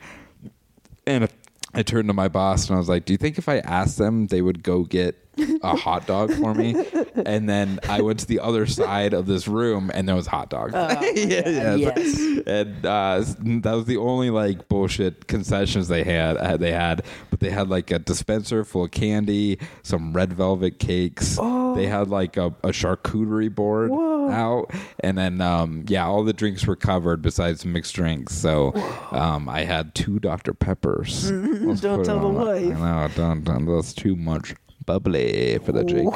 and 1.08 1.28
I 1.74 1.82
turned 1.84 2.08
to 2.10 2.14
my 2.14 2.28
boss 2.28 2.68
and 2.68 2.76
I 2.76 2.80
was 2.80 2.90
like, 2.90 3.06
"Do 3.06 3.14
you 3.14 3.18
think 3.18 3.38
if 3.40 3.50
I 3.50 3.58
asked 3.60 3.98
them, 3.98 4.28
they 4.28 4.42
would 4.42 4.62
go 4.64 4.84
get 4.84 5.29
a 5.62 5.76
hot 5.76 6.08
dog 6.08 6.34
for 6.34 6.54
me?" 6.54 6.76
And 7.26 7.50
then 7.50 7.80
I 7.90 8.02
went 8.02 8.20
to 8.20 8.26
the 8.26 8.40
other 8.40 8.66
side 8.66 9.14
of 9.14 9.26
this 9.26 9.48
room, 9.48 9.92
and 9.94 10.08
there 10.08 10.16
was 10.16 10.28
hot 10.28 10.50
dogs. 10.50 10.74
yeah, 10.74 11.48
yeah. 11.50 11.76
yes. 11.76 12.18
And 12.48 12.86
uh, 12.86 13.24
that 13.62 13.74
was 13.74 13.86
the 13.86 13.98
only 13.98 14.30
like 14.30 14.70
bullshit 14.70 15.28
concessions 15.28 15.90
they 15.90 16.04
had. 16.04 16.38
Uh, 16.38 16.56
they 16.56 16.72
had, 16.72 17.04
but 17.30 17.40
they 17.42 17.50
had 17.50 17.70
like 17.70 17.92
a 17.92 18.00
dispenser 18.00 18.64
full 18.64 18.86
of 18.86 18.92
candy, 18.92 19.60
some 19.84 20.14
red 20.14 20.32
velvet 20.32 20.80
cakes. 20.80 21.36
They 21.76 21.88
had 21.88 22.08
like 22.10 22.38
a, 22.38 22.48
a 22.64 22.70
charcuterie 22.70 23.54
board 23.54 23.92
out, 24.32 24.72
and 25.02 25.18
then 25.18 25.42
um, 25.42 25.86
yeah, 25.88 26.06
all 26.06 26.24
the 26.24 26.34
drinks 26.34 26.66
were 26.66 26.76
covered 26.76 27.22
besides 27.22 27.66
mixed 27.66 27.96
drinks. 27.96 28.34
So 28.36 28.74
um, 29.12 29.50
I 29.50 29.64
had 29.64 29.96
two 29.96 30.20
Dr 30.20 30.54
Peppers. 30.54 31.30
Don't 31.82 32.04
tell 32.06 32.20
the 32.20 32.28
on 32.28 32.36
that. 32.36 32.46
wife. 32.46 32.78
I 32.78 33.08
know, 33.08 33.08
don't, 33.16 33.44
don't. 33.44 33.66
That's 33.66 33.94
too 33.94 34.16
much 34.16 34.54
bubbly 34.90 35.60
for 35.60 35.72
the 35.72 35.84
Jacob. 35.84 36.14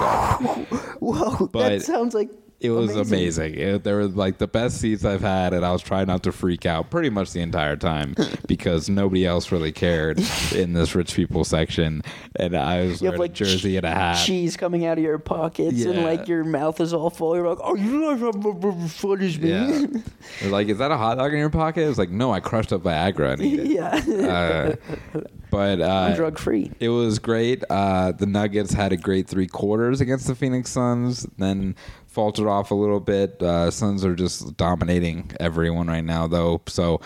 Whoa. 0.99 1.47
But 1.51 1.69
that 1.69 1.82
sounds 1.84 2.15
like 2.15 2.30
It 2.64 2.70
was 2.70 2.95
amazing. 2.95 3.55
It, 3.55 3.84
they 3.84 3.91
were 3.93 4.05
like 4.07 4.38
the 4.38 4.47
best 4.47 4.80
seats 4.80 5.03
I've 5.03 5.22
had, 5.22 5.53
and 5.53 5.66
I 5.66 5.72
was 5.74 5.82
trying 5.82 6.07
not 6.07 6.24
to 6.24 6.32
freak 6.32 6.66
out 6.66 6.89
pretty 6.89 7.09
much 7.09 7.34
the 7.34 7.41
entire 7.41 7.76
time 7.76 8.16
because 8.47 8.89
nobody 8.89 9.26
else 9.26 9.51
really 9.51 9.74
cared 9.74 10.22
in 10.55 10.72
this 10.74 10.95
rich 10.95 11.14
people 11.14 11.43
section, 11.43 12.01
and 12.38 12.55
I 12.55 12.86
was 12.86 13.01
You 13.01 13.09
wearing 13.09 13.14
have 13.14 13.20
like 13.20 13.32
a 13.32 13.34
jersey 13.34 13.76
and 13.78 13.86
a 13.86 13.91
hat. 13.91 14.24
cheese 14.26 14.55
coming 14.55 14.86
out 14.86 14.97
of 14.97 15.03
your 15.03 15.20
pockets 15.20 15.84
and 15.84 16.03
like 16.03 16.28
your 16.28 16.43
mouth 16.45 16.80
is 16.80 16.93
all 16.93 17.09
full. 17.09 17.36
You're 17.36 17.49
like, 17.49 17.59
oh, 17.61 17.76
you 17.76 18.16
guys 18.16 18.91
fun 18.93 19.22
as 19.22 19.38
me. 19.38 19.49
Yeah, 19.49 19.86
like, 20.49 20.68
is 20.70 20.78
that 20.78 20.91
a 20.91 20.97
hot 20.97 21.18
dog 21.18 21.34
in 21.34 21.39
your 21.39 21.49
pocket? 21.49 21.88
It's 21.89 21.97
like, 21.97 22.09
no, 22.11 22.32
I 22.32 22.39
crushed 22.39 22.72
up 22.72 22.84
Viagra 22.84 23.34
and 23.34 23.41
ate 23.41 23.59
it. 23.59 23.68
yeah. 23.68 24.78
Uh, 25.14 25.22
but 25.51 25.82
uh, 25.82 25.86
I'm 26.09 26.16
drug 26.16 26.39
free. 26.39 26.72
It 26.80 26.89
was 26.89 27.20
great. 27.20 27.64
Uh, 27.70 28.11
the 28.11 28.26
Nuggets 28.26 28.74
had 28.74 28.91
a 28.91 28.97
great 28.97 29.28
three 29.28 29.47
quarters 29.47 30.01
against 30.01 30.26
the 30.28 30.34
Phoenix 30.34 30.72
Suns, 30.72 31.28
then 31.38 31.76
faltered 32.14 32.47
off 32.47 32.72
a 32.72 32.76
little 32.76 32.99
bit. 32.99 33.41
Uh, 33.41 33.72
Suns 33.72 34.05
are 34.05 34.16
just 34.16 34.55
dominating 34.55 35.32
everyone 35.39 35.88
right 35.88 36.03
now, 36.03 36.28
though. 36.28 36.61
So 36.68 37.01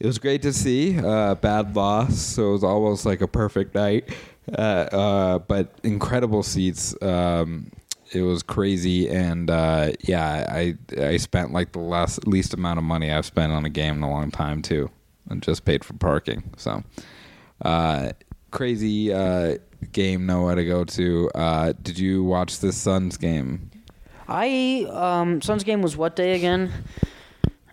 it 0.00 0.06
was 0.06 0.18
great 0.18 0.42
to 0.42 0.52
see. 0.52 0.98
Uh, 0.98 1.36
bad 1.36 1.76
loss, 1.76 2.18
so 2.18 2.48
it 2.48 2.52
was 2.52 2.64
almost 2.64 3.06
like 3.06 3.20
a 3.20 3.28
perfect 3.28 3.74
night. 3.74 4.12
Uh, 4.48 4.60
uh, 4.60 5.38
but 5.38 5.78
incredible 5.84 6.42
seats. 6.42 7.00
Um, 7.02 7.70
it 8.12 8.22
was 8.22 8.42
crazy, 8.42 9.08
and 9.08 9.48
uh, 9.48 9.92
yeah, 10.00 10.46
I 10.50 10.76
I 10.98 11.18
spent 11.18 11.52
like 11.52 11.72
the 11.72 11.78
last 11.78 12.26
least 12.26 12.52
amount 12.52 12.78
of 12.78 12.84
money 12.84 13.12
I've 13.12 13.26
spent 13.26 13.52
on 13.52 13.64
a 13.64 13.70
game 13.70 13.98
in 13.98 14.02
a 14.02 14.10
long 14.10 14.30
time 14.30 14.60
too, 14.60 14.90
and 15.30 15.42
just 15.42 15.64
paid 15.64 15.84
for 15.84 15.94
parking. 15.94 16.42
So 16.56 16.82
uh, 17.64 18.12
crazy 18.50 19.08
game 19.92 20.26
nowhere 20.26 20.56
to 20.56 20.64
go 20.64 20.84
to. 20.84 21.74
Did 21.82 21.98
you 21.98 22.24
watch 22.24 22.60
this 22.60 22.76
Suns 22.76 23.16
game? 23.16 23.71
I 24.32 24.86
um 24.90 25.42
Suns 25.42 25.62
game 25.64 25.82
was 25.82 25.96
what 25.96 26.16
day 26.16 26.34
again? 26.34 26.72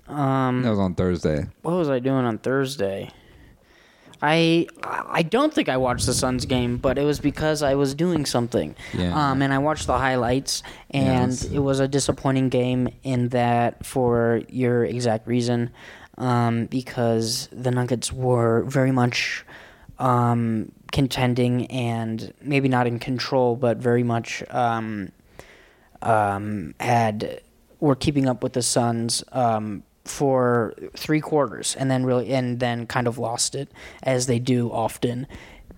Um 0.07 0.64
That 0.64 0.72
was 0.72 0.80
on 0.80 0.93
Thursday. 0.95 1.47
what 1.62 1.74
was 1.74 1.89
I 1.89 1.99
doing 1.99 2.26
on 2.26 2.38
Thursday? 2.38 3.12
I 4.22 4.68
I 4.84 5.22
don't 5.24 5.53
think 5.53 5.70
I 5.70 5.78
watched 5.78 6.05
the 6.05 6.14
Suns 6.14 6.45
game, 6.45 6.76
but 6.78 6.97
it 6.97 7.05
was 7.05 7.20
because 7.22 7.64
I 7.64 7.76
was 7.76 7.95
doing 7.95 8.26
something. 8.26 8.76
Yeah. 8.93 9.16
Um, 9.16 9.41
and 9.41 9.53
I 9.53 9.60
watched 9.60 9.88
the 9.88 9.97
highlights, 9.97 10.62
and 10.91 11.32
Yes. 11.32 11.45
it 11.45 11.60
was 11.60 11.80
a 11.80 11.88
disappointing 11.88 12.49
game 12.49 12.89
in 13.03 13.30
that 13.30 13.86
for 13.86 14.41
your 14.49 14.84
exact 14.84 15.26
reason, 15.26 15.70
um, 16.18 16.66
because 16.66 17.47
the 17.53 17.72
Nuggets 17.72 18.12
were 18.12 18.64
very 18.64 18.91
much 18.91 19.45
um, 19.99 20.72
contending 20.91 21.68
and 21.68 22.34
maybe 22.41 22.68
not 22.68 22.88
in 22.88 22.99
control, 22.99 23.55
but 23.55 23.78
very 23.78 24.03
much 24.03 24.43
um, 24.49 25.12
um, 26.02 26.74
had 26.80 27.41
were 27.80 27.95
keeping 27.95 28.28
up 28.28 28.43
with 28.43 28.54
the 28.54 28.62
Suns 28.62 29.24
um, 29.32 29.84
for 30.06 30.74
three 30.97 31.22
quarters, 31.22 31.76
and 31.78 31.89
then 31.89 32.06
really 32.06 32.32
and 32.34 32.60
then 32.60 32.86
kind 32.88 33.08
of 33.08 33.18
lost 33.18 33.56
it 33.56 33.70
as 34.04 34.26
they 34.28 34.39
do 34.39 34.72
often 34.72 35.28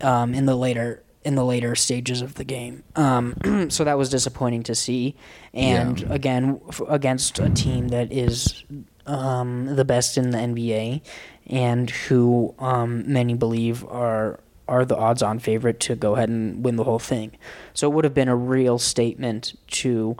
um, 0.02 0.34
in 0.34 0.46
the 0.46 0.56
later 0.56 1.04
in 1.24 1.36
the 1.36 1.46
later 1.46 1.76
stages 1.76 2.22
of 2.24 2.34
the 2.36 2.44
game. 2.44 2.84
Um, 2.96 3.36
so 3.70 3.84
that 3.84 3.98
was 3.98 4.10
disappointing 4.10 4.64
to 4.64 4.74
see, 4.76 5.16
and 5.54 6.00
Yeah. 6.00 6.08
again 6.10 6.60
f- 6.70 6.82
against 6.88 7.38
a 7.40 7.50
team 7.50 7.90
that 7.90 8.12
is 8.12 8.64
um, 9.06 9.76
the 9.76 9.86
best 9.86 10.18
in 10.18 10.32
the 10.32 10.38
NBA, 10.40 11.02
and 11.48 11.90
who 11.90 12.56
um, 12.60 13.04
many 13.12 13.34
believe 13.36 13.86
are 13.86 14.40
are 14.68 14.86
the 14.86 14.96
odds-on 14.96 15.40
favorite 15.40 15.80
to 15.82 15.96
go 15.96 16.16
ahead 16.16 16.30
and 16.30 16.64
win 16.64 16.76
the 16.76 16.84
whole 16.84 17.00
thing. 17.00 17.38
So 17.74 17.90
it 17.90 17.94
would 17.94 18.04
have 18.06 18.14
been 18.14 18.28
a 18.30 18.36
real 18.36 18.78
statement 18.78 19.58
to, 19.68 20.16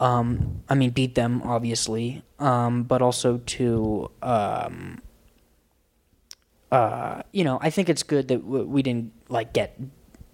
um, 0.00 0.62
I 0.68 0.74
mean, 0.74 0.90
beat 0.90 1.14
them 1.14 1.42
obviously, 1.42 2.22
um, 2.38 2.82
but 2.82 3.00
also 3.02 3.38
to, 3.38 4.10
um, 4.22 5.00
uh, 6.70 7.22
you 7.32 7.44
know, 7.44 7.58
I 7.60 7.70
think 7.70 7.88
it's 7.88 8.02
good 8.02 8.28
that 8.28 8.44
w- 8.44 8.64
we 8.64 8.82
didn't 8.82 9.12
like 9.28 9.52
get 9.52 9.78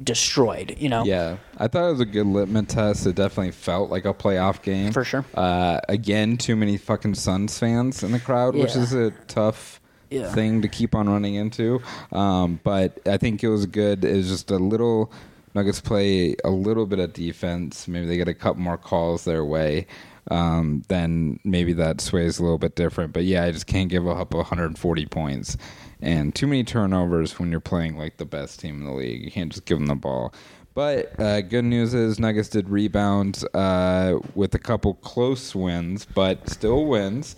destroyed. 0.02 0.76
You 0.78 0.88
know, 0.88 1.04
Yeah, 1.04 1.38
I 1.58 1.66
thought 1.68 1.88
it 1.88 1.92
was 1.92 2.00
a 2.00 2.06
good 2.06 2.26
litmus 2.26 2.66
test. 2.68 3.06
It 3.06 3.16
definitely 3.16 3.52
felt 3.52 3.90
like 3.90 4.04
a 4.04 4.14
playoff 4.14 4.62
game 4.62 4.92
For 4.92 5.04
sure. 5.04 5.24
Uh, 5.34 5.80
again, 5.88 6.36
too 6.36 6.56
many 6.56 6.76
fucking 6.76 7.14
Suns 7.14 7.58
fans 7.58 8.02
in 8.02 8.12
the 8.12 8.20
crowd, 8.20 8.54
which 8.54 8.76
is 8.76 8.92
a 8.94 9.10
tough 9.26 9.77
Yeah. 10.10 10.32
thing 10.32 10.62
to 10.62 10.68
keep 10.68 10.94
on 10.94 11.08
running 11.08 11.34
into. 11.34 11.80
Um, 12.12 12.60
but 12.64 12.98
I 13.06 13.16
think 13.16 13.42
it 13.42 13.48
was 13.48 13.66
good. 13.66 14.04
It 14.04 14.16
was 14.16 14.28
just 14.28 14.50
a 14.50 14.56
little 14.56 15.12
Nuggets 15.54 15.80
play 15.80 16.36
a 16.44 16.50
little 16.50 16.86
bit 16.86 16.98
of 16.98 17.12
defense. 17.12 17.88
Maybe 17.88 18.06
they 18.06 18.16
get 18.16 18.28
a 18.28 18.34
couple 18.34 18.62
more 18.62 18.78
calls 18.78 19.24
their 19.24 19.44
way. 19.44 19.86
Um, 20.30 20.82
then 20.88 21.40
maybe 21.42 21.72
that 21.74 22.00
sways 22.00 22.38
a 22.38 22.42
little 22.42 22.58
bit 22.58 22.76
different. 22.76 23.12
But 23.12 23.24
yeah, 23.24 23.44
I 23.44 23.50
just 23.50 23.66
can't 23.66 23.88
give 23.88 24.06
up 24.06 24.34
140 24.34 25.06
points 25.06 25.56
and 26.00 26.34
too 26.34 26.46
many 26.46 26.64
turnovers 26.64 27.38
when 27.38 27.50
you're 27.50 27.60
playing 27.60 27.96
like 27.96 28.18
the 28.18 28.24
best 28.24 28.60
team 28.60 28.80
in 28.80 28.84
the 28.84 28.92
league. 28.92 29.24
You 29.24 29.30
can't 29.30 29.50
just 29.50 29.64
give 29.64 29.78
them 29.78 29.86
the 29.86 29.94
ball. 29.94 30.32
But 30.74 31.18
uh, 31.18 31.40
good 31.40 31.64
news 31.64 31.92
is 31.92 32.20
Nuggets 32.20 32.48
did 32.48 32.68
rebound 32.68 33.42
uh, 33.52 34.18
with 34.34 34.54
a 34.54 34.60
couple 34.60 34.94
close 34.94 35.54
wins, 35.54 36.04
but 36.04 36.48
still 36.48 36.86
wins 36.86 37.34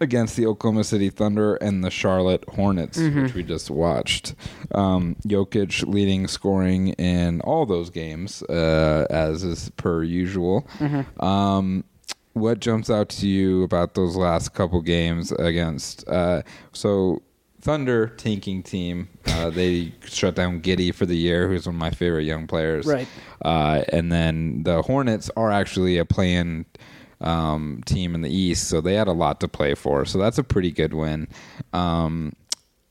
against 0.00 0.36
the 0.36 0.46
Oklahoma 0.46 0.84
City 0.84 1.10
Thunder 1.10 1.56
and 1.56 1.82
the 1.82 1.90
Charlotte 1.90 2.44
Hornets, 2.48 2.98
which 2.98 3.34
we 3.34 3.42
just 3.42 3.70
watched. 3.70 4.34
Um, 4.72 5.16
Jokic 5.26 5.86
leading 5.86 6.26
scoring 6.26 6.88
in 6.94 7.40
all 7.42 7.66
those 7.66 7.90
games, 7.90 8.42
uh, 8.44 9.06
as 9.10 9.42
is 9.44 9.70
per 9.76 10.02
usual. 10.02 10.66
Um, 11.20 11.84
what 12.34 12.60
jumps 12.60 12.88
out 12.90 13.08
to 13.08 13.26
you 13.28 13.62
about 13.64 13.94
those 13.94 14.16
last 14.16 14.54
couple 14.54 14.80
games 14.80 15.32
against? 15.32 16.08
Uh, 16.08 16.42
so 16.72 17.22
Thunder 17.60 18.08
tanking 18.08 18.62
team. 18.62 19.08
Uh, 19.26 19.50
they 19.58 19.92
shut 20.04 20.34
down 20.34 20.60
Giddey 20.60 20.94
for 20.94 21.06
the 21.06 21.16
year, 21.16 21.48
who's 21.48 21.66
one 21.66 21.74
of 21.74 21.80
my 21.80 21.90
favorite 21.90 22.24
young 22.24 22.46
players. 22.46 22.86
Right. 22.86 23.08
Uh, 23.44 23.82
and 23.92 24.12
then 24.12 24.62
the 24.62 24.82
Hornets 24.82 25.30
are 25.36 25.50
actually 25.50 25.98
a 25.98 26.04
playing 26.04 26.66
um, 27.20 27.82
team 27.86 28.14
in 28.14 28.22
the 28.22 28.30
East, 28.30 28.68
so 28.68 28.80
they 28.80 28.94
had 28.94 29.08
a 29.08 29.12
lot 29.12 29.40
to 29.40 29.48
play 29.48 29.74
for. 29.74 30.04
So 30.04 30.18
that's 30.18 30.38
a 30.38 30.44
pretty 30.44 30.70
good 30.70 30.94
win. 30.94 31.28
Um, 31.72 32.32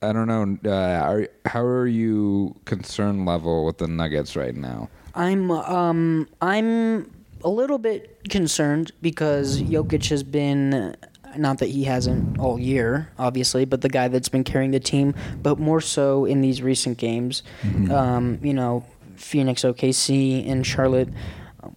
I 0.02 0.14
don't 0.14 0.28
know. 0.28 0.58
Uh, 0.70 1.02
are, 1.04 1.28
how 1.46 1.62
are 1.62 1.88
you 1.88 2.56
concern 2.66 3.26
level 3.26 3.66
with 3.66 3.80
the 3.80 3.88
Nuggets 3.88 4.36
right 4.36 4.56
now? 4.56 4.90
I'm 5.16 5.50
um 5.50 6.28
I'm 6.42 7.10
a 7.44 7.50
little 7.50 7.80
bit 7.80 8.30
concerned 8.30 8.92
because 9.02 9.62
Jokic 9.62 10.10
has 10.10 10.22
been 10.22 10.96
not 11.36 11.58
that 11.60 11.70
he 11.70 11.84
hasn't 11.84 12.40
all 12.40 12.60
year, 12.60 13.10
obviously, 13.18 13.66
but 13.66 13.82
the 13.82 13.90
guy 13.90 14.08
that's 14.08 14.30
been 14.30 14.44
carrying 14.44 14.72
the 14.72 14.80
team, 14.80 15.14
but 15.42 15.60
more 15.60 15.82
so 15.82 16.26
in 16.26 16.42
these 16.42 16.62
recent 16.62 16.98
games. 16.98 17.44
Um, 17.92 18.40
you 18.42 18.54
know, 18.54 18.86
Phoenix, 19.16 19.64
OKC, 19.64 20.50
and 20.50 20.66
Charlotte. 20.66 21.10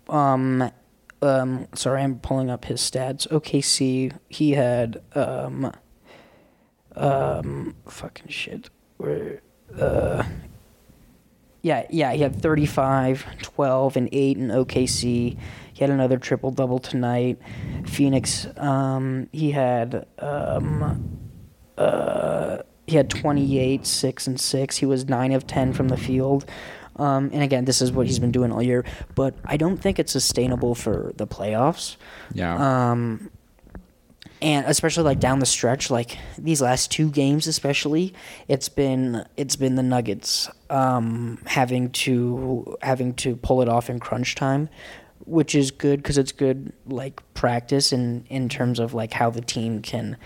Um, 0.09 0.71
um, 1.23 1.69
sorry, 1.75 2.03
I'm 2.03 2.19
pulling 2.19 2.51
up 2.51 2.65
his 2.65 2.81
stats. 2.81 3.29
OKC, 3.29 4.17
he 4.29 4.53
had 4.53 5.03
um, 5.15 5.73
um, 6.97 7.77
fucking 7.87 8.29
shit. 8.29 8.71
Where, 8.97 9.41
uh, 9.79 10.25
yeah, 11.63 11.87
yeah, 11.91 12.13
he 12.13 12.23
had 12.23 12.37
35, 12.37 13.27
12, 13.43 13.97
and 13.97 14.09
8 14.13 14.39
in 14.39 14.49
OKC. 14.49 15.37
He 15.73 15.85
had 15.85 15.91
another 15.91 16.19
triple 16.19 16.51
double 16.51 16.79
tonight. 16.79 17.39
Phoenix, 17.87 18.47
um, 18.57 19.29
he 19.33 19.51
had 19.51 20.07
um, 20.19 21.19
uh, 21.77 22.59
he 22.87 22.97
had 22.97 23.09
28, 23.09 23.87
6 23.87 24.27
and 24.27 24.41
6. 24.41 24.77
He 24.79 24.87
was 24.87 25.09
9 25.09 25.33
of 25.33 25.47
10 25.47 25.73
from 25.73 25.89
the 25.89 25.97
field. 25.97 26.45
Um, 27.01 27.31
and 27.33 27.43
again, 27.43 27.65
this 27.65 27.81
is 27.81 27.91
what 27.93 28.07
he's 28.07 28.19
been 28.19 28.33
doing 28.33 28.53
all 28.53 28.63
year, 28.63 28.85
but 29.15 29.35
I 29.45 29.57
don't 29.57 29.79
think 29.79 29.99
it's 29.99 30.13
sustainable 30.13 30.75
for 30.75 31.13
the 31.17 31.27
playoffs 31.27 31.97
Yeah. 32.35 32.55
um, 32.91 33.31
and 34.43 34.65
especially 34.67 35.05
like 35.05 35.21
down 35.21 35.39
the 35.39 35.47
stretch, 35.47 35.91
like 35.91 36.17
these 36.39 36.63
last 36.63 36.91
two 36.91 37.11
games, 37.11 37.47
especially, 37.47 38.15
it's 38.49 38.69
been 38.69 39.25
it's 39.37 39.57
been 39.57 39.75
the 39.77 39.83
Nuggets 39.83 40.49
um, 40.71 41.39
having 41.47 41.91
to 42.05 42.77
having 42.83 43.15
to 43.15 43.37
pull 43.37 43.61
it 43.63 43.69
off 43.69 43.91
in 43.91 43.99
crunch 44.01 44.35
time, 44.35 44.69
which 45.27 45.55
is 45.55 45.71
good 45.71 46.03
because 46.03 46.17
it's 46.19 46.33
good 46.33 46.73
like 46.87 47.23
practice 47.35 47.93
in 47.93 48.25
in 48.31 48.49
terms 48.49 48.79
of 48.79 48.95
like 48.95 49.13
how 49.13 49.29
the 49.31 49.43
team 49.43 49.83
can 49.83 50.17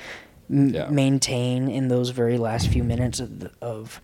m- 0.48 0.68
Yeah. 0.68 0.88
maintain 0.90 1.68
in 1.68 1.88
those 1.88 2.10
very 2.10 2.38
last 2.38 2.68
few 2.68 2.84
minutes 2.84 3.18
of, 3.18 3.40
the- 3.40 3.50
of 3.60 4.00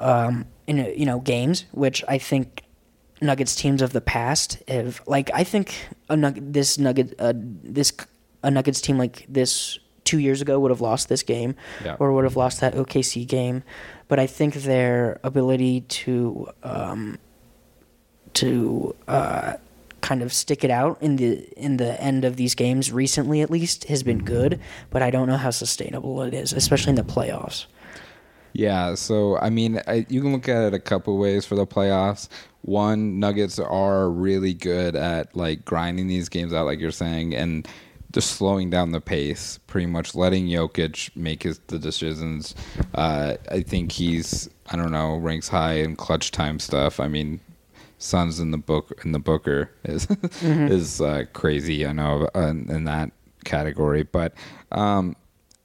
um, 0.00 0.44
in 0.66 0.78
a, 0.78 0.94
you 0.96 1.06
know 1.06 1.20
games, 1.20 1.64
which 1.72 2.02
I 2.08 2.18
think 2.18 2.62
Nuggets 3.20 3.54
teams 3.54 3.82
of 3.82 3.92
the 3.92 4.00
past 4.00 4.62
have 4.68 5.00
like 5.06 5.30
I 5.34 5.44
think 5.44 5.74
a 6.08 6.14
nug- 6.14 6.52
this 6.52 6.78
Nugget 6.78 7.14
uh, 7.18 7.32
this 7.36 7.92
a 8.42 8.50
Nuggets 8.50 8.80
team 8.80 8.98
like 8.98 9.24
this 9.28 9.78
two 10.04 10.18
years 10.18 10.40
ago 10.42 10.60
would 10.60 10.70
have 10.70 10.80
lost 10.80 11.08
this 11.08 11.22
game 11.24 11.56
Yeah. 11.84 11.96
or 11.98 12.12
would 12.12 12.24
have 12.24 12.36
lost 12.36 12.60
that 12.60 12.74
OKC 12.74 13.26
game, 13.26 13.64
but 14.06 14.18
I 14.20 14.26
think 14.28 14.54
their 14.54 15.18
ability 15.24 15.80
to 15.80 16.48
um, 16.62 17.18
to 18.34 18.94
uh, 19.08 19.54
kind 20.00 20.22
of 20.22 20.32
stick 20.32 20.62
it 20.62 20.70
out 20.70 20.98
in 21.00 21.16
the 21.16 21.48
in 21.56 21.78
the 21.78 22.00
end 22.00 22.24
of 22.24 22.36
these 22.36 22.54
games 22.54 22.92
recently 22.92 23.40
at 23.40 23.50
least 23.50 23.84
has 23.84 24.02
been 24.02 24.18
good, 24.24 24.60
but 24.90 25.02
I 25.02 25.10
don't 25.10 25.26
know 25.28 25.38
how 25.38 25.50
sustainable 25.50 26.22
it 26.22 26.34
is, 26.34 26.52
especially 26.52 26.90
in 26.90 26.96
the 26.96 27.02
playoffs. 27.02 27.66
Yeah, 28.56 28.94
so 28.94 29.36
I 29.36 29.50
mean, 29.50 29.82
I, 29.86 30.06
you 30.08 30.22
can 30.22 30.32
look 30.32 30.48
at 30.48 30.64
it 30.64 30.72
a 30.72 30.78
couple 30.78 31.18
ways 31.18 31.44
for 31.44 31.56
the 31.56 31.66
playoffs. 31.66 32.28
One, 32.62 33.20
Nuggets 33.20 33.58
are 33.58 34.08
really 34.08 34.54
good 34.54 34.96
at 34.96 35.36
like 35.36 35.66
grinding 35.66 36.06
these 36.06 36.30
games 36.30 36.54
out, 36.54 36.64
like 36.64 36.80
you're 36.80 36.90
saying, 36.90 37.34
and 37.34 37.68
just 38.12 38.30
slowing 38.30 38.70
down 38.70 38.92
the 38.92 39.00
pace. 39.00 39.58
Pretty 39.66 39.86
much 39.86 40.14
letting 40.14 40.46
Jokic 40.46 41.14
make 41.14 41.42
his 41.42 41.58
the 41.66 41.78
decisions. 41.78 42.54
Uh, 42.94 43.34
I 43.50 43.60
think 43.60 43.92
he's 43.92 44.48
I 44.70 44.76
don't 44.76 44.90
know 44.90 45.16
ranks 45.16 45.48
high 45.48 45.74
in 45.74 45.94
clutch 45.94 46.30
time 46.30 46.58
stuff. 46.58 46.98
I 46.98 47.08
mean, 47.08 47.40
Suns 47.98 48.40
in 48.40 48.52
the 48.52 48.58
book 48.58 49.02
in 49.04 49.12
the 49.12 49.18
Booker 49.18 49.70
is 49.84 50.06
is 50.40 51.02
uh, 51.02 51.24
crazy. 51.34 51.86
I 51.86 51.92
know 51.92 52.30
uh, 52.34 52.40
in, 52.46 52.70
in 52.70 52.84
that 52.84 53.12
category, 53.44 54.04
but 54.04 54.32
um, 54.72 55.14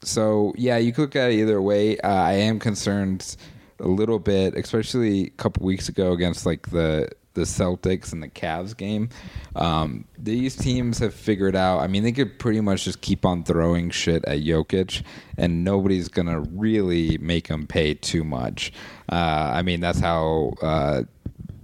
so 0.02 0.52
yeah, 0.56 0.76
you 0.78 0.92
could 0.92 1.02
look 1.02 1.16
at 1.16 1.30
it 1.30 1.34
either 1.34 1.60
way. 1.60 1.98
Uh, 1.98 2.08
I 2.08 2.32
am 2.34 2.58
concerned 2.58 3.36
a 3.80 3.88
little 3.88 4.18
bit, 4.18 4.54
especially 4.54 5.26
a 5.26 5.30
couple 5.30 5.66
weeks 5.66 5.88
ago 5.88 6.12
against 6.12 6.46
like 6.46 6.70
the 6.70 7.08
the 7.34 7.42
Celtics 7.42 8.12
and 8.12 8.22
the 8.22 8.28
Cavs 8.28 8.76
game. 8.76 9.08
Um, 9.56 10.04
these 10.18 10.54
teams 10.54 10.98
have 10.98 11.14
figured 11.14 11.56
out. 11.56 11.78
I 11.78 11.86
mean, 11.86 12.02
they 12.02 12.12
could 12.12 12.38
pretty 12.38 12.60
much 12.60 12.84
just 12.84 13.00
keep 13.00 13.24
on 13.24 13.42
throwing 13.42 13.90
shit 13.90 14.24
at 14.26 14.40
Jokic, 14.40 15.02
and 15.38 15.64
nobody's 15.64 16.08
gonna 16.08 16.40
really 16.40 17.16
make 17.18 17.46
him 17.46 17.66
pay 17.66 17.94
too 17.94 18.24
much. 18.24 18.72
Uh, 19.10 19.52
I 19.54 19.62
mean, 19.62 19.80
that's 19.80 20.00
how. 20.00 20.52
Uh, 20.60 21.02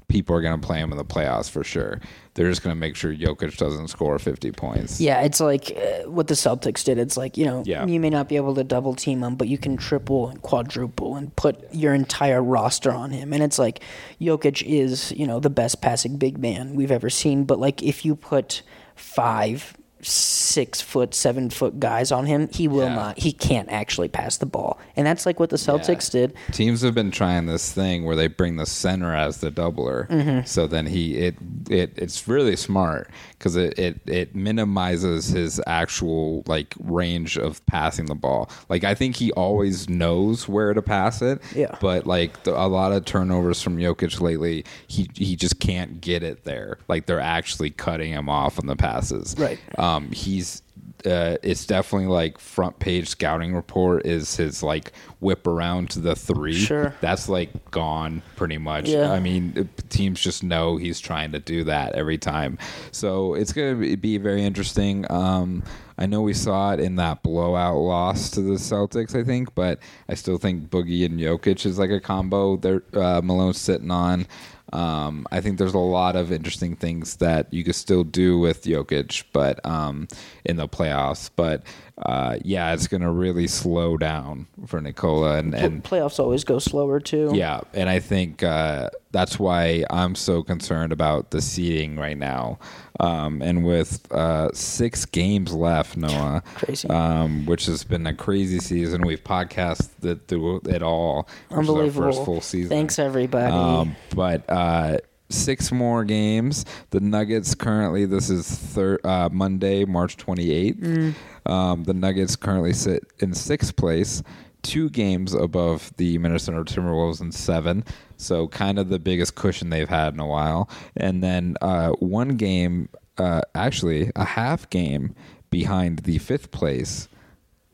People 0.09 0.35
are 0.35 0.41
to 0.59 0.67
play 0.67 0.79
him 0.79 0.91
in 0.91 0.97
the 0.97 1.05
playoffs 1.05 1.51
for 1.51 1.63
sure. 1.63 2.01
They're 2.39 2.49
just 2.49 2.63
going 2.63 2.75
to 2.75 2.79
make 2.79 2.95
sure 2.97 3.13
Jokic 3.13 3.57
doesn't 3.57 3.89
score 3.89 4.17
50 4.19 4.53
points. 4.53 5.01
Yeah, 5.01 5.23
it's 5.23 5.41
like 5.41 5.73
uh, 5.77 6.09
what 6.09 6.29
the 6.29 6.35
Celtics 6.35 6.85
did. 6.85 6.97
It's 6.97 7.17
like 7.17 7.37
you 7.37 7.45
know, 7.45 7.65
Yeah. 7.67 7.85
you 7.85 7.99
may 7.99 8.11
not 8.11 8.29
be 8.29 8.37
able 8.37 8.55
to 8.55 8.63
double 8.65 8.95
team 8.95 9.25
him, 9.25 9.35
but 9.35 9.49
you 9.49 9.59
can 9.59 9.77
triple 9.77 10.29
and 10.29 10.41
quadruple 10.41 11.17
and 11.17 11.35
put 11.35 11.63
your 11.75 11.95
entire 11.95 12.43
roster 12.43 12.93
on 12.93 13.11
him. 13.11 13.33
And 13.33 13.43
it's 13.43 13.59
like 13.59 13.81
Jokic 14.21 14.63
is 14.63 15.13
you 15.13 15.27
know 15.27 15.41
the 15.41 15.51
best 15.51 15.81
passing 15.83 16.17
big 16.17 16.39
man 16.39 16.75
we've 16.77 16.93
ever 16.93 17.11
seen. 17.11 17.43
But 17.45 17.59
like 17.59 17.83
if 17.83 18.05
you 18.05 18.15
put 18.15 18.63
five, 18.95 19.77
six 20.01 20.81
foot, 20.81 21.15
seven 21.15 21.51
foot 21.51 21.81
guys 21.81 22.13
on 22.13 22.27
him, 22.27 22.49
he 22.53 22.69
will 22.69 22.85
Yeah. 22.85 22.95
not. 22.95 23.19
He 23.19 23.33
can't 23.33 23.69
actually 23.71 24.09
pass 24.09 24.37
the 24.37 24.47
ball. 24.47 24.79
And 24.97 25.07
that's 25.07 25.27
like 25.27 25.41
what 25.41 25.51
the 25.51 25.57
Celtics 25.57 26.13
Yeah. 26.15 26.21
did. 26.29 26.35
Teams 26.53 26.83
have 26.83 26.95
been 26.95 27.11
trying 27.11 27.47
this 27.47 27.73
thing 27.73 28.05
where 28.05 28.15
they 28.17 28.29
bring 28.29 28.57
the 28.57 28.67
center 28.67 29.15
as 29.15 29.39
the 29.39 29.51
doubler, 29.51 30.09
Mm-hmm. 30.09 30.41
so 30.47 30.67
then 30.67 30.87
he 30.87 31.17
it 31.17 31.35
it 31.69 31.93
it's 31.97 32.29
really 32.29 32.57
smart 32.57 33.11
because 33.39 33.57
it, 33.57 33.79
it 33.79 34.01
it 34.07 34.35
minimizes 34.35 35.29
his 35.29 35.61
actual 35.67 36.43
like 36.47 36.75
range 36.81 37.37
of 37.39 37.65
passing 37.67 38.07
the 38.07 38.15
ball. 38.15 38.51
Like 38.69 38.85
I 38.85 38.95
think 38.95 39.17
he 39.17 39.33
always 39.33 39.89
knows 39.89 40.49
where 40.49 40.75
to 40.75 40.83
pass 40.83 41.23
it, 41.23 41.41
Yeah. 41.55 41.77
But 41.81 42.07
like 42.07 42.43
the, 42.45 42.53
a 42.53 42.67
lot 42.67 42.93
of 42.93 43.05
turnovers 43.05 43.63
from 43.63 43.77
Jokic 43.77 44.21
lately, 44.21 44.65
he 44.89 45.09
he 45.15 45.37
just 45.37 45.61
can't 45.61 46.01
get 46.01 46.23
it 46.23 46.45
there. 46.45 46.79
Like 46.89 47.07
they're 47.07 47.21
actually 47.21 47.71
cutting 47.71 48.13
him 48.13 48.29
off 48.29 48.59
on 48.59 48.67
the 48.67 48.77
passes, 48.77 49.35
Right. 49.39 49.59
Um, 49.79 50.11
he's 50.11 50.63
uh, 51.07 51.37
it's 51.43 51.67
definitely 51.67 52.09
like 52.09 52.39
front 52.39 52.79
page 52.79 53.09
scouting 53.09 53.55
report 53.55 54.07
is 54.07 54.37
his 54.37 54.63
like 54.63 54.93
whip 55.21 55.47
around 55.47 55.91
to 55.91 56.01
the 56.01 56.17
three. 56.17 56.55
Sure. 56.55 56.95
That's 57.01 57.29
like 57.29 57.71
gone 57.71 58.23
pretty 58.37 58.59
much. 58.59 58.89
Yeah. 58.89 59.13
I 59.13 59.21
mean, 59.21 59.55
uh, 59.57 59.83
teams 59.89 60.21
just 60.21 60.43
know 60.43 60.77
he's 60.77 61.01
trying 61.01 61.33
to 61.33 61.39
do 61.39 61.65
that 61.65 61.95
every 61.95 62.19
time. 62.19 62.59
So 62.93 63.35
it's 63.35 63.53
going 63.53 63.81
to 63.81 63.97
be 63.97 64.19
very 64.19 64.45
interesting. 64.45 65.11
Um, 65.11 65.63
I 65.99 66.07
know 66.07 66.23
we 66.23 66.35
saw 66.35 66.73
it 66.73 66.81
in 66.81 66.97
that 66.97 67.23
blowout 67.23 67.77
loss 67.77 68.31
to 68.31 68.41
the 68.41 68.55
Celtics, 68.55 69.19
I 69.19 69.25
think, 69.25 69.55
but 69.55 69.81
I 70.09 70.15
still 70.15 70.39
think 70.39 70.71
Boogie 70.71 71.05
and 71.05 71.19
Jokic 71.19 71.67
is 71.67 71.79
like 71.79 71.91
a 71.91 72.01
combo. 72.01 72.57
They're 72.57 72.83
uh, 72.95 73.21
Malone's 73.23 73.59
sitting 73.61 73.91
on. 73.91 74.27
Um, 74.73 75.27
I 75.31 75.41
think 75.41 75.59
there's 75.59 75.75
a 75.75 75.79
lot 75.79 76.17
of 76.17 76.31
interesting 76.31 76.77
things 76.77 77.17
that 77.17 77.53
you 77.53 77.65
could 77.65 77.75
still 77.75 78.05
do 78.05 78.39
with 78.39 78.65
Jokic, 78.65 79.25
but 79.33 79.65
um, 79.65 80.09
in 80.45 80.57
the 80.57 80.69
playoffs. 80.69 81.31
But 81.35 81.63
uh, 81.99 82.39
yeah, 82.45 82.73
it's 82.75 82.87
going 82.87 83.01
to 83.01 83.11
really 83.11 83.47
slow 83.47 83.97
down 83.97 84.47
for 84.67 84.81
Nikola, 84.81 85.39
and, 85.39 85.55
and 85.55 85.83
Playoffs 85.83 86.21
always 86.21 86.45
go 86.45 86.59
slower 86.59 87.01
too. 87.01 87.31
yeah, 87.35 87.61
and 87.75 87.89
I 87.89 87.99
think 87.99 88.43
uh, 88.43 88.91
that's 89.11 89.39
why 89.39 89.85
I'm 89.91 90.15
so 90.15 90.43
concerned 90.43 90.93
about 90.93 91.31
the 91.31 91.41
seeding 91.41 91.97
right 91.97 92.19
now. 92.19 92.59
Um, 93.01 93.43
and 93.43 93.65
with 93.65 94.11
uh, 94.13 94.51
six 94.53 95.05
games 95.05 95.53
left, 95.53 95.97
Noah, 95.97 96.43
Crazy. 96.57 96.89
um, 96.89 97.47
which 97.47 97.67
has 97.67 97.85
been 97.85 98.07
a 98.07 98.15
crazy 98.15 98.59
season. 98.59 99.03
We've 99.07 99.23
podcasted 99.23 100.27
through 100.27 100.63
it 100.69 100.83
all. 100.83 101.29
Unbelievable. 101.51 102.11
first 102.13 102.25
full 102.25 102.41
season. 102.41 102.71
Thanks 102.71 102.99
everybody. 102.99 103.53
Um, 103.53 103.95
but 104.17 104.45
uh, 104.51 104.99
six 105.29 105.71
more 105.71 106.05
games. 106.05 106.65
The 106.91 107.01
Nuggets 107.01 107.55
currently, 107.55 108.05
this 108.07 108.31
is 108.31 108.49
thir- 108.49 108.99
uh, 109.05 109.29
Monday, 109.31 109.85
March 109.85 110.17
28th. 110.17 110.81
Mm. 110.81 111.15
Um, 111.51 111.85
the 111.85 111.95
Nuggets 111.95 112.35
currently 112.37 112.73
sit 112.73 113.05
in 113.21 113.33
sixth 113.33 113.77
place, 113.77 114.23
two 114.63 114.91
games 114.91 115.35
above 115.35 115.93
the 115.97 116.19
Minnesota 116.19 116.59
Timberwolves 116.65 117.21
in 117.21 117.33
seven. 117.33 117.85
So, 118.17 118.49
kind 118.49 118.79
of 118.79 118.89
the 118.89 118.99
biggest 118.99 119.35
cushion 119.35 119.71
they've 119.71 119.89
had 119.89 120.15
in 120.15 120.21
a 120.21 120.27
while. 120.27 120.69
And 120.97 121.23
then 121.23 121.57
uh, 121.61 121.91
one 122.01 122.37
game, 122.37 122.89
uh, 123.17 123.43
actually, 123.55 124.11
a 124.17 124.25
half 124.25 124.69
game 124.71 125.15
behind 125.51 126.01
the 126.01 126.19
fifth 126.19 126.51
place. 126.51 127.09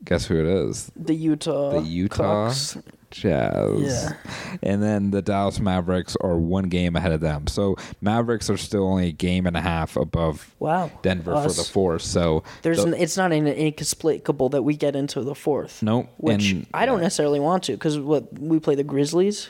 Guess 0.03 0.25
who 0.25 0.39
it 0.39 0.45
is? 0.45 0.91
the 0.95 1.15
Utah. 1.15 1.71
the 1.71 1.81
Utah 1.81 2.49
Cucks. 2.49 2.81
Jazz. 3.15 3.81
Yeah. 3.81 4.13
And 4.61 4.83
then 4.83 5.11
the 5.11 5.21
Dallas 5.21 5.59
Mavericks 5.59 6.15
are 6.21 6.37
one 6.37 6.65
game 6.65 6.95
ahead 6.95 7.11
of 7.11 7.21
them. 7.21 7.47
So 7.47 7.75
Mavericks 8.01 8.49
are 8.49 8.57
still 8.57 8.83
only 8.87 9.07
a 9.07 9.11
game 9.11 9.47
and 9.47 9.55
a 9.55 9.61
half 9.61 9.95
above 9.95 10.53
Wow. 10.59 10.91
Denver 11.01 11.31
for 11.41 11.51
the 11.53 11.63
fourth. 11.63 12.01
So 12.01 12.43
There's 12.61 12.77
the- 12.83 12.87
an, 12.87 12.93
it's 12.95 13.17
not 13.17 13.31
inexplicable 13.31 14.49
that 14.49 14.63
we 14.63 14.75
get 14.75 14.95
into 14.95 15.21
the 15.21 15.35
fourth. 15.35 15.81
Nope, 15.81 16.07
Which 16.17 16.51
and- 16.51 16.65
I 16.73 16.85
don't 16.85 16.97
yeah. 16.97 17.03
necessarily 17.03 17.39
want 17.39 17.63
to 17.63 17.71
because 17.73 17.97
what 17.99 18.37
we 18.39 18.59
play 18.59 18.75
the 18.75 18.83
Grizzlies. 18.83 19.49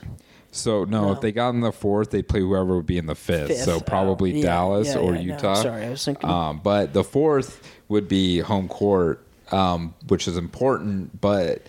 so 0.51 0.83
no, 0.85 1.07
No. 1.07 1.11
if 1.13 1.21
they 1.21 1.31
got 1.31 1.49
in 1.49 1.61
the 1.61 1.71
fourth, 1.71 2.11
they 2.11 2.21
play 2.21 2.39
whoever 2.41 2.75
would 2.77 2.85
be 2.85 2.97
in 2.97 3.07
the 3.07 3.15
fifth. 3.15 3.47
Fifth. 3.47 3.63
So 3.63 3.79
probably 3.79 4.31
Oh, 4.33 4.35
yeah, 4.37 4.43
Dallas 4.43 4.87
yeah, 4.89 4.97
or 4.99 5.15
yeah, 5.15 5.21
no, 5.23 5.33
Utah. 5.33 5.53
sorry, 5.55 5.85
I 5.85 5.89
was 5.89 6.05
thinking- 6.05 6.29
Um, 6.29 6.61
but 6.63 6.93
the 6.93 7.03
fourth 7.03 7.61
would 7.89 8.07
be 8.07 8.39
home 8.39 8.67
court, 8.67 9.25
um, 9.51 9.93
which 10.07 10.27
is 10.27 10.37
important, 10.37 11.19
but. 11.19 11.61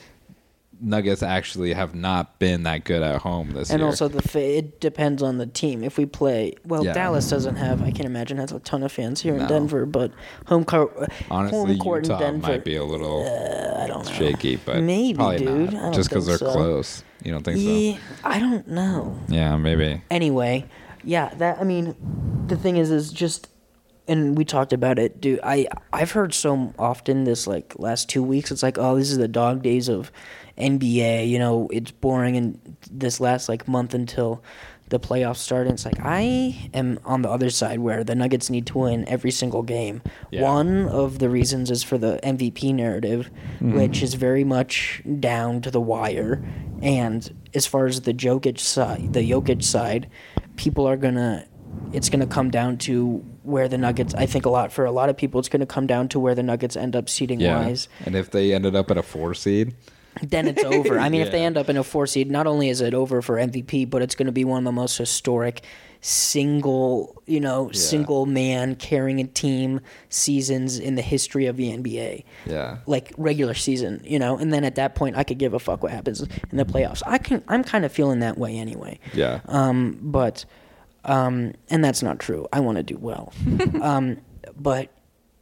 Nuggets 0.86 1.22
actually 1.22 1.72
have 1.72 1.94
not 1.96 2.38
been 2.38 2.62
that 2.62 2.84
good 2.84 3.02
at 3.02 3.22
home 3.22 3.50
this 3.50 3.70
And 3.70 3.80
year. 3.80 3.86
And 3.88 3.92
also 3.92 4.06
the 4.08 4.22
fa- 4.22 4.58
it 4.58 4.80
depends 4.80 5.22
on 5.22 5.38
the 5.38 5.46
team. 5.46 5.82
If 5.82 5.98
we 5.98 6.06
play 6.06 6.54
well, 6.64 6.84
Yeah. 6.84 6.92
Dallas 6.92 7.28
doesn't 7.28 7.56
have. 7.56 7.82
I 7.82 7.90
can't 7.90 8.06
imagine 8.06 8.36
has 8.38 8.52
a 8.52 8.60
ton 8.60 8.82
of 8.84 8.92
fans 8.92 9.20
here 9.20 9.34
in 9.36 9.46
Denver, 9.48 9.84
but 9.84 10.12
home 10.46 10.64
court, 10.64 10.94
uh, 10.98 11.06
Honestly, 11.30 11.58
home 11.58 11.78
court 11.78 12.04
Utah 12.04 12.14
in 12.14 12.20
Denver. 12.20 12.46
might 12.48 12.64
be 12.64 12.76
a 12.76 12.84
little 12.84 13.24
uh, 13.26 13.82
I 13.82 13.86
don't 13.88 14.06
know. 14.06 14.12
shaky, 14.12 14.56
but 14.56 14.80
Maybe, 14.82 15.16
probably 15.16 15.38
dude. 15.38 15.72
not. 15.72 15.80
I 15.80 15.82
don't 15.86 15.92
Just 15.92 16.08
because 16.08 16.26
they're 16.26 16.38
so. 16.38 16.52
close. 16.52 17.02
You 17.24 17.32
don't 17.32 17.42
think 17.42 17.58
Yeah, 17.60 17.98
I 18.22 18.38
don't 18.38 18.68
know. 18.68 19.18
Yeah, 19.28 19.56
maybe. 19.56 20.02
Anyway, 20.10 20.66
yeah, 21.02 21.34
that 21.38 21.58
I 21.60 21.64
mean, 21.64 21.96
the 22.46 22.56
thing 22.56 22.76
is, 22.76 22.92
is 22.92 23.10
just, 23.10 23.48
and 24.06 24.38
we 24.38 24.44
talked 24.44 24.72
about 24.72 25.00
it, 25.00 25.20
dude. 25.20 25.40
I 25.42 25.66
I've 25.92 26.12
heard 26.12 26.32
so 26.32 26.72
often 26.78 27.24
this 27.24 27.48
like 27.48 27.74
last 27.76 28.08
two 28.08 28.22
weeks. 28.22 28.52
It's 28.52 28.62
like, 28.62 28.78
oh, 28.78 28.96
this 28.96 29.10
is 29.10 29.18
the 29.18 29.26
dog 29.26 29.62
days 29.62 29.88
of 29.88 30.12
NBA. 30.58 31.28
You 31.28 31.38
know, 31.38 31.68
it's 31.72 31.90
boring, 31.90 32.36
and 32.36 32.76
this 32.90 33.20
last 33.20 33.48
like 33.48 33.66
month 33.68 33.94
until 33.94 34.42
the 34.88 35.00
playoffs 35.00 35.38
start. 35.38 35.66
And 35.66 35.74
it's 35.74 35.84
like 35.84 35.98
I 36.00 36.68
am 36.72 36.98
on 37.04 37.22
the 37.22 37.30
other 37.30 37.50
side 37.50 37.80
where 37.80 38.04
the 38.04 38.14
Nuggets 38.14 38.50
need 38.50 38.66
to 38.66 38.78
win 38.78 39.06
every 39.08 39.30
single 39.30 39.62
game. 39.62 40.02
Yeah. 40.30 40.42
One 40.42 40.88
of 40.88 41.18
the 41.18 41.28
reasons 41.28 41.70
is 41.70 41.82
for 41.82 41.98
the 41.98 42.20
MVP 42.22 42.74
narrative, 42.74 43.30
mm-hmm. 43.56 43.76
which 43.76 44.02
is 44.02 44.14
very 44.14 44.44
much 44.44 45.02
down 45.20 45.60
to 45.62 45.70
the 45.70 45.80
wire. 45.80 46.44
And 46.82 47.48
as 47.54 47.66
far 47.66 47.86
as 47.86 48.02
the 48.02 48.14
Jokic 48.14 48.58
side, 48.58 49.12
the 49.12 49.28
Jokic 49.28 49.62
side, 49.64 50.08
people 50.56 50.86
are 50.86 50.96
gonna. 50.96 51.46
It's 51.92 52.08
gonna 52.08 52.26
come 52.26 52.50
down 52.50 52.78
to 52.78 53.24
where 53.42 53.68
the 53.68 53.76
Nuggets. 53.78 54.14
I 54.14 54.26
think 54.26 54.46
a 54.46 54.50
lot 54.50 54.72
for 54.72 54.84
a 54.86 54.90
lot 54.90 55.08
of 55.08 55.16
people, 55.16 55.38
it's 55.38 55.48
gonna 55.48 55.66
come 55.66 55.86
down 55.86 56.08
to 56.08 56.18
where 56.18 56.34
the 56.34 56.42
Nuggets 56.42 56.76
end 56.76 56.96
up 56.96 57.08
seating 57.08 57.40
Yeah. 57.40 57.64
wise. 57.64 57.88
And 58.04 58.16
if 58.16 58.30
they 58.30 58.52
ended 58.54 58.74
up 58.74 58.90
at 58.90 58.96
a 58.96 59.02
four 59.02 59.34
seed, 59.34 59.74
Then 60.22 60.48
it's 60.48 60.64
over. 60.64 60.98
I 60.98 61.08
mean, 61.10 61.20
if 61.20 61.30
they 61.30 61.44
end 61.44 61.56
up 61.56 61.68
in 61.68 61.76
a 61.76 61.84
four 61.84 62.06
seed, 62.06 62.30
not 62.30 62.46
only 62.46 62.68
is 62.68 62.80
it 62.80 62.94
over 62.94 63.22
for 63.22 63.36
MVP, 63.36 63.88
but 63.88 64.02
it's 64.02 64.14
going 64.14 64.26
to 64.26 64.32
be 64.32 64.44
one 64.44 64.58
of 64.58 64.64
the 64.64 64.72
most 64.72 64.96
historic 64.96 65.62
single, 66.00 67.20
you 67.26 67.40
know, 67.40 67.70
single 67.72 68.26
man 68.26 68.76
carrying 68.76 69.20
a 69.20 69.24
team 69.24 69.80
seasons 70.08 70.78
in 70.78 70.94
the 70.94 71.02
history 71.02 71.46
of 71.46 71.56
the 71.56 71.76
NBA. 71.76 72.24
yeah. 72.46 72.78
Like 72.86 73.12
regular 73.16 73.54
season, 73.54 74.00
you 74.04 74.18
know, 74.18 74.38
and 74.38 74.52
then 74.52 74.64
at 74.64 74.76
that 74.76 74.94
point, 74.94 75.16
I 75.16 75.24
could 75.24 75.38
give 75.38 75.52
a 75.52 75.58
fuck 75.58 75.82
what 75.82 75.92
happens 75.92 76.20
in 76.22 76.56
the 76.58 76.64
playoffs. 76.64 77.02
I 77.06 77.18
can, 77.18 77.42
I'm 77.48 77.64
kind 77.64 77.84
of 77.84 77.92
feeling 77.92 78.20
that 78.20 78.38
way 78.38 78.56
anyway. 78.56 79.00
Yeah. 79.14 79.40
Um, 79.46 79.98
but, 80.00 80.44
um, 81.04 81.54
and 81.70 81.84
that's 81.84 82.02
not 82.02 82.20
true. 82.20 82.46
I 82.52 82.60
want 82.60 82.76
to 82.76 82.82
do 82.82 82.98
well. 82.98 83.32
um, 83.82 84.18
but, 84.56 84.90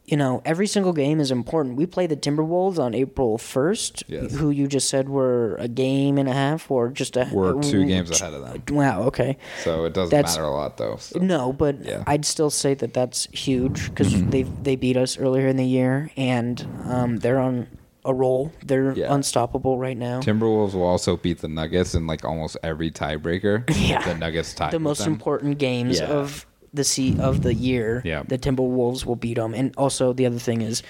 you 0.05 0.15
know, 0.17 0.41
every 0.45 0.67
single 0.67 0.93
game 0.93 1.19
is 1.19 1.31
important. 1.31 1.75
We 1.77 1.85
play 1.87 2.05
the 2.07 2.15
Timberwolves 2.15 2.77
on 2.77 2.93
April 2.93 3.37
1st, 3.39 4.03
Yes. 4.07 4.33
who 4.35 4.51
you 4.51 4.67
just 4.67 4.87
said 4.87 5.09
were 5.09 5.55
a 5.55 5.67
game 5.67 6.17
and 6.19 6.29
a 6.29 6.33
half 6.33 6.69
or 6.69 6.89
just 6.89 7.17
a. 7.17 7.27
We're 7.31 7.59
two 7.61 7.85
games 7.85 8.11
ahead 8.21 8.33
of 8.33 8.41
them. 8.65 8.75
Wow, 8.75 9.03
okay. 9.03 9.37
So 9.63 9.85
it 9.85 9.93
doesn't 9.93 10.11
That's- 10.11 10.35
matter 10.35 10.45
a 10.47 10.51
lot, 10.51 10.77
though. 10.77 10.97
So. 10.97 11.19
No, 11.19 11.51
but 11.51 11.83
Yeah. 11.83 12.03
I'd 12.05 12.23
still 12.25 12.49
say 12.51 12.75
that 12.75 12.93
that's 12.93 13.25
huge 13.31 13.89
because 13.89 14.13
Mm-hmm. 14.13 14.29
they 14.29 14.43
they 14.43 14.75
beat 14.75 14.95
us 14.97 15.17
earlier 15.17 15.47
in 15.47 15.57
the 15.57 15.65
year 15.65 16.11
and 16.15 16.65
um, 16.85 17.17
they're 17.17 17.39
on 17.39 17.67
a 18.07 18.13
roll. 18.13 18.51
They're 18.63 18.93
Yeah. 18.93 19.11
unstoppable 19.11 19.79
right 19.79 19.97
now. 19.97 20.19
Timberwolves 20.21 20.73
will 20.75 20.83
also 20.83 21.17
beat 21.17 21.39
the 21.39 21.47
Nuggets 21.47 21.95
in 21.95 22.05
like 22.05 22.23
almost 22.23 22.55
every 22.61 22.91
tiebreaker. 22.91 23.63
Yeah. 23.75 24.03
The 24.07 24.13
Nuggets 24.19 24.53
tie 24.53 24.69
the 24.69 24.77
most 24.79 25.03
them. 25.03 25.13
important 25.13 25.57
games 25.57 25.99
Yeah. 25.99 26.05
of 26.09 26.45
the 26.75 26.83
seat 26.83 27.19
of 27.19 27.41
the 27.41 27.53
year. 27.53 28.01
Yeah. 28.05 28.23
The 28.27 28.37
Timberwolves 28.37 29.05
will 29.05 29.15
beat 29.15 29.35
them, 29.35 29.53
and 29.53 29.73
also 29.77 30.13
the 30.13 30.25
other 30.25 30.39
thing 30.39 30.61
is, 30.61 30.83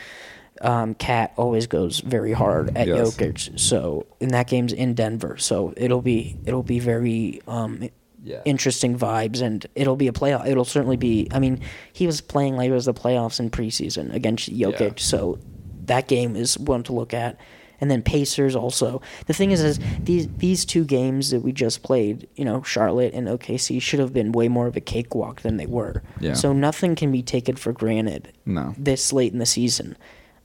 um, 0.62 0.94
KAT 0.96 1.34
always 1.38 1.68
goes 1.68 2.00
very 2.00 2.32
hard 2.32 2.76
at 2.78 2.88
Yes. 2.88 3.16
Jokic. 3.16 3.60
So 3.60 4.06
and 4.22 4.32
that 4.32 4.48
game's 4.48 4.74
in 4.74 4.94
Denver, 4.94 5.38
so 5.38 5.74
it'll 5.78 6.02
be 6.02 6.38
it'll 6.46 6.64
be 6.64 6.80
very 6.80 7.42
um, 7.48 7.90
Yeah. 8.24 8.42
interesting 8.46 8.98
vibes, 8.98 9.42
and 9.42 9.66
it'll 9.76 9.96
be 9.98 10.08
a 10.08 10.14
playoff. 10.14 10.48
It'll 10.48 10.66
certainly 10.66 10.98
be. 10.98 11.28
I 11.32 11.40
mean, 11.40 11.60
he 11.94 12.08
was 12.08 12.22
playing 12.22 12.56
like 12.56 12.70
it 12.70 12.74
was 12.74 12.86
the 12.86 12.94
playoffs 12.94 13.40
in 13.40 13.50
preseason 13.52 14.14
against 14.14 14.50
Jokic, 14.50 14.80
Yeah. 14.80 14.92
so 14.98 15.38
that 15.86 16.08
game 16.08 16.36
is 16.36 16.58
one 16.58 16.84
to 16.84 16.94
look 16.94 17.14
at. 17.14 17.38
And 17.82 17.92
then 17.92 18.02
Pacers 18.02 18.56
also. 18.56 19.02
The 19.28 19.34
thing 19.34 19.52
is, 19.52 19.62
is 19.62 19.80
these 20.00 20.28
these 20.38 20.66
two 20.66 20.86
games 20.86 21.32
that 21.32 21.42
we 21.42 21.52
just 21.52 21.84
played, 21.84 22.28
you 22.36 22.46
know, 22.46 22.64
Charlotte 22.64 23.14
and 23.14 23.28
OKC 23.28 23.82
should 23.82 24.00
have 24.00 24.14
been 24.14 24.32
way 24.32 24.48
more 24.48 24.68
of 24.68 24.76
a 24.76 24.82
cakewalk 24.82 25.42
than 25.42 25.58
they 25.58 25.66
were. 25.66 26.02
Yeah. 26.20 26.34
So 26.34 26.54
nothing 26.54 26.96
can 26.96 27.12
be 27.12 27.22
taken 27.22 27.56
for 27.56 27.72
granted. 27.74 28.32
No. 28.46 28.74
This 28.78 29.12
late 29.14 29.34
in 29.34 29.40
the 29.40 29.46
season, 29.46 29.98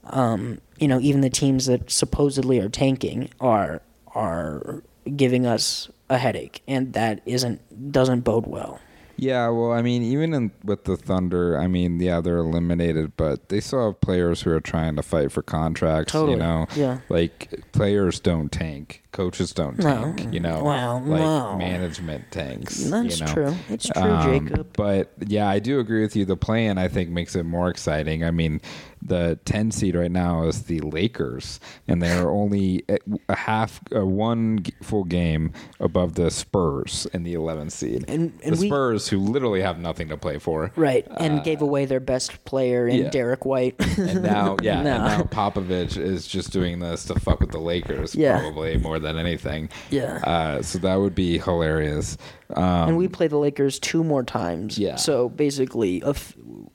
um, 0.04 0.60
you 0.78 0.88
know, 0.88 1.00
even 1.00 1.20
the 1.20 1.30
teams 1.30 1.66
that 1.66 1.90
supposedly 1.90 2.58
are 2.58 2.68
tanking 2.68 3.30
are 3.40 3.82
are 4.14 4.82
giving 5.16 5.46
us 5.46 5.88
a 6.08 6.18
headache, 6.18 6.62
and 6.66 6.92
that 6.94 7.22
isn't 7.26 7.92
doesn't 7.92 8.20
bode 8.20 8.46
well. 8.46 8.80
Yeah, 9.20 9.48
well, 9.50 9.70
I 9.70 9.82
mean, 9.82 10.02
even 10.02 10.32
in, 10.32 10.50
with 10.64 10.84
the 10.84 10.96
Thunder, 10.96 11.58
I 11.58 11.66
mean, 11.66 12.00
yeah, 12.00 12.22
they're 12.22 12.38
eliminated, 12.38 13.18
but 13.18 13.50
they 13.50 13.60
still 13.60 13.88
have 13.88 14.00
players 14.00 14.40
who 14.40 14.50
are 14.52 14.60
trying 14.62 14.96
to 14.96 15.02
fight 15.02 15.30
for 15.30 15.42
contracts. 15.42 16.12
Totally, 16.12 16.32
You 16.32 16.38
know, 16.38 16.66
yeah. 16.74 17.00
like 17.10 17.52
players 17.72 18.18
don't 18.18 18.50
tank, 18.50 19.02
coaches 19.12 19.52
don't 19.52 19.78
No. 19.78 20.14
tank. 20.14 20.32
You 20.32 20.40
know, 20.40 20.64
Well, 20.64 21.02
like 21.04 21.20
no. 21.20 21.54
management 21.58 22.30
tanks. 22.30 22.78
That's 22.84 23.20
you 23.20 23.26
know? 23.26 23.32
true. 23.34 23.54
It's 23.68 23.88
true, 23.90 24.02
Um, 24.02 24.48
Jacob. 24.48 24.68
But 24.74 25.12
yeah, 25.26 25.50
I 25.50 25.58
do 25.58 25.80
agree 25.80 26.00
with 26.00 26.16
you. 26.16 26.24
The 26.24 26.38
plan 26.38 26.78
I 26.78 26.88
think 26.88 27.10
makes 27.10 27.36
it 27.36 27.44
more 27.44 27.68
exciting. 27.68 28.24
I 28.24 28.30
mean, 28.30 28.62
the 29.02 29.38
10 29.44 29.70
seed 29.70 29.94
right 29.96 30.10
now 30.10 30.44
is 30.46 30.64
the 30.64 30.80
Lakers, 30.80 31.58
and 31.88 32.02
they're 32.02 32.30
only 32.30 32.84
a 33.28 33.34
half, 33.34 33.80
a 33.92 34.04
one 34.04 34.64
full 34.82 35.04
game 35.04 35.52
above 35.80 36.14
the 36.14 36.30
Spurs 36.30 37.06
in 37.12 37.22
the 37.22 37.34
11 37.34 37.70
seed. 37.70 38.04
And- 38.08 38.32
and 38.44 38.56
the 38.56 38.60
we- 38.60 38.66
Spurs, 38.68 39.08
who 39.08 39.18
literally 39.18 39.62
have 39.62 39.78
nothing 39.78 40.08
to 40.08 40.16
play 40.16 40.38
for. 40.38 40.70
Right, 40.76 41.06
and 41.18 41.42
gave 41.42 41.62
away 41.62 41.84
their 41.86 42.00
best 42.00 42.44
player 42.44 42.86
in 42.86 43.00
Uh, 43.00 43.02
yeah. 43.04 43.10
Derrick 43.10 43.44
White. 43.44 43.74
And 43.98 44.22
now, 44.22 44.56
yeah, 44.62 44.82
No. 44.82 44.90
and 44.94 45.04
now 45.04 45.22
Popovich 45.22 45.96
is 45.96 46.26
just 46.26 46.52
doing 46.52 46.78
this 46.80 47.04
to 47.06 47.18
fuck 47.18 47.40
with 47.40 47.50
the 47.52 47.58
Lakers, 47.60 48.14
Yeah. 48.14 48.38
probably 48.40 48.76
more 48.78 48.98
than 48.98 49.16
anything. 49.18 49.68
Yeah. 49.90 50.16
Uh, 50.24 50.62
so 50.62 50.78
that 50.80 50.96
would 50.96 51.14
be 51.14 51.38
hilarious. 51.38 52.16
Um, 52.54 52.88
and 52.90 52.96
we 52.96 53.08
play 53.08 53.28
the 53.28 53.38
Lakers 53.38 53.78
two 53.78 54.02
more 54.04 54.22
times. 54.24 54.78
Yeah. 54.78 54.96
So 54.96 55.28
basically, 55.28 56.00
a 56.02 56.08
f- 56.10 56.34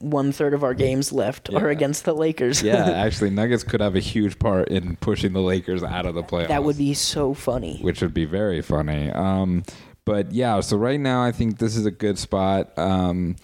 one 0.10 0.32
third 0.32 0.54
of 0.54 0.64
our 0.64 0.74
games 0.74 1.12
left 1.12 1.52
are 1.54 1.70
against 1.70 2.06
the 2.06 2.14
Lakers. 2.14 2.62
yeah, 2.62 2.90
actually, 3.06 3.30
Nuggets 3.32 3.64
could 3.64 3.82
have 3.82 3.96
a 3.96 4.00
huge 4.00 4.38
part 4.40 4.68
in 4.70 4.96
pushing 4.98 5.34
the 5.34 5.42
Lakers 5.42 5.84
out 5.84 6.06
of 6.06 6.16
the 6.16 6.24
playoffs. 6.24 6.50
that 6.50 6.64
would 6.64 6.78
be 6.78 6.94
so 6.94 7.34
funny. 7.34 7.80
which 7.82 8.02
would 8.02 8.14
be 8.14 8.26
very 8.26 8.62
funny. 8.62 9.10
Um, 9.12 9.64
but 10.06 10.32
yeah, 10.32 10.60
so 10.60 10.78
right 10.78 11.00
now 11.00 11.24
I 11.24 11.32
think 11.32 11.58
this 11.58 11.76
is 11.76 11.86
a 11.86 11.92
good 11.92 12.18
spot. 12.20 12.78
Um, 12.78 13.36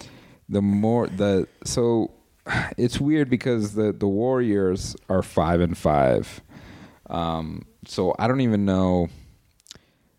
the 0.48 0.62
more 0.62 1.08
the 1.08 1.48
so 1.64 2.12
it's 2.76 3.00
weird 3.00 3.28
because 3.28 3.74
the 3.74 3.92
the 3.92 4.06
Warriors 4.08 4.94
are 5.08 5.22
five 5.22 5.60
and 5.60 5.76
five. 5.76 6.40
Um, 7.10 7.66
so 7.86 8.14
I 8.18 8.28
don't 8.28 8.40
even 8.42 8.64
know 8.64 9.08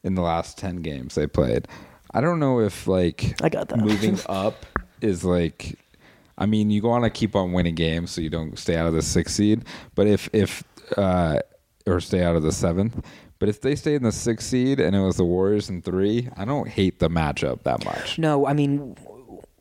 in 0.03 0.15
the 0.15 0.21
last 0.21 0.57
ten 0.57 0.77
games 0.77 1.15
they 1.15 1.27
played. 1.27 1.67
I 2.13 2.21
don't 2.21 2.39
know 2.39 2.59
if 2.59 2.87
like 2.87 3.41
I 3.41 3.49
got 3.49 3.69
that. 3.69 3.79
moving 3.79 4.19
up 4.27 4.65
is 5.01 5.23
like 5.23 5.79
I 6.43 6.45
mean, 6.45 6.69
you 6.69 6.81
want 6.81 7.05
to 7.05 7.09
keep 7.09 7.35
on 7.35 7.53
winning 7.53 7.75
games 7.75 8.11
so 8.11 8.19
you 8.19 8.29
don't 8.29 8.59
stay 8.59 8.75
out 8.75 8.85
of 8.85 8.93
the 8.93 9.01
sixth 9.01 9.35
seed. 9.35 9.63
But 9.95 10.07
if 10.07 10.29
if 10.33 10.61
uh, 10.97 11.39
or 11.85 11.99
stay 11.99 12.23
out 12.23 12.35
of 12.35 12.43
the 12.43 12.51
seventh. 12.51 13.05
But 13.39 13.49
if 13.49 13.61
they 13.61 13.75
stay 13.75 13.95
in 13.95 14.03
the 14.03 14.11
sixth 14.11 14.47
seed 14.47 14.79
and 14.79 14.95
it 14.95 14.99
was 14.99 15.17
the 15.17 15.25
Warriors 15.25 15.69
in 15.69 15.81
three, 15.81 16.29
I 16.37 16.45
don't 16.45 16.67
hate 16.67 16.99
the 16.99 17.09
matchup 17.09 17.63
that 17.63 17.83
much. 17.83 18.17
No, 18.17 18.45
I 18.45 18.53
mean, 18.53 18.95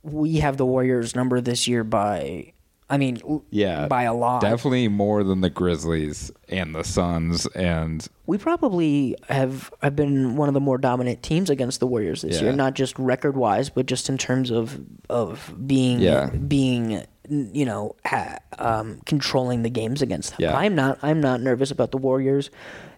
we 0.02 0.36
have 0.36 0.56
the 0.56 0.66
Warriors 0.66 1.16
number 1.16 1.40
this 1.40 1.66
year 1.66 1.82
by, 1.84 2.52
I 2.90 2.98
mean, 2.98 3.18
Yeah, 3.50 3.86
by 3.88 4.02
a 4.02 4.12
lot. 4.12 4.42
Definitely 4.42 4.88
more 4.88 5.24
than 5.24 5.40
the 5.40 5.48
Grizzlies 5.48 6.30
and 6.48 6.74
the 6.74 6.84
Suns 6.84 7.46
and 7.54 8.06
We 8.26 8.36
probably 8.36 9.16
have 9.30 9.72
have 9.82 9.96
been 9.96 10.36
one 10.36 10.48
of 10.48 10.54
the 10.54 10.60
more 10.60 10.76
dominant 10.78 11.22
teams 11.22 11.48
against 11.48 11.80
the 11.80 11.86
Warriors 11.86 12.20
this 12.22 12.36
Yeah. 12.36 12.42
year, 12.48 12.52
not 12.52 12.74
just 12.74 12.98
record 12.98 13.36
wise, 13.36 13.70
but 13.70 13.86
just 13.86 14.08
in 14.10 14.18
terms 14.18 14.50
of 14.50 14.78
of 15.08 15.54
being 15.66 16.00
Yeah. 16.00 16.26
being 16.30 17.02
you 17.30 17.64
know 17.64 17.94
ha, 18.04 18.36
um, 18.58 19.00
controlling 19.06 19.62
the 19.62 19.70
games 19.70 20.02
against 20.02 20.30
them. 20.32 20.38
Yeah. 20.40 20.56
I'm 20.56 20.74
not 20.74 20.98
I'm 21.02 21.20
not 21.20 21.40
nervous 21.40 21.70
about 21.70 21.92
the 21.92 21.98
Warriors. 21.98 22.50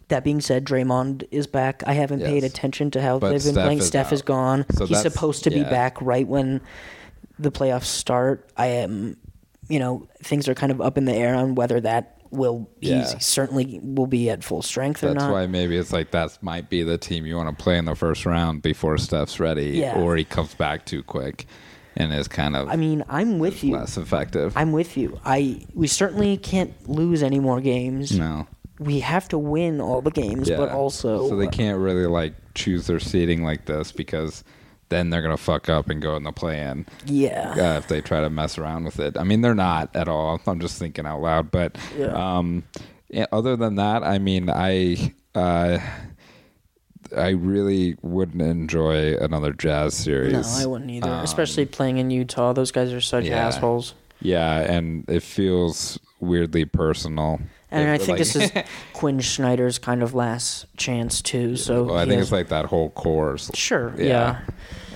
That 0.09 0.25
being 0.25 0.41
said, 0.41 0.65
Draymond 0.65 1.25
is 1.31 1.47
back. 1.47 1.83
I 1.87 1.93
haven't 1.95 2.21
paid 2.21 2.43
attention 2.45 2.91
to 2.93 3.01
how 3.01 3.19
But 3.19 3.31
they've 3.31 3.43
been 3.45 3.53
Steph 3.55 3.65
playing. 3.65 3.79
is 3.79 3.87
Steph 3.87 4.13
is 4.13 4.23
gone. 4.23 4.67
So 4.75 4.87
He's 4.87 5.01
supposed 5.01 5.45
to 5.45 5.51
be 5.51 5.63
back 5.63 6.01
right 6.03 6.27
when 6.29 6.61
the 7.39 7.51
playoffs 7.51 7.85
start. 7.85 8.47
I 8.57 8.67
am, 8.67 9.17
you 9.69 9.79
know, 9.79 10.07
things 10.23 10.49
are 10.49 10.55
kind 10.55 10.73
of 10.73 10.81
up 10.81 10.99
in 10.99 11.05
the 11.05 11.15
air 11.15 11.35
on 11.35 11.55
whether 11.55 11.81
that 11.81 12.19
will. 12.31 12.69
Yeah. 12.81 13.13
He 13.13 13.21
certainly 13.21 13.81
will 13.83 14.07
be 14.07 14.29
at 14.31 14.43
full 14.43 14.63
strength 14.63 15.03
or 15.05 15.09
not. 15.15 15.21
that's 15.21 15.33
why 15.33 15.47
maybe 15.47 15.77
it's 15.77 15.93
like 15.93 16.11
that 16.13 16.37
might 16.43 16.69
be 16.69 16.83
the 16.83 16.99
team 16.99 17.27
you 17.27 17.37
want 17.37 17.57
to 17.57 17.63
play 17.63 17.79
in 17.79 17.85
the 17.85 17.95
first 17.95 18.27
round 18.27 18.63
before 18.63 18.99
Steph's 18.99 19.39
ready 19.41 19.71
Yeah. 19.79 19.99
or 20.01 20.17
he 20.17 20.25
comes 20.25 20.55
back 20.55 20.85
too 20.85 21.03
quick 21.03 21.47
and 21.97 22.13
is 22.13 22.27
kind 22.27 22.57
of 22.57 22.69
I 22.69 22.75
mean, 22.77 23.05
I'm 23.09 23.39
with 23.39 23.63
you. 23.63 23.75
less 23.77 23.97
effective. 23.97 24.57
I'm 24.57 24.73
with 24.73 24.97
you. 24.97 25.21
I 25.25 25.65
we 25.75 25.87
certainly 25.87 26.37
can't 26.37 26.73
lose 26.89 27.23
any 27.23 27.39
more 27.41 27.61
games. 27.61 28.19
no. 28.19 28.47
We 28.81 28.99
have 28.99 29.29
to 29.29 29.39
win 29.39 29.81
all 29.81 30.03
the 30.03 30.11
games, 30.11 30.51
but 30.51 30.69
also 30.71 31.29
so 31.29 31.37
they 31.37 31.47
can't 31.47 31.79
really 31.79 32.07
like 32.07 32.35
choose 32.57 32.89
their 32.89 32.99
seating 32.99 33.45
like 33.45 33.67
this 33.67 33.93
because 33.93 34.43
then 34.95 35.11
they're 35.11 35.23
gonna 35.23 35.37
fuck 35.37 35.69
up 35.69 35.91
and 35.91 36.01
go 36.01 36.17
in 36.17 36.23
the 36.23 36.33
play-in 36.33 36.87
yeah. 37.05 37.55
uh, 37.59 37.79
if 37.79 37.89
they 37.89 38.01
try 38.01 38.21
to 38.21 38.31
mess 38.31 38.57
around 38.57 38.85
with 38.85 39.01
it. 39.01 39.19
I 39.19 39.25
mean, 39.25 39.41
they're 39.41 39.55
not 39.55 39.95
at 39.95 40.09
all. 40.09 40.41
I'm 40.47 40.61
just 40.61 40.79
thinking 40.79 41.05
out 41.05 41.21
loud. 41.21 41.51
But 41.51 41.77
Yeah. 41.99 42.07
um, 42.07 42.63
yeah, 43.09 43.27
other 43.33 43.57
than 43.57 43.75
that, 43.77 44.03
I 44.05 44.19
mean, 44.19 44.49
I 44.49 45.13
uh, 45.35 45.79
I 47.17 47.31
really 47.31 47.97
wouldn't 48.03 48.43
enjoy 48.43 49.17
another 49.17 49.53
Jazz 49.53 49.95
series. 49.95 50.33
No, 50.33 50.63
I 50.63 50.67
wouldn't 50.67 50.91
either. 50.91 51.11
Um, 51.11 51.25
Especially 51.25 51.67
playing 51.67 51.99
in 51.99 52.11
Utah. 52.11 52.53
Those 52.53 52.71
guys 52.71 52.93
are 52.93 53.01
such 53.01 53.25
yeah. 53.25 53.47
assholes. 53.47 53.95
Yeah, 54.21 54.61
and 54.61 55.05
it 55.09 55.23
feels 55.23 55.99
weirdly 56.21 56.65
personal. 56.65 57.41
And 57.75 57.91
I 57.91 57.99
think 57.99 58.11
like- 58.11 58.19
this 58.19 58.37
is 58.37 58.51
Quin 58.93 59.21
Snyder's 59.21 59.79
kind 59.79 60.03
of 60.03 60.15
last 60.15 60.67
chance 60.77 61.21
too. 61.23 61.57
So 61.57 61.85
well, 61.85 61.97
I 61.97 62.03
think 62.05 62.15
has- 62.19 62.23
it's 62.29 62.33
like 62.33 62.49
that 62.49 62.67
whole 62.67 62.91
course. 62.91 63.51
sure, 63.55 63.95
Yeah. 63.99 64.05
yeah. 64.07 64.41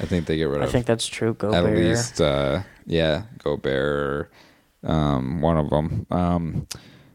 I 0.00 0.06
think 0.06 0.26
they 0.26 0.36
get 0.36 0.44
rid 0.44 0.62
of. 0.62 0.68
I 0.68 0.72
think 0.72 0.86
that's 0.86 1.06
true. 1.06 1.34
Go 1.34 1.52
at 1.52 1.64
Bear. 1.64 1.76
least 1.76 2.20
uh 2.20 2.62
yeah 2.86 3.24
gobert 3.42 4.30
um 4.84 5.40
one 5.42 5.56
of 5.58 5.68
them 5.70 6.06
um 6.10 6.66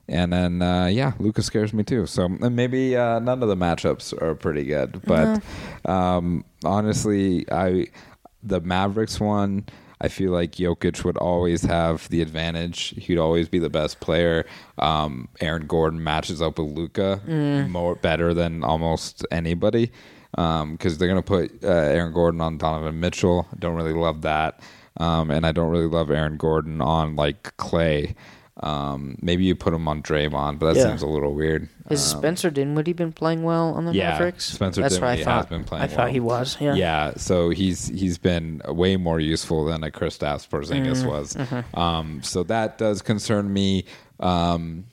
and 0.08 0.32
then 0.34 0.62
uh 0.62 0.86
yeah 0.86 1.14
lucas 1.18 1.46
scares 1.48 1.74
me 1.74 1.82
too 1.82 2.06
so 2.06 2.26
and 2.26 2.56
maybe 2.56 2.96
uh 2.96 3.18
none 3.20 3.42
of 3.42 3.50
the 3.50 3.56
matchups 3.56 4.14
are 4.22 4.36
pretty 4.36 4.66
good 4.66 5.02
but 5.08 5.42
um 5.86 6.44
honestly 6.64 7.46
i 7.52 7.88
the 8.44 8.60
mavericks 8.62 9.20
one 9.20 9.66
I 10.04 10.10
feel 10.10 10.32
like 10.32 10.52
Jokic 10.52 11.04
would 11.06 11.18
always 11.18 11.62
have 11.64 12.10
the 12.10 12.22
advantage. 12.22 12.94
He'd 12.98 13.18
always 13.18 13.48
be 13.48 13.58
the 13.58 13.70
best 13.70 14.02
player. 14.02 14.46
Um, 14.78 15.30
Aaron 15.40 15.66
Gordon 15.66 16.04
matches 16.04 16.42
up 16.42 16.60
with 16.60 16.68
Luka 16.72 17.22
more 17.70 17.96
better 17.96 18.34
than 18.34 18.64
almost 18.66 19.26
anybody 19.32 19.92
because 20.32 20.98
they're 20.98 21.08
gonna 21.08 21.22
put 21.22 21.64
uh, 21.64 21.68
Aaron 21.68 22.12
Gordon 22.14 22.42
on 22.42 22.58
Donovan 22.58 23.00
Mitchell. 23.00 23.48
Don't 23.58 23.76
really 23.76 23.94
love 23.94 24.24
that, 24.24 24.60
um, 25.00 25.32
and 25.32 25.46
I 25.46 25.52
don't 25.54 25.70
really 25.72 25.88
love 25.88 26.12
Aaron 26.12 26.38
Gordon 26.38 26.82
on 26.82 27.16
like 27.16 27.56
Klay. 27.58 28.14
Um, 28.64 29.18
maybe 29.22 29.44
you 29.44 29.56
put 29.56 29.74
him 29.74 29.88
on 29.88 30.02
Draymond, 30.02 30.58
but 30.60 30.74
that 30.74 30.80
Yeah. 30.80 30.88
seems 30.88 31.02
a 31.02 31.08
little 31.08 31.34
weird. 31.34 31.68
Has 31.90 32.04
Spencer 32.04 32.50
Dinwiddie 32.50 32.94
been 32.94 33.12
playing 33.12 33.44
well 33.44 33.74
on 33.74 33.84
the 33.84 33.92
Um, 33.92 33.96
yeah, 33.98 34.12
Mavericks? 34.12 34.46
Spencer 34.46 34.82
That's 34.82 34.96
what 34.96 35.04
I 35.04 35.08
Dinwiddie 35.18 35.24
thought. 35.26 35.36
has 35.38 35.46
been 35.48 35.64
playing 35.66 35.82
well. 35.82 35.92
I 35.92 35.94
thought 35.94 36.04
well. 36.06 36.14
he 36.14 36.20
was. 36.22 36.58
Yeah. 36.62 36.74
Yeah, 36.76 37.14
so 37.18 37.50
he's 37.50 37.88
he's 37.90 38.18
been 38.18 38.62
way 38.68 38.96
more 38.96 39.20
useful 39.20 39.66
than 39.66 39.84
a 39.84 39.92
Kristaps 39.92 40.48
Porzingis 40.48 41.04
Mm-hmm. 41.04 41.08
was. 41.08 41.38
Um, 41.74 42.22
so 42.24 42.44
that 42.44 42.78
does 42.78 43.02
concern 43.02 43.52
me. 43.52 43.84
Um, 44.22 44.86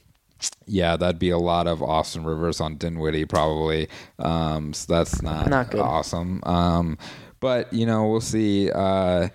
yeah, 0.66 0.96
that'd 0.96 1.18
be 1.20 1.30
a 1.30 1.38
lot 1.38 1.66
of 1.66 1.82
Austin 1.82 2.24
Rivers 2.24 2.60
on 2.60 2.76
Dinwiddie 2.76 3.26
probably. 3.26 3.88
Um, 4.18 4.72
so 4.72 4.92
that's 4.92 5.22
not, 5.22 5.48
Not 5.48 5.70
good. 5.70 5.80
awesome. 5.80 6.40
Um, 6.44 6.98
but 7.38 7.72
you 7.72 7.86
know, 7.86 8.08
we'll 8.08 8.20
see. 8.20 8.70
Uh, 8.70 9.28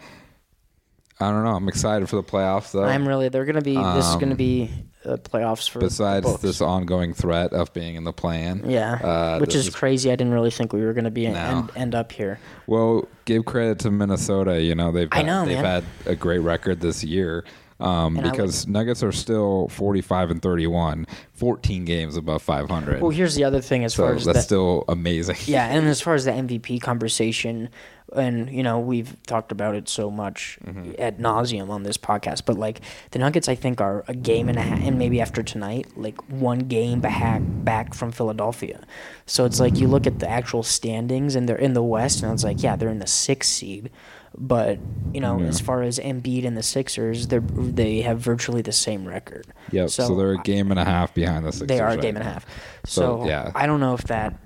I 1.19 1.31
don't 1.31 1.43
know. 1.45 1.55
I'm 1.55 1.67
excited 1.69 2.09
for 2.09 2.17
the 2.17 2.23
playoffs 2.23 2.71
though. 2.71 2.83
I'm 2.83 3.07
really. 3.07 3.29
They're 3.29 3.45
gonna 3.45 3.61
be. 3.61 3.75
this 3.75 4.05
is 4.09 4.15
gonna 4.15 4.31
Um, 4.31 4.37
be 4.37 4.69
uh, 5.05 5.15
playoffs 5.17 5.69
for. 5.69 5.79
Besides 5.79 6.39
this 6.41 6.59
ongoing 6.61 7.13
threat 7.13 7.53
of 7.53 7.71
being 7.73 7.95
in 7.95 8.03
the 8.03 8.11
plan. 8.11 8.63
Yeah, 8.65 8.93
uh, 8.95 9.39
which 9.39 9.53
this 9.53 9.67
is 9.67 9.73
crazy. 9.73 10.11
I 10.11 10.15
didn't 10.17 10.33
really 10.33 10.51
think 10.51 10.73
we 10.73 10.81
were 10.83 10.93
going 10.93 11.05
to 11.05 11.11
be 11.11 11.27
No. 11.27 11.35
end, 11.39 11.71
end 11.75 11.95
up 11.95 12.11
here. 12.11 12.39
Well, 12.67 13.07
give 13.23 13.45
credit 13.45 13.79
to 13.79 13.91
Minnesota. 13.91 14.61
You 14.61 14.75
know 14.75 14.91
they've 14.91 15.07
I 15.11 15.17
had, 15.17 15.25
know, 15.25 15.45
they've 15.45 15.55
man. 15.61 15.63
had 15.65 15.83
a 16.05 16.15
great 16.15 16.39
record 16.39 16.81
this 16.81 17.01
year 17.03 17.45
um, 17.79 18.15
because 18.15 18.67
Nuggets 18.67 19.01
are 19.03 19.11
still 19.13 19.67
45 19.69 20.31
and 20.31 20.41
31, 20.41 21.05
14 21.33 21.85
games 21.85 22.17
above 22.17 22.41
500. 22.41 23.01
Well, 23.01 23.11
here's 23.11 23.35
the 23.35 23.43
other 23.45 23.61
thing 23.61 23.83
as 23.85 23.93
so 23.93 24.03
far 24.03 24.15
as 24.15 24.25
that's 24.25 24.39
that. 24.39 24.43
still 24.43 24.83
amazing. 24.89 25.37
yeah, 25.45 25.67
and 25.67 25.87
as 25.87 26.01
far 26.01 26.15
as 26.15 26.25
the 26.25 26.31
MVP 26.31 26.81
conversation, 26.81 27.69
and 28.13 28.49
you 28.51 28.61
know 28.63 28.79
we've 28.79 29.15
talked 29.23 29.51
about 29.51 29.75
it 29.75 29.89
so 29.89 30.11
much 30.11 30.57
Mm-hmm. 30.65 30.91
ad 30.99 31.17
nauseum 31.19 31.69
on 31.69 31.83
this 31.83 31.97
podcast, 31.97 32.43
but 32.45 32.57
like 32.57 32.81
the 33.11 33.19
Nuggets, 33.19 33.47
I 33.49 33.55
think 33.55 33.81
are 33.81 34.03
a 34.07 34.13
game 34.13 34.49
and 34.49 34.57
a 34.57 34.61
half, 34.61 34.79
and 34.81 34.97
maybe 34.97 35.21
after 35.21 35.41
tonight, 35.43 35.87
like 35.95 36.21
one 36.29 36.59
game 36.59 36.99
back 37.01 37.41
back 37.43 37.93
from 37.93 38.11
Philadelphia. 38.11 38.81
So 39.25 39.45
it's 39.45 39.59
like 39.59 39.77
you 39.77 39.87
look 39.87 40.05
at 40.07 40.19
the 40.19 40.29
actual 40.29 40.63
standings, 40.63 41.35
and 41.35 41.47
they're 41.49 41.55
in 41.57 41.73
the 41.73 41.83
West, 41.83 42.23
and 42.23 42.31
it's 42.33 42.43
like 42.43 42.61
yeah, 42.63 42.75
they're 42.75 42.89
in 42.89 42.99
the 42.99 43.07
sixth 43.07 43.51
seed. 43.51 43.89
But 44.37 44.79
you 45.13 45.21
know, 45.21 45.39
Yeah. 45.39 45.47
as 45.47 45.61
far 45.61 45.81
as 45.81 45.97
Embiid 45.97 46.45
and 46.45 46.57
the 46.57 46.63
Sixers, 46.63 47.27
they 47.27 47.39
they 47.39 48.01
have 48.01 48.19
virtually 48.19 48.61
the 48.61 48.73
same 48.73 49.07
record. 49.07 49.47
Yep. 49.71 49.89
So, 49.91 50.13
they're 50.15 50.33
a 50.33 50.37
game 50.39 50.71
and 50.71 50.79
a 50.79 50.83
half 50.83 51.13
behind 51.13 51.45
the 51.45 51.51
Sixers. 51.53 51.67
They 51.69 51.79
are 51.79 51.87
a 51.87 51.89
right 51.91 52.01
game 52.01 52.17
and 52.17 52.27
a 52.27 52.29
half. 52.29 52.45
So, 52.85 53.21
So, 53.23 53.27
yeah. 53.27 53.51
I 53.55 53.65
don't 53.65 53.79
know 53.79 53.93
if 53.93 54.03
that 54.05 54.37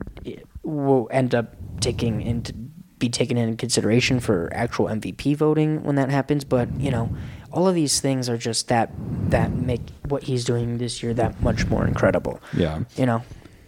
will 0.64 1.08
end 1.12 1.34
up 1.34 1.56
taking 1.82 2.22
into 2.22 2.54
be 3.00 3.10
taken 3.10 3.38
into 3.38 3.56
consideration 3.56 4.20
for 4.20 4.50
actual 4.54 4.86
MVP 4.86 5.36
voting 5.36 5.84
when 5.84 5.96
that 5.96 6.10
happens. 6.10 6.44
But 6.44 6.70
you 6.80 6.92
know, 6.92 7.10
all 7.52 7.68
of 7.68 7.76
these 7.76 8.00
things 8.00 8.30
are 8.30 8.38
just 8.38 8.68
that 8.68 8.92
that 9.30 9.52
make 9.52 9.82
what 10.08 10.24
he's 10.24 10.46
doing 10.46 10.78
this 10.78 11.02
year 11.02 11.14
that 11.14 11.42
much 11.42 11.66
more 11.68 11.88
incredible. 11.88 12.40
Yeah. 12.54 12.84
You 12.96 13.06
know, 13.06 13.24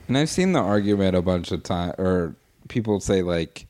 And 0.08 0.18
I've 0.18 0.30
seen 0.30 0.52
the 0.52 0.60
argument 0.60 1.16
a 1.16 1.22
bunch 1.22 1.52
of 1.52 1.64
times, 1.64 1.96
or 1.98 2.36
people 2.68 3.00
say 3.00 3.22
like, 3.22 3.68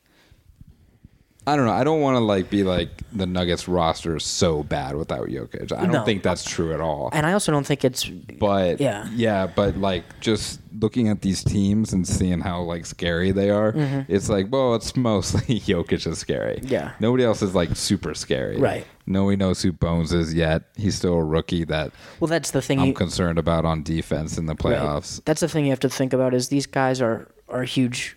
I 1.44 1.56
don't 1.56 1.66
know. 1.66 1.72
I 1.72 1.82
don't 1.82 2.00
want 2.00 2.14
to 2.14 2.20
like 2.20 2.50
be 2.50 2.62
like 2.62 2.88
the 3.12 3.26
Nuggets 3.26 3.66
roster 3.66 4.14
is 4.16 4.24
so 4.24 4.62
bad 4.62 4.94
without 4.94 5.26
Jokic. 5.28 5.72
I 5.72 5.82
don't 5.82 5.90
No. 5.92 6.04
think 6.04 6.22
that's 6.22 6.44
true 6.48 6.72
at 6.72 6.80
all. 6.80 7.10
And 7.12 7.26
I 7.26 7.32
also 7.32 7.50
don't 7.50 7.66
think 7.66 7.84
it's 7.84 8.04
But 8.04 8.80
Yeah. 8.80 9.08
yeah, 9.12 9.48
but 9.48 9.76
like 9.76 10.04
just 10.20 10.60
looking 10.80 11.08
at 11.08 11.20
these 11.22 11.42
teams 11.42 11.92
and 11.92 12.06
seeing 12.06 12.40
how 12.40 12.62
like 12.62 12.86
scary 12.86 13.32
they 13.32 13.50
are, 13.50 13.72
it's 14.08 14.28
like, 14.28 14.46
well, 14.52 14.76
it's 14.76 14.94
mostly 14.96 15.58
Jokic 15.60 16.06
is 16.06 16.18
scary. 16.18 16.56
Mm-hmm. 16.58 16.68
Yeah. 16.68 16.92
Nobody 17.00 17.24
else 17.24 17.42
is 17.42 17.56
like 17.56 17.74
super 17.76 18.14
scary. 18.14 18.58
Right. 18.58 18.86
Nobody 19.06 19.36
knows 19.36 19.62
who 19.62 19.72
Bones 19.72 20.12
is 20.12 20.32
yet. 20.32 20.62
He's 20.76 20.94
still 20.94 21.14
a 21.14 21.24
rookie 21.24 21.64
that 21.64 21.90
well. 22.20 22.28
That's 22.28 22.52
the 22.52 22.62
thing. 22.62 22.78
I'm 22.78 22.86
you- 22.88 22.94
concerned 22.94 23.38
about 23.40 23.64
on 23.64 23.82
defense 23.82 24.38
in 24.38 24.46
the 24.46 24.52
Right. 24.54 24.76
playoffs. 24.78 25.20
That's 25.24 25.40
the 25.40 25.48
thing 25.48 25.64
you 25.64 25.70
have 25.70 25.80
to 25.80 25.88
think 25.88 26.12
about 26.12 26.34
is 26.34 26.48
these 26.50 26.66
guys 26.66 27.00
are 27.02 27.26
are 27.48 27.64
huge 27.64 28.16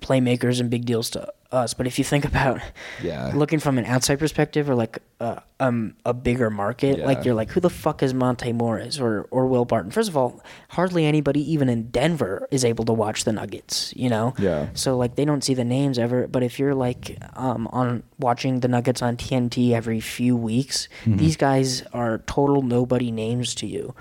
playmakers 0.00 0.60
and 0.60 0.70
big 0.70 0.84
deals 0.84 1.10
to 1.10 1.28
us. 1.52 1.74
But 1.74 1.86
if 1.86 1.98
you 1.98 2.04
think 2.04 2.24
about 2.32 2.60
Yeah. 3.02 3.32
looking 3.34 3.58
from 3.60 3.78
an 3.78 3.84
outside 3.84 4.18
perspective 4.18 4.68
or 4.70 4.74
like 4.74 4.98
uh, 5.20 5.36
um 5.60 5.94
a 6.04 6.12
bigger 6.14 6.50
market, 6.50 6.98
Yeah. 6.98 7.06
like 7.06 7.24
you're 7.24 7.34
like 7.34 7.50
who 7.50 7.60
the 7.60 7.70
fuck 7.70 8.02
is 8.02 8.12
Monte 8.14 8.52
Morris 8.52 8.98
or 8.98 9.26
or 9.30 9.46
Will 9.46 9.64
Barton? 9.64 9.90
First 9.90 10.08
of 10.08 10.16
all, 10.16 10.42
hardly 10.70 11.04
anybody 11.06 11.40
even 11.52 11.68
in 11.68 11.90
Denver 11.90 12.48
is 12.50 12.64
able 12.64 12.84
to 12.86 12.92
watch 12.92 13.24
the 13.24 13.32
Nuggets. 13.32 13.92
You 13.96 14.08
know. 14.08 14.34
Yeah. 14.38 14.68
So 14.74 14.96
like 14.96 15.16
they 15.16 15.24
don't 15.24 15.44
see 15.44 15.54
the 15.54 15.64
names 15.64 15.98
ever. 15.98 16.26
But 16.26 16.42
if 16.42 16.58
you're 16.58 16.74
like 16.74 17.18
um 17.34 17.68
on 17.72 18.02
watching 18.18 18.60
the 18.60 18.68
Nuggets 18.68 19.02
on 19.02 19.16
TNT 19.16 19.72
every 19.72 20.00
few 20.00 20.36
weeks, 20.36 20.88
Mm-hmm. 21.04 21.16
these 21.18 21.36
guys 21.36 21.82
are 21.92 22.18
total 22.26 22.62
nobody 22.62 23.10
names 23.10 23.54
to 23.56 23.66
you. 23.66 23.94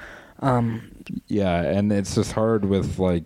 Yeah, 1.28 1.62
and 1.62 1.92
it's 1.92 2.16
just 2.16 2.32
hard 2.32 2.66
with 2.66 3.00
like 3.00 3.24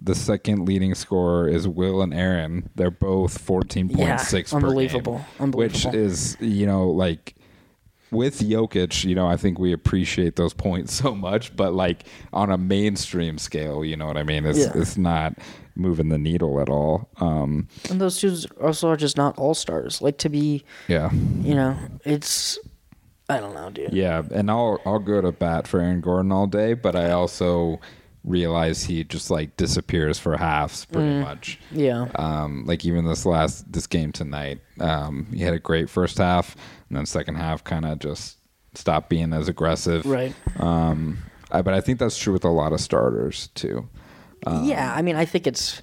the 0.00 0.14
second 0.14 0.64
leading 0.66 0.94
scorer 0.94 1.48
is 1.48 1.66
Will 1.66 2.02
and 2.02 2.14
Aaron. 2.14 2.68
They're 2.74 2.90
both 2.90 3.38
fourteen 3.38 3.88
point 3.88 4.20
six. 4.20 4.52
Yeah, 4.52 4.56
unbelievable, 4.58 5.18
Which 5.38 5.40
unbelievable. 5.40 5.94
is 5.98 6.36
you 6.40 6.66
know 6.66 6.88
like 6.88 7.34
with 8.10 8.40
Jokic, 8.40 9.04
you 9.04 9.14
know 9.14 9.26
I 9.26 9.36
think 9.36 9.58
we 9.58 9.72
appreciate 9.72 10.36
those 10.36 10.54
points 10.54 10.94
so 11.02 11.14
much, 11.14 11.54
but 11.56 11.74
like 11.74 12.04
on 12.32 12.50
a 12.50 12.56
mainstream 12.58 13.38
scale, 13.38 13.84
you 13.84 13.96
know 13.96 14.06
what 14.06 14.16
I 14.16 14.22
mean? 14.22 14.46
It's 14.46 14.58
Yeah. 14.58 14.72
it's 14.74 14.96
not 14.96 15.34
moving 15.76 16.08
the 16.08 16.18
needle 16.18 16.60
at 16.60 16.68
all. 16.68 17.08
Um, 17.20 17.68
And 17.90 18.00
those 18.00 18.20
dudes 18.20 18.46
also 18.60 18.88
are 18.88 18.96
just 18.96 19.16
not 19.16 19.38
all 19.38 19.54
stars. 19.54 20.02
Like 20.02 20.18
to 20.18 20.28
be, 20.28 20.64
yeah, 20.88 21.10
you 21.12 21.54
know, 21.54 21.76
it's 22.04 22.58
I 23.28 23.40
don't 23.40 23.54
know, 23.54 23.68
dude. 23.70 23.92
yeah, 23.92 24.22
and 24.32 24.50
I'll 24.50 24.80
I'll 24.86 24.98
go 24.98 25.20
to 25.20 25.30
bat 25.32 25.68
for 25.68 25.80
Aaron 25.80 26.00
Gordon 26.00 26.32
all 26.32 26.46
day, 26.46 26.72
but 26.72 26.96
I 26.96 27.10
also 27.10 27.78
realize 28.28 28.84
he 28.84 29.04
just 29.04 29.30
like 29.30 29.56
disappears 29.56 30.18
for 30.18 30.36
halves 30.36 30.84
pretty 30.86 31.20
much. 31.20 31.58
Yeah. 31.72 32.08
Um, 32.16 32.64
like 32.66 32.84
even 32.84 33.04
this 33.06 33.24
last 33.26 33.70
this 33.72 33.86
game 33.86 34.12
tonight, 34.12 34.60
um, 34.80 35.26
he 35.32 35.40
had 35.42 35.54
a 35.54 35.58
great 35.58 35.88
first 35.90 36.18
half, 36.18 36.54
and 36.88 36.96
then 36.96 37.06
second 37.06 37.36
half 37.36 37.64
kind 37.64 37.84
of 37.84 37.98
just 37.98 38.36
stopped 38.74 39.08
being 39.08 39.32
as 39.32 39.48
aggressive. 39.48 40.04
Right. 40.06 40.34
Um, 40.58 41.18
I, 41.50 41.62
but 41.62 41.74
I 41.74 41.80
think 41.80 41.98
that's 41.98 42.18
true 42.18 42.32
with 42.34 42.44
a 42.44 42.50
lot 42.50 42.72
of 42.72 42.80
starters 42.80 43.48
too. 43.54 43.88
yeah, 44.62 44.94
I 44.94 45.02
mean, 45.02 45.16
I 45.16 45.24
think 45.24 45.46
it's, 45.46 45.82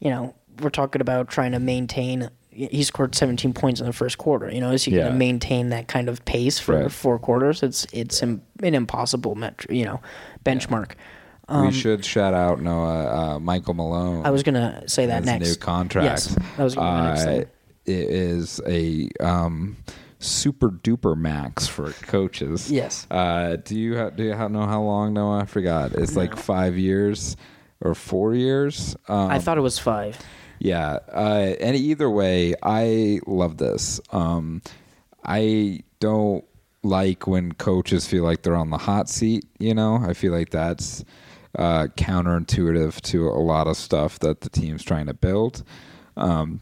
you 0.00 0.10
know, 0.10 0.34
we're 0.60 0.70
talking 0.70 1.00
about 1.00 1.28
trying 1.28 1.52
to 1.52 1.58
maintain. 1.60 2.28
He 2.50 2.82
scored 2.84 3.14
17 3.14 3.52
points 3.52 3.80
in 3.80 3.86
the 3.86 3.92
first 3.92 4.16
quarter. 4.16 4.50
You 4.50 4.60
know, 4.60 4.70
is 4.70 4.84
he 4.84 4.90
going 4.90 5.06
to 5.06 5.12
maintain 5.12 5.68
that 5.68 5.88
kind 5.88 6.08
of 6.08 6.24
pace 6.24 6.58
for 6.58 6.74
Right. 6.84 6.90
four 6.92 7.18
quarters? 7.18 7.62
It's 7.62 7.86
it's 7.92 8.22
an 8.22 8.40
impossible 8.62 9.34
metric. 9.34 9.70
You 9.70 9.84
know, 9.84 10.00
benchmark. 10.44 10.92
We 11.48 11.72
should 11.72 12.04
shout 12.04 12.34
out 12.34 12.60
Noah 12.60 13.34
uh, 13.36 13.38
Michael 13.38 13.74
Malone. 13.74 14.18
Um, 14.20 14.26
I 14.26 14.30
was 14.30 14.42
gonna 14.42 14.82
say 14.88 15.06
that 15.06 15.24
next. 15.24 15.46
new 15.46 15.54
contract. 15.56 16.04
Yes, 16.04 16.34
that 16.56 16.64
was 16.64 16.74
gonna 16.74 17.02
be 17.02 17.08
next 17.08 17.26
Uh. 17.26 17.44
It 17.86 18.10
is 18.10 18.60
a 18.66 19.08
um, 19.20 19.76
super 20.18 20.70
duper 20.70 21.16
max 21.16 21.68
for 21.68 21.92
coaches. 21.92 22.68
Yes. 22.70 23.06
Uh, 23.10 23.56
do 23.56 23.78
you 23.78 23.96
ha- 23.96 24.10
do 24.10 24.24
you 24.24 24.34
ha- 24.34 24.48
know 24.48 24.66
how 24.66 24.82
long? 24.82 25.12
Noah, 25.14 25.42
I 25.42 25.44
forgot. 25.44 25.92
It's 25.92 26.16
like 26.16 26.36
five 26.36 26.76
years 26.76 27.36
or 27.80 27.94
four 27.94 28.34
years. 28.34 28.96
Um, 29.06 29.30
I 29.30 29.38
thought 29.38 29.56
it 29.56 29.60
was 29.60 29.78
five. 29.78 30.18
yeah. 30.58 30.98
Uh, 31.12 31.54
and 31.60 31.76
either 31.76 32.10
way, 32.10 32.54
I 32.62 33.20
love 33.26 33.58
this. 33.58 34.00
Um, 34.10 34.62
I 35.24 35.80
don't 36.00 36.44
like 36.82 37.26
when 37.28 37.52
coaches 37.52 38.06
feel 38.06 38.24
like 38.24 38.42
they're 38.42 38.56
on 38.56 38.70
the 38.70 38.78
hot 38.78 39.08
seat. 39.08 39.44
You 39.60 39.74
know, 39.74 39.96
I 40.04 40.12
feel 40.14 40.32
like 40.32 40.50
that's 40.50 41.04
uh, 41.56 41.88
counterintuitive 41.96 43.00
to 43.00 43.28
a 43.28 43.40
lot 43.40 43.66
of 43.66 43.76
stuff 43.76 44.18
that 44.20 44.42
the 44.42 44.50
team's 44.50 44.82
trying 44.82 45.06
to 45.06 45.14
build. 45.14 45.62
Um, 46.16 46.60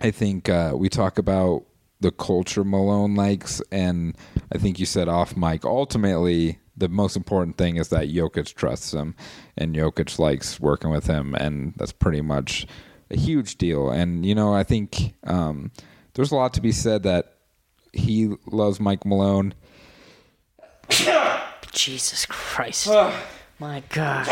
I 0.00 0.10
think 0.10 0.48
uh, 0.48 0.74
we 0.76 0.88
talk 0.88 1.18
about 1.18 1.64
the 2.00 2.12
culture 2.12 2.62
Malone 2.62 3.16
likes, 3.16 3.60
and 3.72 4.16
I 4.52 4.58
think 4.58 4.78
you 4.78 4.86
said 4.86 5.08
off 5.08 5.36
mic. 5.36 5.64
Ultimately, 5.64 6.60
the 6.76 6.88
most 6.88 7.16
important 7.16 7.58
thing 7.58 7.76
is 7.76 7.88
that 7.88 8.08
Jokic 8.08 8.54
trusts 8.54 8.92
him, 8.92 9.16
and 9.56 9.74
Jokic 9.74 10.18
likes 10.20 10.60
working 10.60 10.90
with 10.90 11.06
him, 11.06 11.34
and 11.34 11.74
that's 11.76 11.92
pretty 11.92 12.20
much 12.20 12.66
a 13.10 13.16
huge 13.16 13.56
deal. 13.56 13.90
And 13.90 14.24
you 14.24 14.36
know, 14.36 14.54
I 14.54 14.62
think 14.62 15.14
um, 15.24 15.72
there's 16.14 16.30
a 16.30 16.36
lot 16.36 16.54
to 16.54 16.60
be 16.60 16.72
said 16.72 17.02
that 17.02 17.34
he 17.92 18.32
loves 18.46 18.78
Mike 18.78 19.04
Malone. 19.04 19.54
Jesus 21.72 22.24
Christ. 22.26 22.88
my 23.58 23.82
God. 23.90 24.26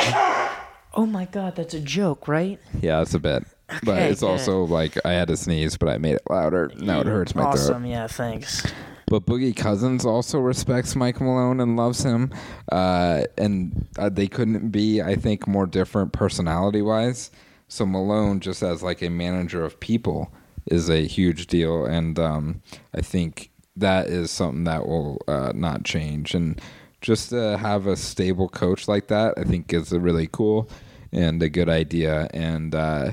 Oh 0.95 1.05
my 1.07 1.27
God, 1.27 1.57
that's 1.57 1.75
a 1.75 1.81
joke, 1.81 2.27
right? 2.27 2.59
Yeah, 2.81 3.03
it's 3.03 3.13
a 3.15 3.19
bit, 3.19 3.45
but 3.85 3.89
Okay, 3.95 4.11
it's 4.11 4.21
good. 4.21 4.31
also 4.31 4.65
like 4.65 4.97
I 5.05 5.13
had 5.13 5.29
to 5.29 5.37
sneeze, 5.37 5.77
but 5.77 5.89
I 5.89 5.99
made 5.99 6.15
it 6.15 6.23
louder. 6.31 6.71
Now 6.77 7.01
it 7.01 7.07
hurts 7.07 7.35
my 7.35 7.43
throat. 7.43 7.53
Awesome, 7.53 7.85
yeah, 7.85 8.07
thanks. 8.07 8.67
But 9.09 9.27
Boogie 9.27 9.55
Cousins 9.55 10.05
also 10.05 10.39
respects 10.39 10.97
Mike 10.97 11.21
Malone 11.21 11.61
and 11.61 11.77
loves 11.77 12.03
him, 12.03 12.33
uh, 12.73 13.25
and 13.39 13.87
uh, 13.99 14.09
they 14.09 14.27
couldn't 14.27 14.71
be, 14.71 15.01
I 15.03 15.15
think, 15.17 15.47
more 15.47 15.67
different 15.67 16.13
personality 16.13 16.83
wise. 16.83 17.31
So 17.69 17.85
Malone, 17.87 18.41
just 18.41 18.63
as 18.63 18.83
like 18.83 19.03
a 19.03 19.11
manager 19.11 19.65
of 19.65 19.79
people, 19.81 20.33
is 20.67 20.89
a 20.89 21.07
huge 21.07 21.47
deal, 21.47 21.85
and 21.85 22.19
um, 22.19 22.63
I 22.95 23.01
think 23.03 23.51
that 23.77 24.07
is 24.09 24.31
something 24.31 24.65
that 24.65 24.87
will 24.89 25.21
uh, 25.29 25.53
not 25.55 25.85
change. 25.85 26.35
And 26.35 26.61
just 27.07 27.31
to 27.31 27.57
have 27.57 27.87
a 27.87 27.97
stable 27.97 28.49
coach 28.49 28.89
like 28.89 29.07
that, 29.07 29.35
I 29.39 29.45
think 29.45 29.73
is 29.73 29.93
a 29.93 30.01
really 30.01 30.27
cool 30.31 30.69
and 31.13 31.41
a 31.41 31.49
good 31.49 31.69
idea. 31.69 32.29
And 32.35 32.75
uh, 32.75 33.13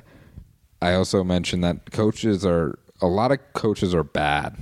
I 0.82 0.96
also 0.96 1.24
mentioned 1.24 1.64
that 1.64 1.92
coaches 1.92 2.44
are 2.44 2.80
a 3.02 3.08
lot 3.08 3.32
of 3.32 3.38
coaches 3.54 3.94
are 3.94 4.04
bad, 4.04 4.56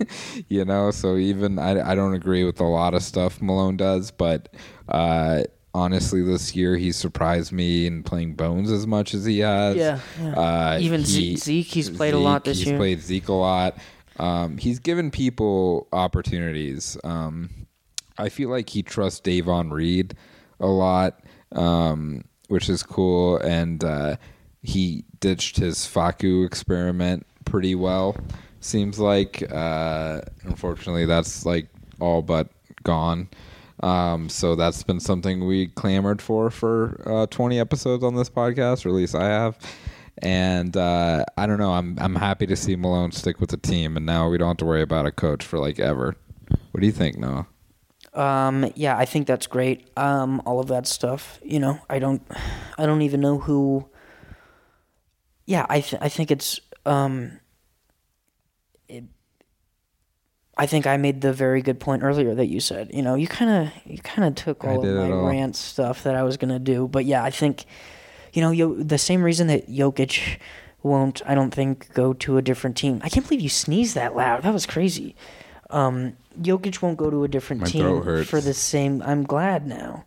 you 0.48 0.64
know. 0.64 0.90
So 0.90 1.16
even 1.16 1.58
I, 1.58 1.90
I 1.90 1.94
don't 1.94 2.14
agree 2.14 2.44
with 2.44 2.60
a 2.60 2.64
lot 2.64 2.94
of 2.94 3.02
stuff 3.02 3.42
Malone 3.42 3.76
does, 3.76 4.10
but 4.10 4.48
uh, 4.88 5.42
honestly, 5.74 6.22
this 6.22 6.56
year 6.56 6.76
he 6.78 6.90
surprised 6.90 7.52
me 7.52 7.86
in 7.86 8.02
playing 8.04 8.34
Bones 8.34 8.70
as 8.70 8.86
much 8.86 9.12
as 9.12 9.26
he 9.26 9.40
has. 9.40 9.76
Yeah, 9.76 10.00
yeah. 10.18 10.32
Uh, 10.34 10.78
Even 10.80 11.00
he- 11.00 11.36
Zeke- 11.36 11.38
Zeke, 11.38 11.66
he's 11.66 11.90
played 11.90 12.14
a 12.14 12.18
lot 12.18 12.44
this 12.44 12.56
he's 12.58 12.68
year. 12.68 12.74
He's 12.76 12.78
played 12.80 13.00
Zeke 13.02 13.28
a 13.28 13.32
lot. 13.34 13.76
Um, 14.16 14.56
he's 14.56 14.78
given 14.78 15.10
people 15.10 15.86
opportunities. 15.92 16.96
Um, 17.04 17.50
I 18.18 18.28
feel 18.28 18.50
like 18.50 18.68
he 18.68 18.82
trusts 18.82 19.20
Davon 19.20 19.70
Reed 19.70 20.14
a 20.60 20.66
lot, 20.66 21.20
um, 21.52 22.24
which 22.48 22.68
is 22.68 22.82
cool. 22.82 23.38
And 23.38 23.82
uh, 23.84 24.16
he 24.62 25.04
ditched 25.20 25.56
his 25.56 25.78
Facu 25.78 26.44
experiment 26.44 27.26
pretty 27.44 27.74
well. 27.74 28.16
Seems 28.60 28.98
like, 28.98 29.42
uh, 29.52 30.20
unfortunately, 30.42 31.06
that's 31.06 31.46
like 31.46 31.68
all 32.00 32.22
but 32.22 32.48
gone. 32.82 33.28
Um, 33.80 34.28
so 34.28 34.56
that's 34.56 34.82
been 34.82 34.98
something 34.98 35.46
we 35.46 35.68
clamored 35.68 36.20
for 36.20 36.50
for 36.50 37.00
uh, 37.06 37.26
20 37.26 37.60
episodes 37.60 38.02
on 38.02 38.16
this 38.16 38.28
podcast, 38.28 38.84
or 38.84 38.88
at 38.88 38.94
least 38.96 39.14
I 39.14 39.26
have. 39.26 39.56
And 40.20 40.76
uh, 40.76 41.24
I 41.36 41.46
don't 41.46 41.58
know. 41.58 41.72
I'm 41.72 41.96
I'm 42.00 42.16
happy 42.16 42.44
to 42.46 42.56
see 42.56 42.74
Malone 42.74 43.12
stick 43.12 43.40
with 43.40 43.50
the 43.50 43.56
team, 43.56 43.96
and 43.96 44.04
now 44.04 44.28
we 44.28 44.36
don't 44.36 44.48
have 44.48 44.56
to 44.56 44.64
worry 44.64 44.82
about 44.82 45.06
a 45.06 45.12
coach 45.12 45.44
for 45.44 45.60
like 45.60 45.78
ever. 45.78 46.16
What 46.72 46.80
do 46.80 46.86
you 46.86 46.92
think, 46.92 47.16
Noah? 47.16 47.46
Um, 48.14 48.70
yeah, 48.74 48.96
I 48.96 49.04
think 49.04 49.26
that's 49.26 49.46
great. 49.46 49.90
Um, 49.96 50.42
all 50.44 50.60
of 50.60 50.68
that 50.68 50.86
stuff. 50.86 51.38
You 51.42 51.60
know, 51.60 51.78
I 51.88 51.98
don't, 51.98 52.22
I 52.78 52.86
don't 52.86 53.02
even 53.02 53.20
know 53.20 53.38
who. 53.38 53.88
Yeah, 55.46 55.66
I 55.68 55.80
th- 55.80 56.02
I 56.02 56.08
think 56.08 56.30
it's 56.30 56.60
um. 56.86 57.40
It, 58.88 59.04
I 60.56 60.66
think 60.66 60.86
I 60.86 60.96
made 60.96 61.20
the 61.20 61.32
very 61.32 61.62
good 61.62 61.78
point 61.78 62.02
earlier 62.02 62.34
that 62.34 62.46
you 62.46 62.60
said. 62.60 62.90
You 62.92 63.02
know, 63.02 63.14
you 63.14 63.28
kind 63.28 63.50
of 63.50 63.72
you 63.86 63.98
kind 63.98 64.26
of 64.26 64.34
took 64.34 64.64
all 64.64 64.84
of 64.84 64.94
my 64.94 65.10
all. 65.12 65.26
rant 65.26 65.54
stuff 65.54 66.02
that 66.02 66.16
I 66.16 66.24
was 66.24 66.36
gonna 66.36 66.58
do, 66.58 66.88
but 66.88 67.04
yeah, 67.04 67.22
I 67.22 67.30
think, 67.30 67.64
you 68.32 68.42
know, 68.42 68.50
yo, 68.50 68.74
the 68.74 68.98
same 68.98 69.22
reason 69.22 69.46
that 69.46 69.68
Jokic 69.68 70.38
won't, 70.82 71.22
I 71.26 71.34
don't 71.34 71.52
think, 71.52 71.92
go 71.94 72.12
to 72.14 72.38
a 72.38 72.42
different 72.42 72.76
team. 72.76 73.00
I 73.04 73.08
can't 73.08 73.26
believe 73.26 73.40
you 73.40 73.48
sneezed 73.48 73.94
that 73.94 74.16
loud. 74.16 74.42
That 74.42 74.52
was 74.52 74.66
crazy. 74.66 75.14
Um, 75.70 76.16
Jokic 76.40 76.82
won't 76.82 76.96
go 76.96 77.10
to 77.10 77.24
a 77.24 77.28
different 77.28 77.62
My 77.62 77.68
team 77.68 78.24
for 78.24 78.40
the 78.40 78.54
same. 78.54 79.02
I'm 79.02 79.24
glad 79.24 79.66
now. 79.66 80.04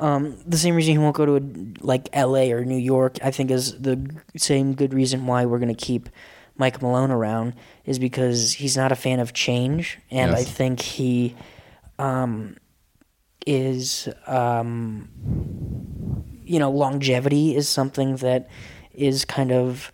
Um, 0.00 0.36
the 0.46 0.56
same 0.56 0.74
reason 0.74 0.92
he 0.92 0.98
won't 0.98 1.14
go 1.14 1.26
to 1.26 1.36
a, 1.36 1.84
like 1.84 2.08
L.A. 2.12 2.52
or 2.52 2.64
New 2.64 2.76
York, 2.76 3.18
I 3.22 3.30
think, 3.30 3.50
is 3.50 3.80
the 3.80 4.10
same 4.36 4.74
good 4.74 4.94
reason 4.94 5.26
why 5.26 5.44
we're 5.44 5.58
gonna 5.58 5.74
keep 5.74 6.08
Mike 6.56 6.82
Malone 6.82 7.10
around 7.10 7.54
is 7.84 7.98
because 7.98 8.52
he's 8.54 8.76
not 8.76 8.92
a 8.92 8.96
fan 8.96 9.20
of 9.20 9.32
change, 9.32 9.98
and 10.10 10.32
I 10.32 10.44
think 10.44 10.80
he 10.80 11.36
um, 11.98 12.56
is 13.46 14.08
um, 14.26 15.08
you 16.44 16.58
know 16.58 16.70
longevity 16.70 17.54
is 17.54 17.68
something 17.68 18.16
that 18.16 18.48
is 18.92 19.24
kind 19.24 19.52
of 19.52 19.92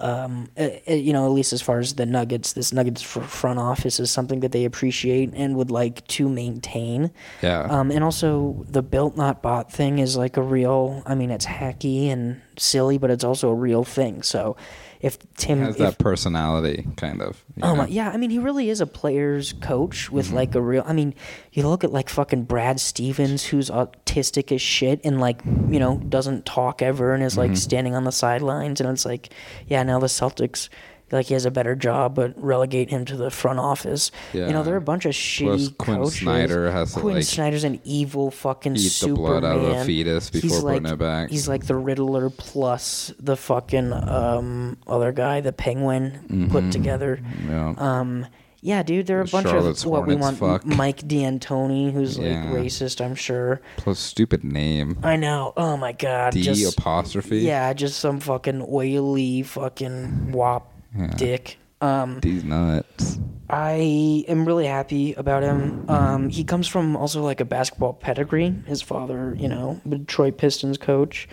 um, 0.00 0.48
uh, 0.56 0.68
uh, 0.88 0.94
you 0.94 1.12
know 1.12 1.24
at 1.26 1.32
least 1.32 1.52
as 1.52 1.60
far 1.60 1.78
as 1.80 1.94
the 1.94 2.06
Nuggets, 2.06 2.52
this 2.52 2.72
Nuggets 2.72 3.02
front 3.02 3.58
office 3.58 3.98
is 3.98 4.10
something 4.10 4.40
that 4.40 4.52
they 4.52 4.64
appreciate 4.64 5.32
and 5.34 5.56
would 5.56 5.70
like 5.70 6.06
to 6.08 6.28
maintain. 6.28 7.10
Yeah. 7.42 7.62
Um, 7.62 7.90
and 7.90 8.04
also 8.04 8.64
the 8.68 8.82
built 8.82 9.16
not 9.16 9.42
bought 9.42 9.72
thing 9.72 9.98
is 9.98 10.16
like 10.16 10.36
a 10.36 10.42
real. 10.42 11.02
I 11.06 11.14
mean, 11.14 11.30
it's 11.30 11.46
hacky 11.46 12.08
and 12.08 12.40
silly, 12.56 12.98
but 12.98 13.10
it's 13.10 13.24
also 13.24 13.50
a 13.50 13.54
real 13.54 13.84
thing. 13.84 14.22
So 14.22 14.56
if 15.00 15.18
Tim 15.34 15.60
has 15.60 15.76
if, 15.76 15.78
that 15.78 15.98
personality, 15.98 16.86
kind 16.96 17.22
of. 17.22 17.44
Oh 17.62 17.76
my, 17.76 17.86
yeah, 17.86 18.10
I 18.10 18.16
mean, 18.16 18.30
he 18.30 18.38
really 18.38 18.68
is 18.68 18.80
a 18.80 18.86
player's 18.86 19.52
coach 19.54 20.10
with 20.10 20.26
mm-hmm. 20.26 20.36
like 20.36 20.54
a 20.54 20.60
real. 20.60 20.82
I 20.86 20.92
mean, 20.92 21.14
you 21.52 21.66
look 21.68 21.84
at 21.84 21.92
like 21.92 22.08
fucking 22.08 22.44
Brad 22.44 22.80
Stevens, 22.80 23.44
who's 23.44 23.70
autistic 23.70 24.50
as 24.50 24.60
shit 24.60 25.00
and 25.04 25.20
like 25.20 25.40
you 25.44 25.78
know 25.78 25.98
doesn't 25.98 26.46
talk 26.46 26.82
ever 26.82 27.14
and 27.14 27.22
is 27.22 27.36
like 27.36 27.52
mm-hmm. 27.52 27.56
standing 27.56 27.94
on 27.94 28.04
the 28.04 28.12
sidelines, 28.12 28.80
and 28.80 28.90
it's 28.90 29.04
like, 29.04 29.32
yeah, 29.66 29.82
now 29.82 29.98
the 29.98 30.06
Celtics. 30.06 30.68
Like 31.10 31.26
he 31.26 31.34
has 31.34 31.44
a 31.44 31.50
better 31.50 31.74
job, 31.74 32.14
but 32.14 32.34
relegate 32.36 32.90
him 32.90 33.04
to 33.06 33.16
the 33.16 33.30
front 33.30 33.58
office. 33.58 34.10
You 34.32 34.48
know, 34.48 34.62
there 34.62 34.74
are 34.74 34.78
a 34.78 34.80
bunch 34.80 35.04
of 35.04 35.10
Plus, 35.12 35.16
shitty 35.16 35.78
Quin 35.78 35.96
coaches. 35.96 36.20
Snyder 36.20 36.70
has 36.70 36.92
Quin 36.92 37.14
like, 37.14 37.24
Snyder's 37.24 37.64
an 37.64 37.80
evil 37.84 38.30
fucking 38.30 38.76
eat 38.76 38.92
the 39.00 39.14
blood 39.14 39.44
out 39.44 39.58
of 39.58 39.64
a 39.64 39.84
fetus 39.84 40.30
before 40.30 40.50
he's 40.50 40.60
putting 40.60 40.82
like, 40.84 40.92
it 40.92 40.98
back. 40.98 41.30
He's 41.30 41.48
like 41.48 41.66
the 41.66 41.76
Riddler 41.76 42.30
plus 42.30 43.12
the 43.18 43.36
fucking 43.36 43.92
um, 43.92 44.76
other 44.86 45.12
guy, 45.12 45.40
the 45.40 45.52
Penguin, 45.52 46.48
put 46.50 46.70
together. 46.70 47.20
Yeah. 47.48 47.74
Um, 47.76 48.26
yeah, 48.60 48.82
dude, 48.82 49.06
there 49.06 49.18
are 49.18 49.22
a 49.22 49.26
bunch 49.26 49.46
of 49.46 49.84
what 49.86 50.06
we 50.06 50.16
want. 50.16 50.36
fuck. 50.38 50.66
Mike 50.66 51.06
D'Antoni, 51.06 51.92
who's 51.92 52.18
Yeah. 52.18 52.50
like 52.50 52.64
racist, 52.64 53.04
I'm 53.04 53.14
sure. 53.14 53.60
Plus, 53.76 54.00
stupid 54.00 54.42
name. 54.42 54.98
I 55.02 55.14
know. 55.16 55.52
Oh 55.56 55.76
my 55.76 55.92
god. 55.92 56.32
D 56.32 56.42
just, 56.42 56.76
apostrophe. 56.76 57.38
yeah, 57.38 57.72
just 57.72 58.00
some 58.00 58.18
fucking 58.18 58.66
oily 58.68 59.42
fucking 59.42 60.32
wop 60.32 60.72
Yeah. 60.96 61.14
dick. 61.16 61.58
Um, 61.80 62.20
D's 62.20 62.44
nuts. 62.44 63.18
I 63.50 64.24
am 64.28 64.44
really 64.44 64.66
happy 64.66 65.14
about 65.14 65.42
him. 65.42 65.88
Um, 65.88 66.28
he 66.28 66.44
comes 66.44 66.68
from 66.68 66.96
also 66.96 67.22
like 67.22 67.40
a 67.40 67.44
basketball 67.44 67.94
pedigree. 67.94 68.54
His 68.66 68.82
father, 68.82 69.34
you 69.38 69.48
know, 69.48 69.80
Detroit 69.88 70.38
Pistons 70.38 70.76
coach. 70.76 71.28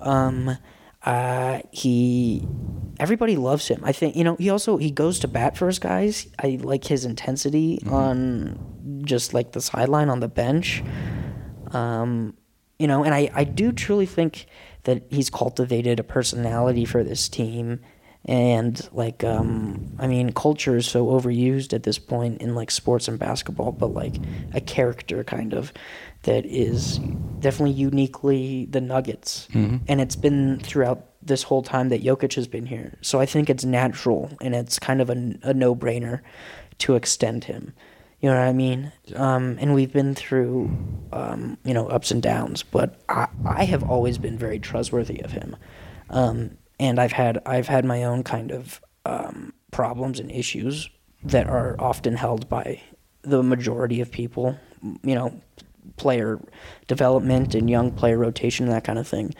Um, 0.00 0.56
uh, 1.04 1.60
he, 1.70 2.46
everybody 2.98 3.36
loves 3.36 3.68
him. 3.68 3.82
I 3.84 3.92
think 3.92 4.16
you 4.16 4.24
know. 4.24 4.36
He 4.36 4.50
also 4.50 4.76
he 4.76 4.90
goes 4.90 5.18
to 5.20 5.28
bat 5.28 5.56
for 5.56 5.66
his 5.66 5.78
guys. 5.78 6.28
I 6.38 6.58
like 6.62 6.84
his 6.84 7.04
intensity 7.04 7.80
on 7.90 9.02
just 9.04 9.34
like 9.34 9.52
the 9.52 9.60
sideline 9.60 10.08
on 10.08 10.20
the 10.20 10.28
bench. 10.28 10.82
Um, 11.72 12.34
you 12.78 12.86
know, 12.86 13.04
and 13.04 13.14
I, 13.14 13.30
I 13.34 13.44
do 13.44 13.72
truly 13.72 14.06
think 14.06 14.46
that 14.84 15.04
he's 15.10 15.30
cultivated 15.30 16.00
a 16.00 16.04
personality 16.04 16.84
for 16.84 17.02
this 17.02 17.28
team. 17.28 17.80
And 18.28 18.86
like, 18.92 19.24
um, 19.24 19.90
I 19.98 20.06
mean, 20.06 20.32
culture 20.32 20.76
is 20.76 20.86
so 20.86 21.06
overused 21.06 21.72
at 21.72 21.84
this 21.84 21.98
point 21.98 22.42
in 22.42 22.54
like 22.54 22.70
sports 22.70 23.08
and 23.08 23.18
basketball, 23.18 23.72
but 23.72 23.94
like 23.94 24.16
a 24.52 24.60
character 24.60 25.24
kind 25.24 25.54
of 25.54 25.72
that 26.24 26.44
is 26.44 26.98
definitely 27.40 27.72
uniquely 27.72 28.66
the 28.66 28.82
Nuggets. 28.82 29.48
And 29.88 30.00
it's 30.00 30.14
been 30.14 30.60
throughout 30.60 31.06
this 31.22 31.42
whole 31.42 31.62
time 31.62 31.88
that 31.88 32.02
Jokic 32.04 32.34
has 32.34 32.46
been 32.46 32.66
here. 32.66 32.98
So 33.00 33.18
I 33.18 33.24
think 33.24 33.48
it's 33.48 33.64
natural 33.64 34.30
and 34.42 34.54
it's 34.54 34.78
kind 34.78 35.00
of 35.00 35.08
a, 35.08 35.34
a 35.42 35.54
no 35.54 35.74
brainer 35.74 36.20
to 36.78 36.96
extend 36.96 37.44
him. 37.44 37.72
You 38.20 38.28
know 38.28 38.36
what 38.36 38.46
I 38.46 38.52
mean? 38.52 38.92
Um, 39.16 39.56
and 39.58 39.74
we've 39.74 39.92
been 39.92 40.14
through, 40.14 40.76
um, 41.12 41.56
you 41.64 41.72
know, 41.72 41.86
ups 41.88 42.10
and 42.10 42.20
downs, 42.20 42.62
but 42.62 43.00
I, 43.08 43.28
I 43.46 43.64
have 43.64 43.84
always 43.88 44.18
been 44.18 44.36
very 44.36 44.58
trustworthy 44.58 45.20
of 45.20 45.30
him. 45.30 45.56
Um, 46.10 46.58
and 46.78 46.98
I've 46.98 47.12
had 47.12 47.40
I've 47.46 47.68
had 47.68 47.84
my 47.84 48.04
own 48.04 48.22
kind 48.22 48.50
of 48.50 48.80
um, 49.04 49.52
problems 49.70 50.20
and 50.20 50.30
issues 50.30 50.90
that 51.24 51.48
are 51.48 51.76
often 51.78 52.16
held 52.16 52.48
by 52.48 52.80
the 53.22 53.42
majority 53.42 54.00
of 54.00 54.10
people. 54.10 54.58
You 55.02 55.14
know, 55.14 55.40
player 55.96 56.40
development 56.86 57.54
and 57.54 57.68
young 57.68 57.90
player 57.90 58.18
rotation 58.18 58.66
and 58.66 58.74
that 58.74 58.84
kind 58.84 58.98
of 58.98 59.08
thing. 59.08 59.34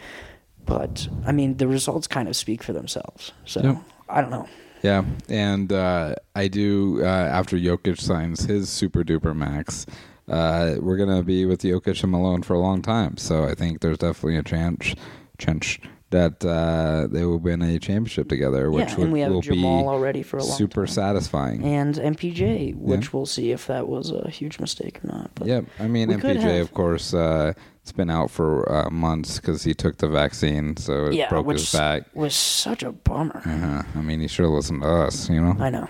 But 0.65 1.07
I 1.25 1.31
mean, 1.31 1.57
the 1.57 1.67
results 1.67 2.07
kind 2.07 2.27
of 2.27 2.35
speak 2.35 2.61
for 2.63 2.73
themselves. 2.73 3.31
So 3.45 3.61
Yep. 3.61 3.77
I 4.09 4.21
don't 4.21 4.31
know. 4.31 4.47
Yeah, 4.81 5.03
and 5.27 5.71
uh, 5.73 6.15
I 6.35 6.47
do. 6.47 7.03
Uh, 7.03 7.05
after 7.05 7.57
Jokic 7.57 7.99
signs 7.99 8.45
his 8.45 8.69
super 8.69 9.03
duper 9.03 9.35
max, 9.35 9.85
uh, 10.29 10.75
we're 10.79 10.95
gonna 10.97 11.23
be 11.23 11.45
with 11.45 11.63
Jokic 11.63 12.01
and 12.01 12.11
Malone 12.11 12.43
for 12.43 12.53
a 12.53 12.59
long 12.59 12.81
time. 12.81 13.17
So 13.17 13.43
I 13.45 13.55
think 13.55 13.81
there's 13.81 13.97
definitely 13.97 14.37
a 14.37 14.43
chance, 14.43 14.95
chance 15.37 15.77
that 16.11 16.43
uh, 16.43 17.07
they 17.11 17.23
will 17.23 17.37
win 17.37 17.61
a 17.61 17.77
championship 17.79 18.29
together, 18.29 18.71
which 18.71 18.89
yeah, 18.89 18.95
would, 18.95 19.03
and 19.03 19.13
we 19.13 19.19
have 19.21 19.31
will 19.31 19.41
Jamal 19.41 19.83
be 19.83 19.87
already 19.87 20.23
for 20.23 20.37
a 20.37 20.43
long 20.43 20.57
super 20.57 20.85
time. 20.87 20.93
satisfying. 20.93 21.63
and 21.63 21.95
MPJ, 21.95 22.73
which 22.75 23.05
Yeah. 23.05 23.09
we'll 23.13 23.25
see 23.27 23.51
if 23.51 23.67
that 23.67 23.87
was 23.87 24.09
a 24.11 24.29
huge 24.29 24.59
mistake 24.59 24.99
or 25.03 25.07
not. 25.15 25.31
But 25.35 25.47
Yep, 25.47 25.65
I 25.79 25.87
mean 25.87 26.09
MPJ, 26.09 26.61
of 26.61 26.73
course, 26.73 27.13
uh, 27.13 27.53
it's 27.83 27.91
been 27.91 28.09
out 28.09 28.31
for 28.31 28.71
uh, 28.71 28.89
months 28.89 29.39
because 29.39 29.63
he 29.63 29.73
took 29.75 29.97
the 29.97 30.07
vaccine, 30.07 30.77
so 30.77 31.05
it 31.05 31.13
yeah, 31.13 31.29
broke 31.29 31.45
which 31.45 31.59
his 31.59 31.71
back. 31.71 32.03
was 32.15 32.35
such 32.35 32.81
a 32.83 32.91
bummer. 32.91 33.41
Uh-huh. 33.45 33.83
I 33.95 34.01
mean, 34.01 34.19
he 34.19 34.27
have 34.27 34.49
listened 34.49 34.81
to 34.81 34.87
us, 34.87 35.29
you 35.29 35.39
know. 35.41 35.55
I 35.59 35.69
know. 35.69 35.87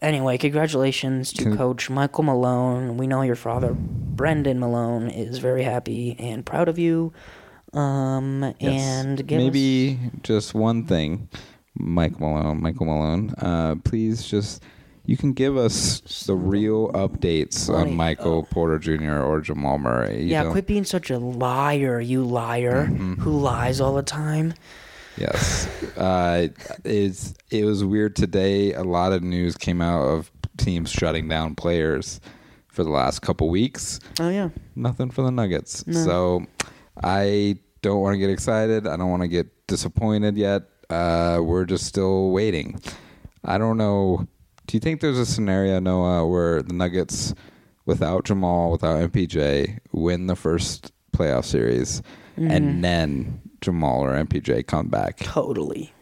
Anyway, 0.00 0.38
congratulations 0.38 1.32
to 1.32 1.44
Con- 1.44 1.56
Coach 1.56 1.90
Michael 1.90 2.22
Malone. 2.22 2.96
We 2.98 3.08
know 3.08 3.22
your 3.22 3.34
father, 3.34 3.74
Brendan 3.74 4.60
Malone, 4.60 5.08
is 5.10 5.38
very 5.38 5.64
happy 5.64 6.14
and 6.20 6.46
proud 6.46 6.68
of 6.68 6.78
you. 6.78 7.12
Um, 7.74 8.54
Yes. 8.60 8.82
and 8.82 9.26
give 9.26 9.38
us- 9.38 9.44
maybe 9.44 9.98
just 10.22 10.54
one 10.54 10.84
thing, 10.84 11.28
Mike 11.76 12.18
Malone, 12.20 12.60
Michael 12.62 12.86
Malone. 12.86 13.30
Uh, 13.38 13.74
please 13.84 14.24
just 14.24 14.62
you 15.04 15.16
can 15.16 15.32
give 15.32 15.56
us 15.56 16.00
the 16.26 16.34
real 16.36 16.90
updates 16.92 17.72
on 17.72 17.94
Michael 17.94 18.42
Porter 18.50 18.78
Jr. 18.78 19.20
or 19.22 19.40
Jamal 19.40 19.78
Murray. 19.78 20.22
You 20.22 20.28
yeah, 20.28 20.50
quit 20.50 20.66
being 20.66 20.84
such 20.84 21.10
a 21.10 21.18
liar, 21.18 21.98
you 22.00 22.22
liar 22.24 22.86
Mm-hmm. 22.88 23.14
who 23.14 23.30
lies 23.38 23.80
all 23.80 23.94
the 23.94 24.02
time. 24.02 24.52
Yes, 25.16 25.66
uh, 25.96 26.48
it's 26.84 27.34
it 27.50 27.64
was 27.64 27.84
weird 27.84 28.16
today. 28.16 28.72
A 28.74 28.84
lot 28.84 29.12
of 29.12 29.22
news 29.22 29.56
came 29.56 29.80
out 29.80 30.02
of 30.02 30.30
teams 30.58 30.90
shutting 30.90 31.26
down 31.28 31.54
players 31.54 32.20
for 32.68 32.84
the 32.84 32.90
last 32.90 33.20
couple 33.20 33.48
weeks. 33.48 33.98
Oh 34.20 34.28
yeah, 34.28 34.50
Nothing 34.76 35.10
for 35.10 35.22
the 35.22 35.30
Nuggets. 35.32 35.84
So 35.90 36.44
I 37.02 37.58
don't 37.82 38.00
want 38.00 38.14
to 38.14 38.18
get 38.18 38.30
excited. 38.30 38.86
I 38.86 38.96
don't 38.96 39.10
want 39.10 39.22
to 39.22 39.28
get 39.28 39.66
disappointed 39.66 40.36
yet. 40.36 40.62
Uh, 40.90 41.40
we're 41.42 41.64
just 41.64 41.84
still 41.84 42.30
waiting. 42.30 42.80
I 43.44 43.58
don't 43.58 43.76
know. 43.76 44.26
Do 44.66 44.76
you 44.76 44.80
think 44.80 45.00
there's 45.00 45.18
a 45.18 45.26
scenario, 45.26 45.78
Noah, 45.80 46.26
where 46.26 46.62
the 46.62 46.74
Nuggets, 46.74 47.34
without 47.86 48.24
Jamal, 48.24 48.70
without 48.70 49.10
MPJ, 49.10 49.78
win 49.92 50.26
the 50.26 50.36
first 50.36 50.92
playoff 51.12 51.44
series, 51.44 52.02
and 52.36 52.84
then 52.84 53.40
Jamal 53.60 54.00
or 54.04 54.12
MPJ 54.12 54.66
come 54.66 54.88
back? 54.88 55.18
totally. 55.18 55.92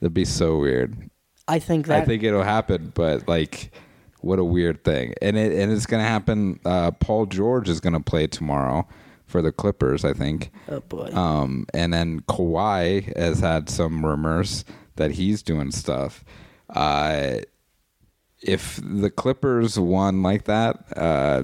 That'd 0.00 0.14
be 0.14 0.24
so 0.24 0.58
weird. 0.58 1.10
I 1.46 1.58
think 1.58 1.86
that 1.86 2.02
I 2.02 2.04
think 2.06 2.22
it'll 2.22 2.42
happen, 2.42 2.92
but 2.94 3.28
like, 3.28 3.72
what 4.20 4.38
a 4.38 4.44
weird 4.44 4.84
thing. 4.84 5.14
And 5.20 5.36
it 5.36 5.52
and 5.52 5.72
it's 5.72 5.84
gonna 5.86 6.04
happen. 6.04 6.58
Uh, 6.64 6.90
Paul 6.92 7.26
George 7.26 7.68
is 7.68 7.80
gonna 7.80 8.00
play 8.00 8.26
tomorrow 8.26 8.86
for 9.30 9.40
the 9.40 9.52
Clippers, 9.52 10.04
I 10.04 10.12
think. 10.12 10.50
Oh 10.68 10.80
boy. 10.80 11.08
Um, 11.14 11.66
and 11.72 11.92
then 11.94 12.20
Kawhi 12.22 13.16
has 13.16 13.40
had 13.40 13.70
some 13.70 14.04
rumors 14.04 14.64
that 14.96 15.12
he's 15.12 15.42
doing 15.42 15.70
stuff. 15.70 16.24
Uh, 16.68 17.36
if 18.42 18.80
the 18.82 19.10
Clippers 19.10 19.78
won 19.78 20.22
like 20.22 20.44
that, 20.44 20.84
uh, 20.96 21.42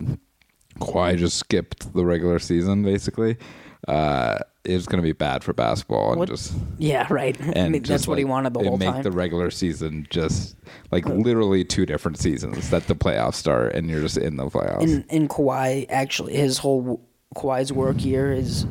Kawhi 0.81 1.17
just 1.17 1.37
skipped 1.39 1.93
the 1.95 2.05
regular 2.05 2.39
season 2.39 2.83
basically. 2.83 3.37
Uh, 3.89 4.39
it's 4.65 4.87
gonna 4.87 5.03
be 5.03 5.13
bad 5.13 5.45
for 5.45 5.53
basketball 5.53 6.11
and 6.11 6.19
What- 6.19 6.29
just 6.29 6.53
yeah, 6.79 7.07
right. 7.11 7.41
I 7.41 7.45
and 7.53 7.73
mean, 7.73 7.83
just, 7.83 7.89
that's 7.89 8.09
what 8.09 8.19
he 8.19 8.25
like, 8.25 8.31
wanted 8.31 8.55
the 8.55 8.61
and 8.61 8.69
whole 8.69 8.79
make 8.79 8.89
time. 8.95 9.03
the 9.03 9.13
regular 9.13 9.51
season 9.51 10.07
just 10.11 10.57
like 10.91 11.07
literally 11.07 11.65
two 11.65 11.87
different 11.87 12.19
seasons 12.19 12.71
that 12.71 12.89
the 12.89 12.97
playoffs 12.97 13.35
start 13.35 13.75
and 13.77 13.89
you're 13.89 14.01
just 14.01 14.17
in 14.17 14.37
the 14.37 14.47
playoffs. 14.47 14.83
in 14.83 15.05
in 15.09 15.29
Kawhi, 15.29 15.87
actually, 15.89 16.35
his 16.35 16.59
whole 16.59 17.01
Kawhi's 17.37 17.73
work 17.73 18.05
year 18.05 18.33
is 18.33 18.67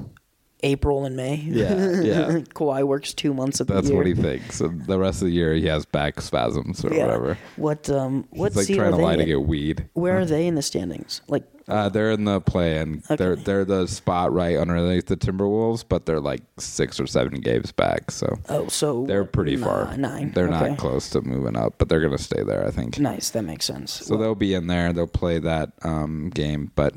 April 0.63 1.05
and 1.05 1.15
May. 1.15 1.35
Yeah, 1.35 1.73
yeah. 2.01 2.27
Kawhi 2.55 2.83
works 2.83 3.13
two 3.13 3.33
months 3.33 3.59
of 3.59 3.67
the 3.67 3.75
That's 3.75 3.89
year. 3.89 3.97
what 3.97 4.07
he 4.07 4.15
thinks. 4.15 4.61
And 4.61 4.83
the 4.87 4.97
rest 4.97 5.21
of 5.21 5.27
the 5.27 5.33
year, 5.33 5.53
he 5.53 5.67
has 5.67 5.85
back 5.85 6.19
spasms 6.21 6.83
or 6.83 6.91
Yeah. 6.93 7.05
whatever. 7.05 7.37
What 7.57 7.89
um 7.89 8.25
what 8.31 8.49
He's 8.51 8.57
like 8.57 8.65
seed 8.65 8.77
trying 8.77 8.93
are 8.93 8.97
to 8.97 9.03
lie 9.03 9.15
to 9.15 9.21
in? 9.21 9.27
get 9.27 9.41
weed. 9.43 9.87
Where 9.93 10.17
are 10.19 10.25
they 10.25 10.47
in 10.47 10.55
the 10.55 10.61
standings? 10.63 11.21
Like 11.27 11.43
Uh, 11.67 11.89
they're 11.89 12.11
in 12.11 12.25
the 12.25 12.39
play, 12.41 12.77
and 12.77 13.01
they're 13.17 13.35
they're 13.35 13.65
the 13.65 13.87
spot 13.87 14.31
right 14.31 14.55
underneath 14.57 15.07
the 15.07 15.17
Timberwolves, 15.17 15.83
but 15.87 16.05
they're 16.05 16.19
like 16.21 16.41
six 16.59 16.99
or 16.99 17.07
seven 17.07 17.41
games 17.41 17.71
back, 17.71 18.11
so 18.11 18.37
oh, 18.49 18.67
so 18.67 19.03
they're 19.07 19.25
pretty 19.25 19.55
ni- 19.57 19.63
far. 19.63 19.95
Nine. 19.97 20.31
They're 20.31 20.47
okay. 20.47 20.69
not 20.69 20.77
close 20.77 21.09
to 21.11 21.21
moving 21.21 21.57
up, 21.57 21.73
but 21.79 21.89
they're 21.89 22.01
gonna 22.01 22.17
stay 22.19 22.43
there, 22.43 22.65
I 22.65 22.71
think. 22.71 22.97
Nice, 22.99 23.29
that 23.31 23.43
makes 23.43 23.65
sense. 23.65 23.91
So 23.91 24.15
they'll 24.15 24.35
be 24.35 24.53
in 24.53 24.67
there. 24.67 24.93
They'll 24.93 25.05
play 25.07 25.37
that 25.39 25.71
um, 25.83 26.29
game, 26.29 26.71
but 26.75 26.93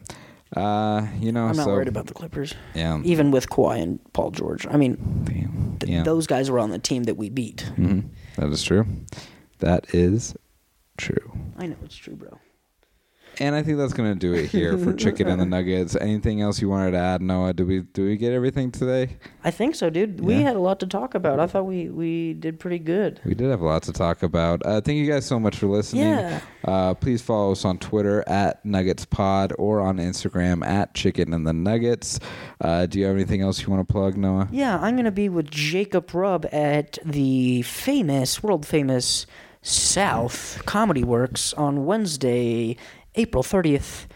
uh, 0.56 1.06
you 1.20 1.32
know, 1.32 1.44
I'm 1.46 1.56
not 1.56 1.64
so 1.64 1.72
worried 1.72 1.88
about 1.88 2.06
the 2.06 2.14
Clippers, 2.14 2.54
yeah, 2.74 3.00
even 3.04 3.30
with 3.30 3.48
Kawhi 3.50 3.82
and 3.82 4.00
Paul 4.12 4.30
George. 4.30 4.66
I 4.66 4.76
mean, 4.76 5.76
th- 5.80 5.90
yeah. 5.90 6.02
those 6.02 6.26
guys 6.26 6.50
were 6.50 6.58
on 6.58 6.70
the 6.70 6.78
team 6.78 7.04
that 7.04 7.16
we 7.16 7.28
beat. 7.28 7.70
Mhm. 7.76 8.08
That 8.36 8.48
is 8.50 8.62
true. 8.62 8.86
That 9.58 9.94
is 9.94 10.34
true. 10.96 11.32
I 11.56 11.66
know 11.66 11.76
it's 11.84 11.96
true, 11.96 12.14
bro. 12.16 12.38
And 13.40 13.54
I 13.54 13.62
think 13.62 13.78
that's 13.78 13.92
gonna 13.92 14.14
do 14.14 14.34
it 14.34 14.46
here 14.46 14.76
for 14.76 14.92
chicken 15.04 15.28
and 15.28 15.40
the 15.40 15.46
nuggets. 15.46 15.96
Anything 15.96 16.40
else 16.40 16.60
you 16.60 16.68
wanted 16.68 16.92
to 16.92 16.98
add, 16.98 17.22
Noah? 17.22 17.52
Did 17.52 17.66
we 17.66 17.80
do 17.80 18.04
we 18.06 18.16
get 18.16 18.32
everything 18.32 18.70
today? 18.70 19.16
I 19.44 19.50
think 19.50 19.74
so, 19.74 19.90
dude. 19.90 20.20
We 20.20 20.42
had 20.42 20.56
a 20.56 20.60
lot 20.60 20.80
to 20.80 20.86
talk 20.86 21.14
about. 21.14 21.38
I 21.40 21.46
thought 21.46 21.66
we 21.66 21.88
we 21.88 22.34
did 22.34 22.58
pretty 22.58 22.78
good. 22.78 23.20
We 23.24 23.34
did 23.34 23.50
have 23.50 23.60
a 23.60 23.64
lot 23.64 23.82
to 23.84 23.92
talk 23.92 24.22
about. 24.22 24.64
Uh, 24.64 24.80
thank 24.80 24.98
you 24.98 25.10
guys 25.10 25.24
so 25.24 25.38
much 25.38 25.56
for 25.56 25.66
listening. 25.66 26.02
Yeah. 26.02 26.40
Uh, 26.64 26.94
please 26.94 27.22
follow 27.22 27.52
us 27.52 27.64
on 27.64 27.78
Twitter 27.78 28.24
at 28.28 28.64
Nuggets 28.64 29.04
Pod 29.04 29.52
or 29.58 29.80
on 29.80 29.98
Instagram 29.98 30.66
at 30.66 30.94
Chicken 30.94 31.32
and 31.32 31.46
the 31.46 31.52
Nuggets. 31.52 32.18
Uh, 32.60 32.86
do 32.86 32.98
you 32.98 33.06
have 33.06 33.14
anything 33.14 33.40
else 33.40 33.62
you 33.62 33.68
want 33.72 33.86
to 33.86 33.92
plug, 33.92 34.16
Noah? 34.16 34.48
Yeah, 34.50 34.78
I'm 34.78 34.96
gonna 34.96 35.10
be 35.10 35.28
with 35.28 35.50
Jacob 35.50 36.12
Rubb 36.12 36.46
at 36.52 36.98
the 37.04 37.62
famous, 37.62 38.42
world 38.42 38.66
famous 38.66 39.26
South 39.62 40.62
Comedy 40.66 41.04
Works 41.04 41.52
on 41.54 41.84
Wednesday, 41.84 42.76
April 43.18 43.42
30th. 43.42 44.06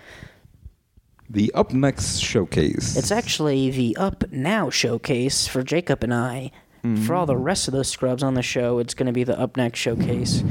The 1.28 1.52
Up 1.54 1.72
Next 1.72 2.18
Showcase. 2.18 2.96
It's 2.96 3.10
actually 3.10 3.70
the 3.70 3.96
Up 3.96 4.30
Now 4.30 4.70
showcase 4.70 5.46
for 5.46 5.62
Jacob 5.62 6.02
and 6.04 6.14
I. 6.14 6.50
For 7.04 7.14
all 7.14 7.26
the 7.26 7.36
rest 7.36 7.68
of 7.68 7.72
those 7.74 7.86
scrubs 7.88 8.24
on 8.24 8.34
the 8.34 8.42
show, 8.42 8.80
it's 8.80 8.92
going 8.94 9.06
to 9.06 9.12
be 9.12 9.22
the 9.22 9.38
Up 9.38 9.56
Next 9.56 9.78
showcase. 9.78 10.42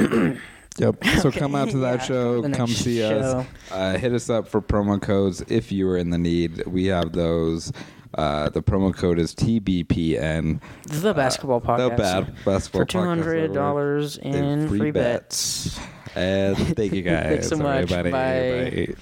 Yep. 0.76 1.04
So 1.20 1.30
come 1.30 1.54
out 1.54 1.70
to 1.70 1.78
that 1.78 2.00
Yeah, 2.00 2.04
show. 2.04 2.50
Come 2.50 2.66
see 2.66 3.00
us. 3.00 3.46
Uh, 3.70 3.96
hit 3.96 4.12
us 4.12 4.28
up 4.28 4.48
for 4.48 4.60
promo 4.60 5.00
codes 5.00 5.40
if 5.46 5.70
you 5.70 5.88
are 5.88 5.96
in 5.96 6.10
the 6.10 6.18
need. 6.18 6.66
We 6.66 6.86
have 6.86 7.12
those. 7.12 7.72
Uh, 8.12 8.48
the 8.50 8.60
promo 8.60 8.92
code 8.92 9.20
is 9.20 9.36
TBPN. 9.36 10.60
The 10.88 11.14
basketball 11.14 11.60
podcast. 11.60 11.90
The 11.90 11.96
bad 11.96 12.34
basketball 12.44 12.56
podcast. 12.56 12.70
for 12.70 12.84
two 12.86 12.98
hundred 12.98 13.52
dollars 13.52 14.18
in 14.18 14.66
free 14.66 14.78
free 14.78 14.90
bets. 14.90 15.76
bets. 15.78 15.86
And 16.16 16.56
thank 16.76 16.92
you 16.92 17.02
guys. 17.10 17.26
Thanks 17.26 17.48
so 17.48 17.56
much. 17.56 17.88
Bye. 17.88 18.10
Bye. 18.10 18.94